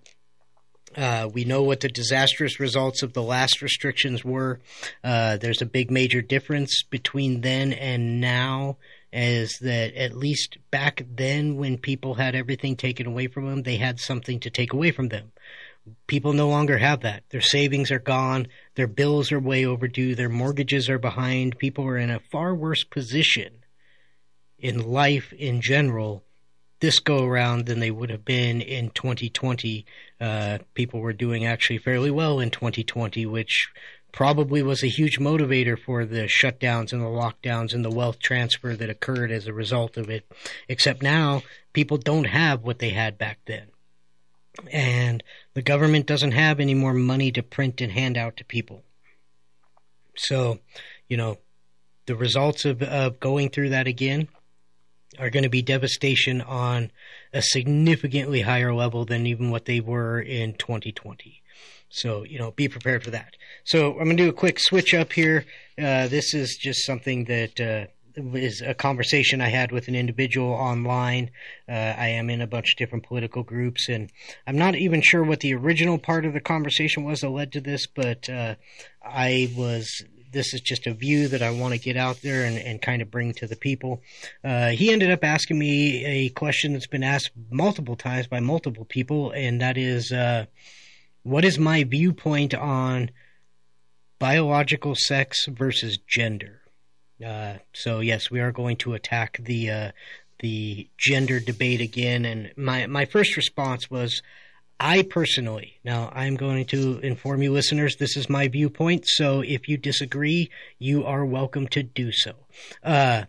uh, 0.96 1.30
we 1.34 1.44
know 1.44 1.64
what 1.64 1.82
the 1.82 1.90
disastrous 1.90 2.60
results 2.60 3.04
of 3.04 3.14
the 3.14 3.24
last 3.24 3.62
restrictions 3.62 4.24
were. 4.24 4.60
Uh, 5.04 5.38
there's 5.38 5.62
a 5.62 5.66
big 5.66 5.92
major 5.92 6.22
difference 6.22 6.84
between 6.84 7.42
then 7.42 7.74
and 7.74 8.22
now, 8.22 8.78
is 9.16 9.58
that 9.60 9.96
at 9.96 10.18
least 10.18 10.58
back 10.72 11.06
then, 11.10 11.56
when 11.56 11.78
people 11.78 12.16
had 12.16 12.36
everything 12.36 12.76
taken 12.76 13.08
away 13.08 13.28
from 13.28 13.50
them, 13.50 13.64
they 13.64 13.78
had 13.78 14.00
something 14.00 14.40
to 14.42 14.50
take 14.50 14.74
away 14.74 14.92
from 14.92 15.10
them. 15.10 15.32
People 16.08 16.34
no 16.34 16.50
longer 16.50 16.78
have 16.78 17.02
that. 17.02 17.24
Their 17.30 17.42
savings 17.42 17.92
are 17.92 18.00
gone. 18.00 18.48
Their 18.76 18.88
bills 18.88 19.32
are 19.32 19.40
way 19.40 19.66
overdue. 19.66 20.16
Their 20.16 20.30
mortgages 20.30 20.90
are 20.90 20.98
behind. 20.98 21.60
People 21.60 21.86
are 21.86 21.98
in 21.98 22.10
a 22.10 22.20
far 22.20 22.56
worse 22.56 22.84
position 22.84 23.64
in 24.58 24.80
life 24.80 25.32
in 25.34 25.62
general 25.62 26.24
this 26.80 27.00
go 27.00 27.24
around 27.24 27.66
than 27.66 27.80
they 27.80 27.92
would 27.92 28.10
have 28.10 28.26
been 28.26 28.62
in 28.62 28.90
2020. 28.92 29.86
Uh, 30.20 30.60
people 30.74 31.00
were 31.00 31.14
doing 31.14 31.46
actually 31.46 31.78
fairly 31.78 32.12
well 32.12 32.40
in 32.40 32.52
2020, 32.52 33.26
which 33.26 33.70
probably 34.16 34.64
was 34.64 34.82
a 34.82 34.88
huge 34.88 35.20
motivator 35.20 35.78
for 35.78 36.06
the 36.06 36.24
shutdowns 36.24 36.94
and 36.94 37.02
the 37.02 37.06
lockdowns 37.06 37.74
and 37.74 37.84
the 37.84 37.92
wealth 37.92 38.18
transfer 38.18 38.74
that 38.74 38.90
occurred 38.90 39.30
as 39.30 39.46
a 39.46 39.54
result 39.54 39.98
of 39.98 40.10
it. 40.10 40.26
Except 40.70 41.04
now, 41.04 41.44
people 41.74 41.98
don't 41.98 42.24
have 42.24 42.64
what 42.64 42.80
they 42.80 42.92
had 42.92 43.18
back 43.18 43.40
then. 43.46 43.68
And 44.72 45.22
the 45.54 45.62
government 45.62 46.06
doesn't 46.06 46.32
have 46.32 46.62
any 46.62 46.74
more 46.74 46.94
money 46.94 47.30
to 47.34 47.44
print 47.44 47.82
and 47.82 47.92
hand 47.92 48.16
out 48.16 48.38
to 48.38 48.46
people. 48.46 48.84
So, 50.16 50.60
you 51.10 51.18
know, 51.18 51.38
the 52.06 52.16
results 52.16 52.64
of, 52.64 52.82
of 52.82 53.20
going 53.20 53.50
through 53.50 53.72
that 53.72 53.86
again 53.86 54.30
are 55.20 55.30
going 55.30 55.44
to 55.44 55.50
be 55.50 55.62
devastation 55.62 56.40
on 56.40 56.90
a 57.34 57.42
significantly 57.42 58.42
higher 58.42 58.74
level 58.74 59.04
than 59.04 59.28
even 59.28 59.52
what 59.52 59.66
they 59.66 59.82
were 59.82 60.22
in 60.22 60.54
2020. 60.54 61.42
So, 61.96 62.24
you 62.24 62.38
know, 62.38 62.52
be 62.52 62.68
prepared 62.68 63.04
for 63.04 63.12
that. 63.12 63.36
So, 63.64 63.92
I'm 63.92 64.06
going 64.06 64.18
to 64.18 64.24
do 64.24 64.30
a 64.30 64.34
quick 64.34 64.60
switch 64.60 64.94
up 64.94 65.14
here. 65.14 65.46
Uh, 65.78 66.08
this 66.08 66.34
is 66.34 66.58
just 66.58 66.86
something 66.86 67.26
that 67.26 67.60
uh, 67.60 67.88
is 68.34 68.62
a 68.62 68.74
conversation 68.74 69.42
I 69.42 69.50
had 69.50 69.72
with 69.72 69.88
an 69.88 69.96
individual 69.96 70.52
online. 70.52 71.32
Uh, 71.68 71.72
I 71.72 72.10
am 72.10 72.30
in 72.30 72.42
a 72.42 72.48
bunch 72.48 72.74
of 72.74 72.78
different 72.78 73.06
political 73.06 73.44
groups, 73.44 73.90
and 73.90 74.12
I'm 74.48 74.58
not 74.58 74.76
even 74.76 75.02
sure 75.02 75.24
what 75.24 75.40
the 75.40 75.54
original 75.54 75.98
part 75.98 76.26
of 76.26 76.34
the 76.34 76.42
conversation 76.42 77.04
was 77.04 77.22
that 77.22 77.30
led 77.30 77.52
to 77.54 77.62
this, 77.62 77.88
but 77.88 78.30
uh, 78.30 78.56
I 79.04 79.52
was 79.56 80.04
this 80.32 80.54
is 80.54 80.60
just 80.60 80.86
a 80.86 80.94
view 80.94 81.30
that 81.30 81.42
I 81.42 81.50
want 81.50 81.74
to 81.74 81.80
get 81.80 81.96
out 81.96 82.22
there 82.22 82.44
and, 82.44 82.58
and 82.58 82.82
kind 82.82 83.02
of 83.02 83.10
bring 83.10 83.34
to 83.36 83.48
the 83.48 83.56
people. 83.56 84.02
Uh, 84.44 84.72
he 84.72 84.92
ended 84.92 85.10
up 85.10 85.24
asking 85.24 85.58
me 85.58 86.04
a 86.04 86.30
question 86.30 86.74
that's 86.74 86.88
been 86.88 87.04
asked 87.04 87.32
multiple 87.50 87.96
times 87.96 88.28
by 88.28 88.42
multiple 88.42 88.84
people, 88.84 89.32
and 89.32 89.62
that 89.62 89.78
is, 89.78 90.12
uh, 90.12 90.46
what 91.26 91.44
is 91.44 91.58
my 91.58 91.84
viewpoint 91.84 92.54
on 92.54 93.10
biological 94.20 94.94
sex 94.96 95.48
versus 95.48 95.98
gender. 96.08 96.62
Uh, 97.26 97.56
so 97.74 98.00
yes, 98.00 98.30
we 98.30 98.40
are 98.40 98.52
going 98.52 98.78
to 98.78 98.94
attack 98.94 99.40
the 99.42 99.72
uh, 99.72 99.92
the 100.40 100.88
gender 101.00 101.40
debate 101.40 101.82
again. 101.82 102.26
And 102.26 102.52
my 102.56 102.86
my 102.86 103.06
first 103.06 103.36
response 103.38 103.90
was, 103.90 104.22
I 104.80 105.02
personally 105.02 105.80
now 105.84 106.12
I'm 106.14 106.36
going 106.36 106.66
to 106.66 107.00
inform 107.00 107.42
you 107.42 107.52
listeners 107.52 107.96
this 107.96 108.16
is 108.16 108.30
my 108.30 108.48
viewpoint. 108.48 109.08
So 109.08 109.42
if 109.42 109.68
you 109.68 109.78
disagree, 109.78 110.52
you 110.78 111.06
are 111.06 111.26
welcome 111.26 111.68
to 111.70 111.82
do 111.82 112.12
so. 112.12 112.34
Uh, 112.84 113.24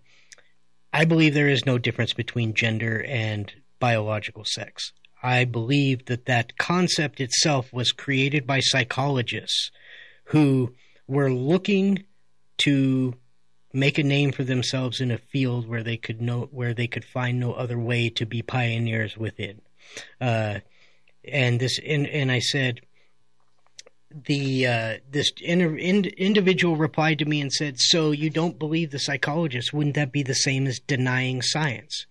I 0.93 1.07
believe 1.07 1.33
there 1.33 1.49
is 1.49 1.65
no 1.65 1.79
difference 1.79 2.13
between 2.13 2.53
gender 2.53 3.03
and 3.09 3.51
biological 3.81 4.45
sex. 4.45 4.93
I 5.23 5.45
believe 5.45 6.07
that 6.07 6.27
that 6.27 6.59
concept 6.59 7.21
itself 7.21 7.73
was 7.73 7.93
created 7.93 8.47
by 8.47 8.61
psychologists 8.61 9.71
who 10.25 10.75
were 11.07 11.31
looking 11.31 12.05
to 12.59 13.15
make 13.73 13.99
a 13.99 14.03
name 14.03 14.33
for 14.33 14.45
themselves 14.45 15.01
in 15.01 15.11
a 15.11 15.19
field 15.19 15.69
where 15.69 15.83
they 15.83 15.97
could 15.97 16.21
know 16.21 16.49
where 16.51 16.75
they 16.75 16.87
could 16.87 17.05
find 17.05 17.39
no 17.39 17.53
other 17.53 17.79
way 17.79 18.09
to 18.09 18.25
be 18.25 18.43
pioneers 18.43 19.17
within. 19.17 19.61
Uh, 20.21 20.61
and 21.25 21.61
this 21.61 21.79
and, 21.85 22.07
and 22.07 22.31
I 22.31 22.39
said 22.39 22.81
the 24.11 24.67
uh, 24.67 24.95
this 25.11 25.31
in, 25.43 25.61
individual 26.05 26.77
replied 26.77 27.19
to 27.19 27.25
me 27.25 27.41
and 27.41 27.53
said, 27.53 27.79
"So 27.79 28.13
you 28.13 28.31
don't 28.31 28.59
believe 28.59 28.91
the 28.91 28.99
psychologists? 28.99 29.73
Wouldn't 29.73 29.97
that 29.97 30.13
be 30.13 30.23
the 30.23 30.35
same 30.35 30.67
as 30.67 30.79
denying 30.79 31.43
science?" 31.43 32.07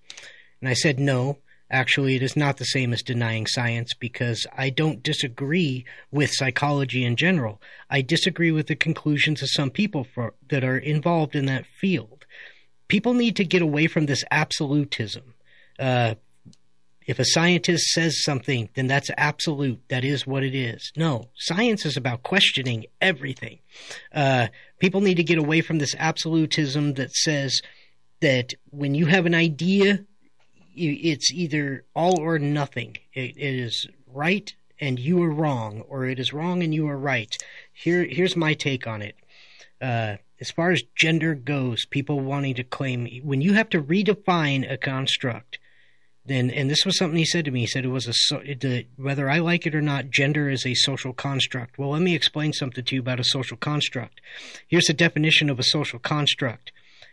And 0.62 0.70
I 0.70 0.74
said, 0.74 0.99
"No, 0.99 1.39
actually, 1.70 2.16
it 2.16 2.24
is 2.24 2.36
not 2.36 2.57
the 2.57 2.66
same 2.66 2.93
as 2.93 3.01
denying 3.01 3.47
science 3.47 3.93
because 3.93 4.45
I 4.55 4.70
don't 4.70 5.03
disagree 5.03 5.86
with 6.11 6.32
psychology 6.34 7.03
in 7.03 7.16
general. 7.16 7.61
I 7.89 8.01
disagree 8.01 8.51
with 8.51 8.68
the 8.68 8.76
conclusions 8.76 9.41
of 9.41 9.49
some 9.51 9.70
people 9.70 10.03
for, 10.03 10.34
that 10.49 10.63
are 10.63 10.78
involved 10.78 11.36
in 11.36 11.45
that 11.47 11.66
field. 11.66 12.26
People 12.88 13.13
need 13.13 13.36
to 13.38 13.45
get 13.45 13.61
away 13.61 13.88
from 13.88 14.05
this 14.05 14.24
absolutism." 14.32 15.34
Uh, 15.78 16.16
if 17.05 17.20
a 17.20 17.26
scientist 17.26 17.86
says 17.91 18.24
something, 18.24 18.70
then 18.74 18.88
that's 18.88 19.11
absolute. 19.18 19.80
That 19.89 20.03
is 20.03 20.26
what 20.26 20.43
it 20.43 20.55
is. 20.55 20.91
No, 20.97 21.30
science 21.36 21.86
is 21.86 21.97
about 21.97 22.24
questioning 22.24 22.86
everything. 22.99 23.59
Uh, 24.13 24.47
people 24.80 25.01
need 25.01 25.18
to 25.18 25.24
get 25.24 25.38
away 25.38 25.61
from 25.61 25.78
this 25.78 25.95
absolutism 25.99 26.95
that 26.95 27.11
says 27.11 27.61
that 28.22 28.53
when 28.72 28.95
you 28.95 29.05
have 29.05 29.26
an 29.26 29.36
idea, 29.36 30.03
it's 30.76 31.32
either 31.32 31.84
all 31.93 32.19
or 32.19 32.38
nothing. 32.39 32.97
it, 33.13 33.38
it 33.38 33.55
is 33.55 33.88
right 34.07 34.53
and 34.80 34.99
you 34.99 35.21
are 35.23 35.32
wrong, 35.32 35.82
or 35.88 36.05
it 36.05 36.19
is 36.19 36.34
wrong 36.34 36.63
and 36.63 36.73
you 36.73 36.88
are 36.88 36.97
right. 36.97 37.38
Here, 37.73 38.03
here's 38.03 38.36
my 38.36 38.53
take 38.53 38.88
on 38.88 39.01
it. 39.01 39.15
Uh, 39.82 40.17
as 40.39 40.51
far 40.51 40.71
as 40.71 40.84
gender 40.95 41.34
goes, 41.34 41.86
people 41.86 42.19
wanting 42.19 42.55
to 42.55 42.63
claim 42.63 43.07
when 43.23 43.41
you 43.41 43.53
have 43.53 43.69
to 43.69 43.82
redefine 43.82 44.69
a 44.69 44.78
construct, 44.78 45.59
and 46.28 46.51
and 46.51 46.69
this 46.69 46.86
was 46.86 46.97
something 46.97 47.17
he 47.17 47.26
said 47.26 47.45
to 47.45 47.51
me. 47.51 47.61
He 47.61 47.67
said 47.67 47.86
it 47.86 47.89
was 47.89 48.07
a 48.07 48.13
so, 48.13 48.41
it, 48.43 48.88
whether 48.97 49.30
I 49.30 49.39
like 49.39 49.65
it 49.65 49.76
or 49.76 49.82
not, 49.82 50.09
gender 50.09 50.49
is 50.49 50.65
a 50.65 50.73
social 50.73 51.13
construct. 51.13 51.78
Well, 51.78 51.91
let 51.91 52.01
me 52.01 52.15
explain 52.15 52.51
something 52.51 52.84
to 52.84 52.95
you 52.95 53.01
about 53.01 53.19
a 53.19 53.23
social 53.23 53.55
construct. 53.55 54.19
Here's 54.67 54.86
the 54.86 54.93
definition 54.93 55.49
of 55.49 55.59
a 55.59 55.63
social 55.63 55.99
construct. 55.99 56.71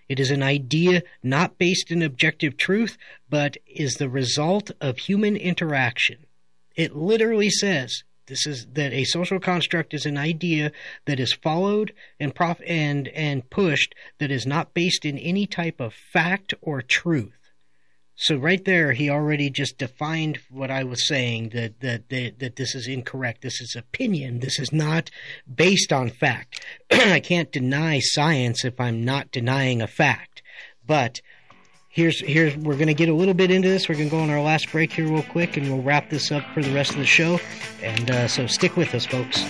It 0.09 0.21
is 0.21 0.31
an 0.31 0.43
idea 0.43 1.03
not 1.23 1.59
based 1.59 1.91
in 1.91 2.03
objective 2.03 2.57
truth, 2.57 2.97
but 3.31 3.57
is 3.67 3.95
the 3.95 4.09
result 4.09 4.71
of 4.81 4.99
human 4.99 5.37
interaction. 5.37 6.27
It 6.77 6.97
literally 6.97 7.51
says 7.51 8.05
this 8.27 8.47
is 8.47 8.67
that 8.73 8.93
a 8.93 9.05
social 9.05 9.41
construct 9.41 9.93
is 9.93 10.07
an 10.07 10.17
idea 10.17 10.73
that 11.07 11.21
is 11.21 11.33
followed 11.33 11.93
and 12.21 12.35
prof- 12.35 12.63
and 12.67 13.09
and 13.09 13.49
pushed 13.51 13.95
that 14.19 14.31
is 14.31 14.47
not 14.47 14.75
based 14.75 15.05
in 15.05 15.19
any 15.19 15.47
type 15.47 15.81
of 15.81 15.93
fact 15.93 16.55
or 16.63 16.83
truth. 16.83 17.42
So 18.15 18.37
right 18.37 18.65
there, 18.65 18.93
he 18.93 19.09
already 19.11 19.51
just 19.51 19.79
defined 19.79 20.39
what 20.51 20.71
I 20.71 20.85
was 20.85 21.07
saying 21.07 21.51
that 21.51 21.81
that 21.81 22.09
that, 22.11 22.39
that 22.39 22.57
this 22.57 22.75
is 22.75 22.87
incorrect. 22.87 23.43
This 23.43 23.61
is 23.61 23.75
opinion. 23.75 24.41
This 24.41 24.59
is 24.59 24.73
not 24.73 25.11
based 25.53 25.93
on 25.93 26.11
fact. 26.11 26.65
I 26.91 27.21
can't 27.21 27.51
deny 27.51 28.01
science 28.01 28.65
if 28.65 28.81
I'm 28.81 29.05
not 29.05 29.33
denying 29.33 29.81
a 29.81 29.87
fact. 29.87 30.43
But 30.87 31.21
here's 31.89 32.21
here's 32.21 32.57
we're 32.57 32.77
going 32.77 32.89
to 32.89 32.95
get 32.95 33.09
a 33.09 33.15
little 33.15 33.35
bit 33.35 33.51
into 33.51 33.69
this. 33.69 33.89
We're 33.89 33.97
going 33.97 34.09
to 34.09 34.17
go 34.17 34.21
on 34.21 34.31
our 34.31 34.43
last 34.43 34.71
break 34.71 34.93
here 34.93 35.09
real 35.09 35.23
quick, 35.23 35.57
and 35.57 35.69
we'll 35.69 35.83
wrap 35.83 36.11
this 36.11 36.31
up 36.31 36.45
for 36.53 36.63
the 36.63 36.73
rest 36.75 36.93
of 36.93 36.99
the 36.99 37.07
show. 37.07 37.41
And 37.83 38.11
uh, 38.11 38.29
so 38.29 38.47
stick 38.47 38.77
with 38.77 38.95
us, 38.95 39.07
folks. 39.07 39.45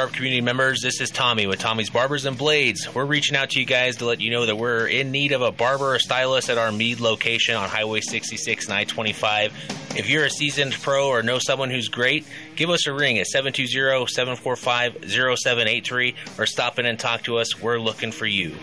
Sharp 0.00 0.14
community 0.14 0.40
members, 0.40 0.80
this 0.80 0.98
is 1.02 1.10
Tommy 1.10 1.46
with 1.46 1.58
Tommy's 1.58 1.90
Barbers 1.90 2.24
and 2.24 2.38
Blades. 2.38 2.88
We're 2.94 3.04
reaching 3.04 3.36
out 3.36 3.50
to 3.50 3.60
you 3.60 3.66
guys 3.66 3.96
to 3.96 4.06
let 4.06 4.18
you 4.18 4.30
know 4.30 4.46
that 4.46 4.56
we're 4.56 4.86
in 4.86 5.10
need 5.10 5.32
of 5.32 5.42
a 5.42 5.52
barber 5.52 5.94
or 5.94 5.98
stylist 5.98 6.48
at 6.48 6.56
our 6.56 6.72
Mead 6.72 7.00
location 7.00 7.54
on 7.54 7.68
Highway 7.68 8.00
66 8.00 8.64
and 8.64 8.72
I 8.72 8.84
25. 8.84 9.52
If 9.96 10.08
you're 10.08 10.24
a 10.24 10.30
seasoned 10.30 10.72
pro 10.72 11.08
or 11.08 11.22
know 11.22 11.38
someone 11.38 11.68
who's 11.68 11.88
great, 11.88 12.24
give 12.56 12.70
us 12.70 12.86
a 12.86 12.94
ring 12.94 13.18
at 13.18 13.26
720 13.26 14.06
745 14.06 15.10
0783 15.10 16.14
or 16.38 16.46
stop 16.46 16.78
in 16.78 16.86
and 16.86 16.98
talk 16.98 17.24
to 17.24 17.36
us. 17.36 17.60
We're 17.60 17.78
looking 17.78 18.10
for 18.10 18.24
you. 18.24 18.56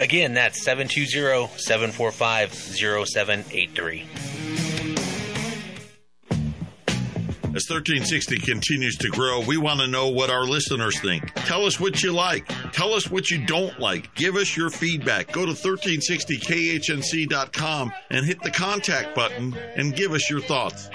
Again, 0.00 0.34
that's 0.34 0.64
720 0.64 1.58
745 1.58 2.52
0783. 2.52 4.69
As 7.52 7.68
1360 7.68 8.38
continues 8.38 8.96
to 8.98 9.08
grow, 9.08 9.40
we 9.40 9.56
want 9.56 9.80
to 9.80 9.88
know 9.88 10.06
what 10.08 10.30
our 10.30 10.44
listeners 10.44 11.00
think. 11.00 11.34
Tell 11.34 11.66
us 11.66 11.80
what 11.80 12.00
you 12.00 12.12
like. 12.12 12.46
Tell 12.72 12.94
us 12.94 13.10
what 13.10 13.28
you 13.28 13.44
don't 13.44 13.76
like. 13.80 14.14
Give 14.14 14.36
us 14.36 14.56
your 14.56 14.70
feedback. 14.70 15.32
Go 15.32 15.46
to 15.46 15.52
1360khnc.com 15.52 17.92
and 18.10 18.24
hit 18.24 18.40
the 18.42 18.52
contact 18.52 19.16
button 19.16 19.56
and 19.74 19.96
give 19.96 20.12
us 20.12 20.30
your 20.30 20.40
thoughts. 20.40 20.88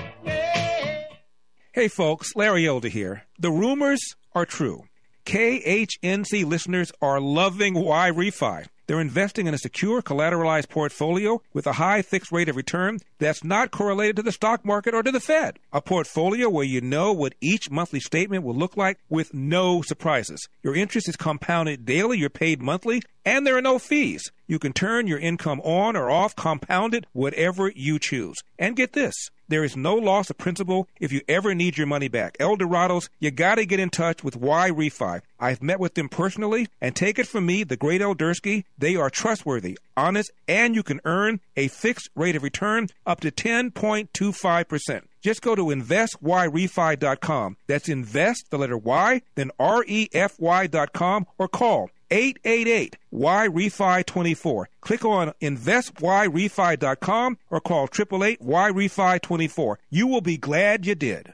Hey 1.74 1.90
folks, 1.90 2.34
Larry 2.38 2.66
Elder 2.66 2.88
here. 2.88 3.26
The 3.38 3.52
rumors 3.52 4.16
are 4.34 4.46
true. 4.46 4.84
KHNC 5.26 6.46
listeners 6.46 6.90
are 7.02 7.20
loving 7.20 7.76
Yrefy. 7.76 8.68
They're 8.88 9.02
investing 9.02 9.48
in 9.48 9.54
a 9.54 9.58
secure 9.58 10.02
collateralized 10.02 10.70
portfolio 10.70 11.42
with 11.54 11.66
a 11.66 11.74
high 11.74 12.02
fixed 12.02 12.32
rate 12.32 12.50
of 12.50 12.56
return 12.56 13.00
that's 13.18 13.44
not 13.44 13.72
correlated 13.72 14.16
to 14.18 14.22
the 14.22 14.32
stock 14.32 14.64
market 14.64 14.94
or 14.94 15.02
to 15.02 15.12
the 15.12 15.20
Fed. 15.20 15.58
A 15.74 15.82
portfolio 15.82 16.50
where 16.50 16.66
you 16.66 16.82
know 16.82 17.12
what 17.12 17.34
each 17.42 17.72
monthly 17.72 18.00
statement 18.00 18.44
will 18.44 18.56
look 18.56 18.78
like 18.78 19.00
with 19.10 19.34
no 19.34 19.82
surprises. 19.82 20.48
Your 20.62 20.76
interest 20.76 21.10
is 21.10 21.16
compounded 21.16 21.86
daily, 21.86 22.20
you're 22.20 22.30
paid 22.30 22.62
monthly, 22.62 23.02
and 23.26 23.46
there 23.46 23.58
are 23.58 23.62
no 23.62 23.80
fees. 23.80 24.32
You 24.48 24.60
can 24.60 24.74
turn 24.74 25.08
your 25.08 25.20
income 25.20 25.60
on 25.62 25.96
or 25.96 26.12
off, 26.12 26.36
compounded, 26.36 27.08
whatever 27.14 27.72
you 27.76 27.98
choose. 27.98 28.38
And 28.60 28.76
get 28.76 28.94
this. 28.94 29.16
There 29.48 29.64
is 29.64 29.78
no 29.78 29.96
loss 29.96 30.30
of 30.32 30.38
principal 30.38 30.88
if 31.00 31.12
you 31.12 31.22
ever 31.28 31.54
need 31.54 31.78
your 31.78 31.86
money 31.86 32.08
back. 32.08 32.38
Elderados, 32.40 33.10
you 33.20 33.30
gotta 33.30 33.66
get 33.66 33.80
in 33.80 33.92
touch 33.92 34.24
with 34.24 34.40
Yrefy. 34.40 35.22
I've 35.40 35.62
met 35.62 35.80
with 35.80 35.94
them 35.94 36.10
personally, 36.10 36.68
and 36.82 36.96
take 36.96 37.20
it 37.20 37.28
from 37.28 37.46
me, 37.46 37.64
the 37.64 37.78
great 37.78 38.02
Eldersky, 38.02 38.64
they 38.78 38.96
are 38.96 39.10
trustworthy, 39.10 39.78
honest, 39.96 40.32
and 40.48 40.74
you 40.74 40.82
can 40.82 41.00
earn 41.06 41.42
a 41.56 41.68
fixed 41.68 42.10
rate 42.16 42.36
of 42.36 42.44
return 42.44 42.88
up 43.06 43.20
to 43.22 43.32
10.25%. 43.32 45.02
Just 45.22 45.42
go 45.42 45.56
to 45.56 45.66
investyrefy.com. 45.66 47.58
That's 47.68 47.90
invest, 47.90 48.46
the 48.50 48.58
letter 48.58 48.78
Y, 48.78 49.22
then 49.36 49.52
R-E-F-Y.com, 49.60 51.28
or 51.38 51.48
call 51.48 51.90
888 52.12 52.98
Yrefy 53.14 54.06
24. 54.06 54.70
Click 54.82 55.06
on 55.06 55.34
investyrefy.com 55.42 57.38
or 57.50 57.62
call 57.62 57.86
888 57.86 58.42
Yrefy 58.42 59.22
24. 59.22 59.80
You 59.90 60.08
will 60.08 60.22
be 60.22 60.38
glad 60.38 60.86
you 60.86 60.96
did. 60.96 61.34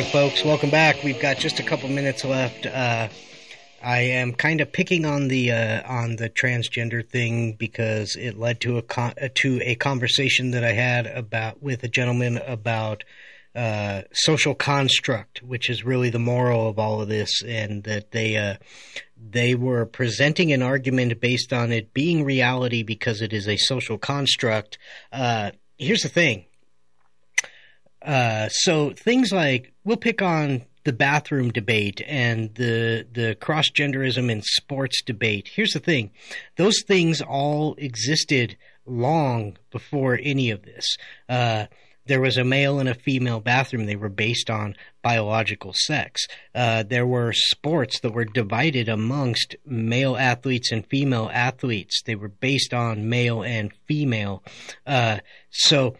right, 0.00 0.12
folks, 0.12 0.42
welcome 0.42 0.70
back. 0.70 1.02
We've 1.04 1.20
got 1.20 1.36
just 1.36 1.60
a 1.60 1.62
couple 1.62 1.90
minutes 1.90 2.24
left. 2.24 2.64
Uh, 2.64 3.08
I 3.82 3.98
am 3.98 4.32
kind 4.32 4.62
of 4.62 4.72
picking 4.72 5.04
on 5.04 5.28
the 5.28 5.52
uh, 5.52 5.82
on 5.86 6.16
the 6.16 6.30
transgender 6.30 7.06
thing 7.06 7.52
because 7.52 8.16
it 8.16 8.38
led 8.38 8.60
to 8.62 8.78
a 8.78 8.82
con- 8.82 9.12
uh, 9.20 9.28
to 9.34 9.60
a 9.62 9.74
conversation 9.74 10.52
that 10.52 10.64
I 10.64 10.72
had 10.72 11.06
about 11.06 11.62
with 11.62 11.82
a 11.82 11.88
gentleman 11.88 12.38
about 12.38 13.04
uh, 13.54 14.02
social 14.12 14.54
construct, 14.54 15.42
which 15.42 15.68
is 15.68 15.84
really 15.84 16.08
the 16.08 16.18
moral 16.18 16.70
of 16.70 16.78
all 16.78 17.02
of 17.02 17.08
this, 17.08 17.42
and 17.42 17.84
that 17.84 18.12
they 18.12 18.38
uh, 18.38 18.56
they 19.18 19.54
were 19.54 19.84
presenting 19.84 20.50
an 20.50 20.62
argument 20.62 21.20
based 21.20 21.52
on 21.52 21.72
it 21.72 21.92
being 21.92 22.24
reality 22.24 22.82
because 22.82 23.20
it 23.20 23.34
is 23.34 23.46
a 23.46 23.58
social 23.58 23.98
construct. 23.98 24.78
Uh, 25.12 25.50
here's 25.76 26.02
the 26.02 26.08
thing. 26.08 26.46
Uh, 28.02 28.48
so 28.48 28.90
things 28.90 29.32
like 29.32 29.72
we'll 29.84 29.96
pick 29.96 30.22
on 30.22 30.64
the 30.84 30.92
bathroom 30.92 31.50
debate 31.50 32.02
and 32.06 32.54
the 32.54 33.06
the 33.12 33.34
cross 33.40 33.70
genderism 33.70 34.30
in 34.30 34.42
sports 34.42 35.02
debate. 35.02 35.50
Here's 35.54 35.72
the 35.72 35.80
thing: 35.80 36.10
those 36.56 36.82
things 36.86 37.20
all 37.20 37.74
existed 37.76 38.56
long 38.86 39.56
before 39.70 40.18
any 40.22 40.50
of 40.50 40.62
this. 40.62 40.96
Uh, 41.28 41.66
there 42.06 42.20
was 42.20 42.38
a 42.38 42.44
male 42.44 42.80
and 42.80 42.88
a 42.88 42.94
female 42.94 43.40
bathroom. 43.40 43.86
They 43.86 43.94
were 43.94 44.08
based 44.08 44.50
on 44.50 44.74
biological 45.02 45.72
sex. 45.74 46.26
Uh, 46.54 46.82
there 46.82 47.06
were 47.06 47.32
sports 47.32 48.00
that 48.00 48.12
were 48.12 48.24
divided 48.24 48.88
amongst 48.88 49.54
male 49.64 50.16
athletes 50.16 50.72
and 50.72 50.84
female 50.86 51.30
athletes. 51.32 52.02
They 52.04 52.16
were 52.16 52.28
based 52.28 52.74
on 52.74 53.08
male 53.08 53.44
and 53.44 53.72
female. 53.86 54.42
Uh, 54.86 55.18
so 55.50 55.94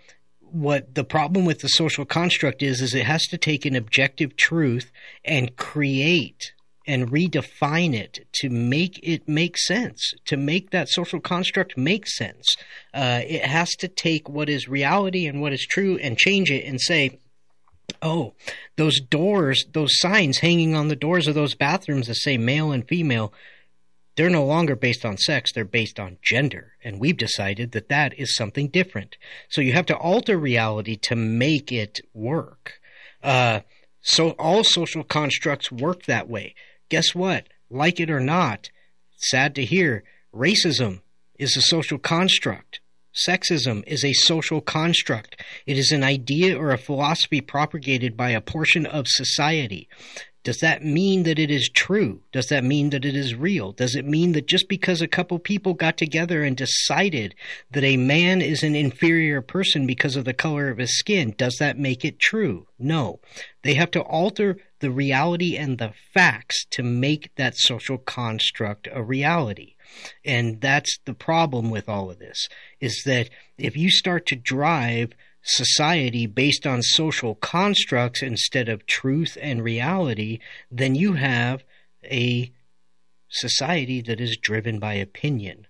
what 0.52 0.94
the 0.94 1.04
problem 1.04 1.44
with 1.44 1.60
the 1.60 1.68
social 1.68 2.04
construct 2.04 2.62
is 2.62 2.80
is 2.80 2.94
it 2.94 3.06
has 3.06 3.22
to 3.28 3.38
take 3.38 3.64
an 3.64 3.76
objective 3.76 4.36
truth 4.36 4.90
and 5.24 5.56
create 5.56 6.52
and 6.86 7.10
redefine 7.10 7.94
it 7.94 8.26
to 8.32 8.48
make 8.50 8.98
it 9.02 9.28
make 9.28 9.56
sense. 9.56 10.12
To 10.26 10.36
make 10.36 10.70
that 10.70 10.88
social 10.88 11.20
construct 11.20 11.76
make 11.76 12.06
sense. 12.08 12.44
Uh, 12.92 13.20
it 13.26 13.44
has 13.44 13.70
to 13.78 13.88
take 13.88 14.28
what 14.28 14.48
is 14.48 14.68
reality 14.68 15.26
and 15.26 15.40
what 15.40 15.52
is 15.52 15.66
true 15.66 15.98
and 15.98 16.18
change 16.18 16.50
it 16.50 16.64
and 16.64 16.80
say 16.80 17.20
oh 18.02 18.32
those 18.76 19.00
doors 19.00 19.64
those 19.72 19.98
signs 19.98 20.38
hanging 20.38 20.76
on 20.76 20.86
the 20.86 20.96
doors 20.96 21.26
of 21.26 21.34
those 21.34 21.56
bathrooms 21.56 22.06
that 22.06 22.14
say 22.14 22.38
male 22.38 22.70
and 22.70 22.86
female 22.86 23.32
they're 24.20 24.28
no 24.28 24.44
longer 24.44 24.76
based 24.76 25.06
on 25.06 25.16
sex, 25.16 25.50
they're 25.50 25.64
based 25.64 25.98
on 25.98 26.18
gender. 26.20 26.74
And 26.84 27.00
we've 27.00 27.16
decided 27.16 27.72
that 27.72 27.88
that 27.88 28.12
is 28.18 28.36
something 28.36 28.68
different. 28.68 29.16
So 29.48 29.62
you 29.62 29.72
have 29.72 29.86
to 29.86 29.96
alter 29.96 30.36
reality 30.36 30.96
to 30.96 31.16
make 31.16 31.72
it 31.72 32.00
work. 32.12 32.74
Uh, 33.22 33.60
so 34.02 34.32
all 34.32 34.62
social 34.62 35.04
constructs 35.04 35.72
work 35.72 36.04
that 36.04 36.28
way. 36.28 36.54
Guess 36.90 37.14
what? 37.14 37.48
Like 37.70 37.98
it 37.98 38.10
or 38.10 38.20
not, 38.20 38.68
sad 39.16 39.54
to 39.54 39.64
hear, 39.64 40.04
racism 40.34 41.00
is 41.38 41.56
a 41.56 41.62
social 41.62 41.96
construct. 41.98 42.80
Sexism 43.14 43.82
is 43.86 44.04
a 44.04 44.12
social 44.12 44.60
construct. 44.60 45.42
It 45.64 45.78
is 45.78 45.92
an 45.92 46.04
idea 46.04 46.58
or 46.58 46.72
a 46.72 46.78
philosophy 46.78 47.40
propagated 47.40 48.18
by 48.18 48.32
a 48.32 48.42
portion 48.42 48.84
of 48.84 49.06
society. 49.08 49.88
Does 50.42 50.58
that 50.58 50.82
mean 50.82 51.24
that 51.24 51.38
it 51.38 51.50
is 51.50 51.68
true? 51.68 52.20
Does 52.32 52.46
that 52.46 52.64
mean 52.64 52.90
that 52.90 53.04
it 53.04 53.14
is 53.14 53.34
real? 53.34 53.72
Does 53.72 53.94
it 53.94 54.06
mean 54.06 54.32
that 54.32 54.46
just 54.46 54.68
because 54.68 55.02
a 55.02 55.08
couple 55.08 55.38
people 55.38 55.74
got 55.74 55.98
together 55.98 56.42
and 56.42 56.56
decided 56.56 57.34
that 57.70 57.84
a 57.84 57.98
man 57.98 58.40
is 58.40 58.62
an 58.62 58.74
inferior 58.74 59.42
person 59.42 59.86
because 59.86 60.16
of 60.16 60.24
the 60.24 60.32
color 60.32 60.68
of 60.70 60.78
his 60.78 60.98
skin, 60.98 61.34
does 61.36 61.56
that 61.58 61.78
make 61.78 62.04
it 62.04 62.18
true? 62.18 62.66
No. 62.78 63.20
They 63.62 63.74
have 63.74 63.90
to 63.90 64.00
alter 64.00 64.56
the 64.80 64.90
reality 64.90 65.56
and 65.56 65.76
the 65.76 65.92
facts 66.14 66.64
to 66.70 66.82
make 66.82 67.30
that 67.36 67.56
social 67.56 67.98
construct 67.98 68.88
a 68.90 69.02
reality. 69.02 69.74
And 70.24 70.60
that's 70.60 70.98
the 71.04 71.14
problem 71.14 71.70
with 71.70 71.88
all 71.88 72.10
of 72.10 72.18
this 72.18 72.48
is 72.80 73.02
that 73.04 73.28
if 73.58 73.76
you 73.76 73.90
start 73.90 74.24
to 74.26 74.36
drive 74.36 75.12
society 75.42 76.26
based 76.26 76.66
on 76.66 76.82
social 76.82 77.34
constructs 77.34 78.22
instead 78.22 78.68
of 78.68 78.86
truth 78.86 79.36
and 79.40 79.64
reality, 79.64 80.38
then 80.70 80.94
you 80.94 81.14
have 81.14 81.64
a 82.04 82.52
society 83.28 84.00
that 84.02 84.20
is 84.20 84.36
driven 84.36 84.78
by 84.78 84.94
opinion. 84.94 85.66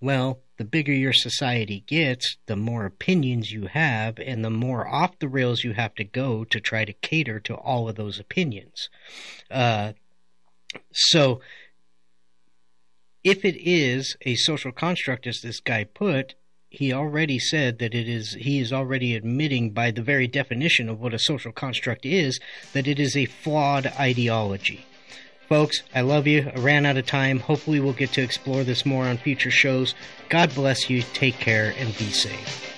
Well, 0.00 0.40
the 0.58 0.64
bigger 0.64 0.92
your 0.92 1.12
society 1.12 1.84
gets, 1.86 2.36
the 2.46 2.56
more 2.56 2.84
opinions 2.84 3.50
you 3.50 3.66
have, 3.66 4.18
and 4.18 4.44
the 4.44 4.50
more 4.50 4.86
off 4.86 5.18
the 5.18 5.28
rails 5.28 5.64
you 5.64 5.72
have 5.72 5.94
to 5.96 6.04
go 6.04 6.44
to 6.44 6.60
try 6.60 6.84
to 6.84 6.92
cater 6.92 7.40
to 7.40 7.54
all 7.54 7.88
of 7.88 7.96
those 7.96 8.20
opinions. 8.20 8.88
Uh, 9.50 9.92
so, 10.92 11.40
if 13.24 13.44
it 13.44 13.56
is 13.56 14.16
a 14.22 14.36
social 14.36 14.70
construct, 14.72 15.26
as 15.26 15.40
this 15.40 15.60
guy 15.60 15.84
put, 15.84 16.34
he 16.70 16.92
already 16.92 17.38
said 17.38 17.78
that 17.78 17.94
it 17.94 18.08
is 18.08 18.34
he 18.34 18.58
is 18.58 18.72
already 18.72 19.14
admitting 19.14 19.70
by 19.70 19.90
the 19.90 20.02
very 20.02 20.26
definition 20.26 20.88
of 20.88 21.00
what 21.00 21.14
a 21.14 21.18
social 21.18 21.52
construct 21.52 22.04
is 22.04 22.38
that 22.72 22.86
it 22.86 23.00
is 23.00 23.16
a 23.16 23.24
flawed 23.24 23.86
ideology. 23.98 24.84
Folks 25.48 25.82
i 25.94 26.02
love 26.02 26.26
you. 26.26 26.50
I 26.54 26.58
ran 26.58 26.84
out 26.84 26.98
of 26.98 27.06
time. 27.06 27.40
Hopefully 27.40 27.80
we'll 27.80 27.94
get 27.94 28.12
to 28.12 28.22
explore 28.22 28.64
this 28.64 28.84
more 28.84 29.06
on 29.06 29.16
future 29.16 29.50
shows. 29.50 29.94
God 30.28 30.54
bless 30.54 30.90
you. 30.90 31.02
Take 31.14 31.38
care 31.38 31.74
and 31.78 31.96
be 31.96 32.10
safe 32.10 32.77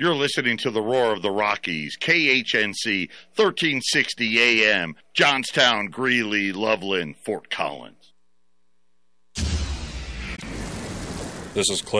You're 0.00 0.14
listening 0.14 0.56
to 0.60 0.70
the 0.70 0.80
Roar 0.80 1.12
of 1.12 1.20
the 1.20 1.30
Rockies, 1.30 1.94
KHNC 2.00 3.10
1360 3.36 4.40
AM, 4.40 4.96
Johnstown, 5.12 5.88
Greeley, 5.88 6.52
Loveland, 6.52 7.16
Fort 7.18 7.50
Collins. 7.50 8.14
This 11.52 11.68
is 11.68 11.82
Clay 11.82 11.98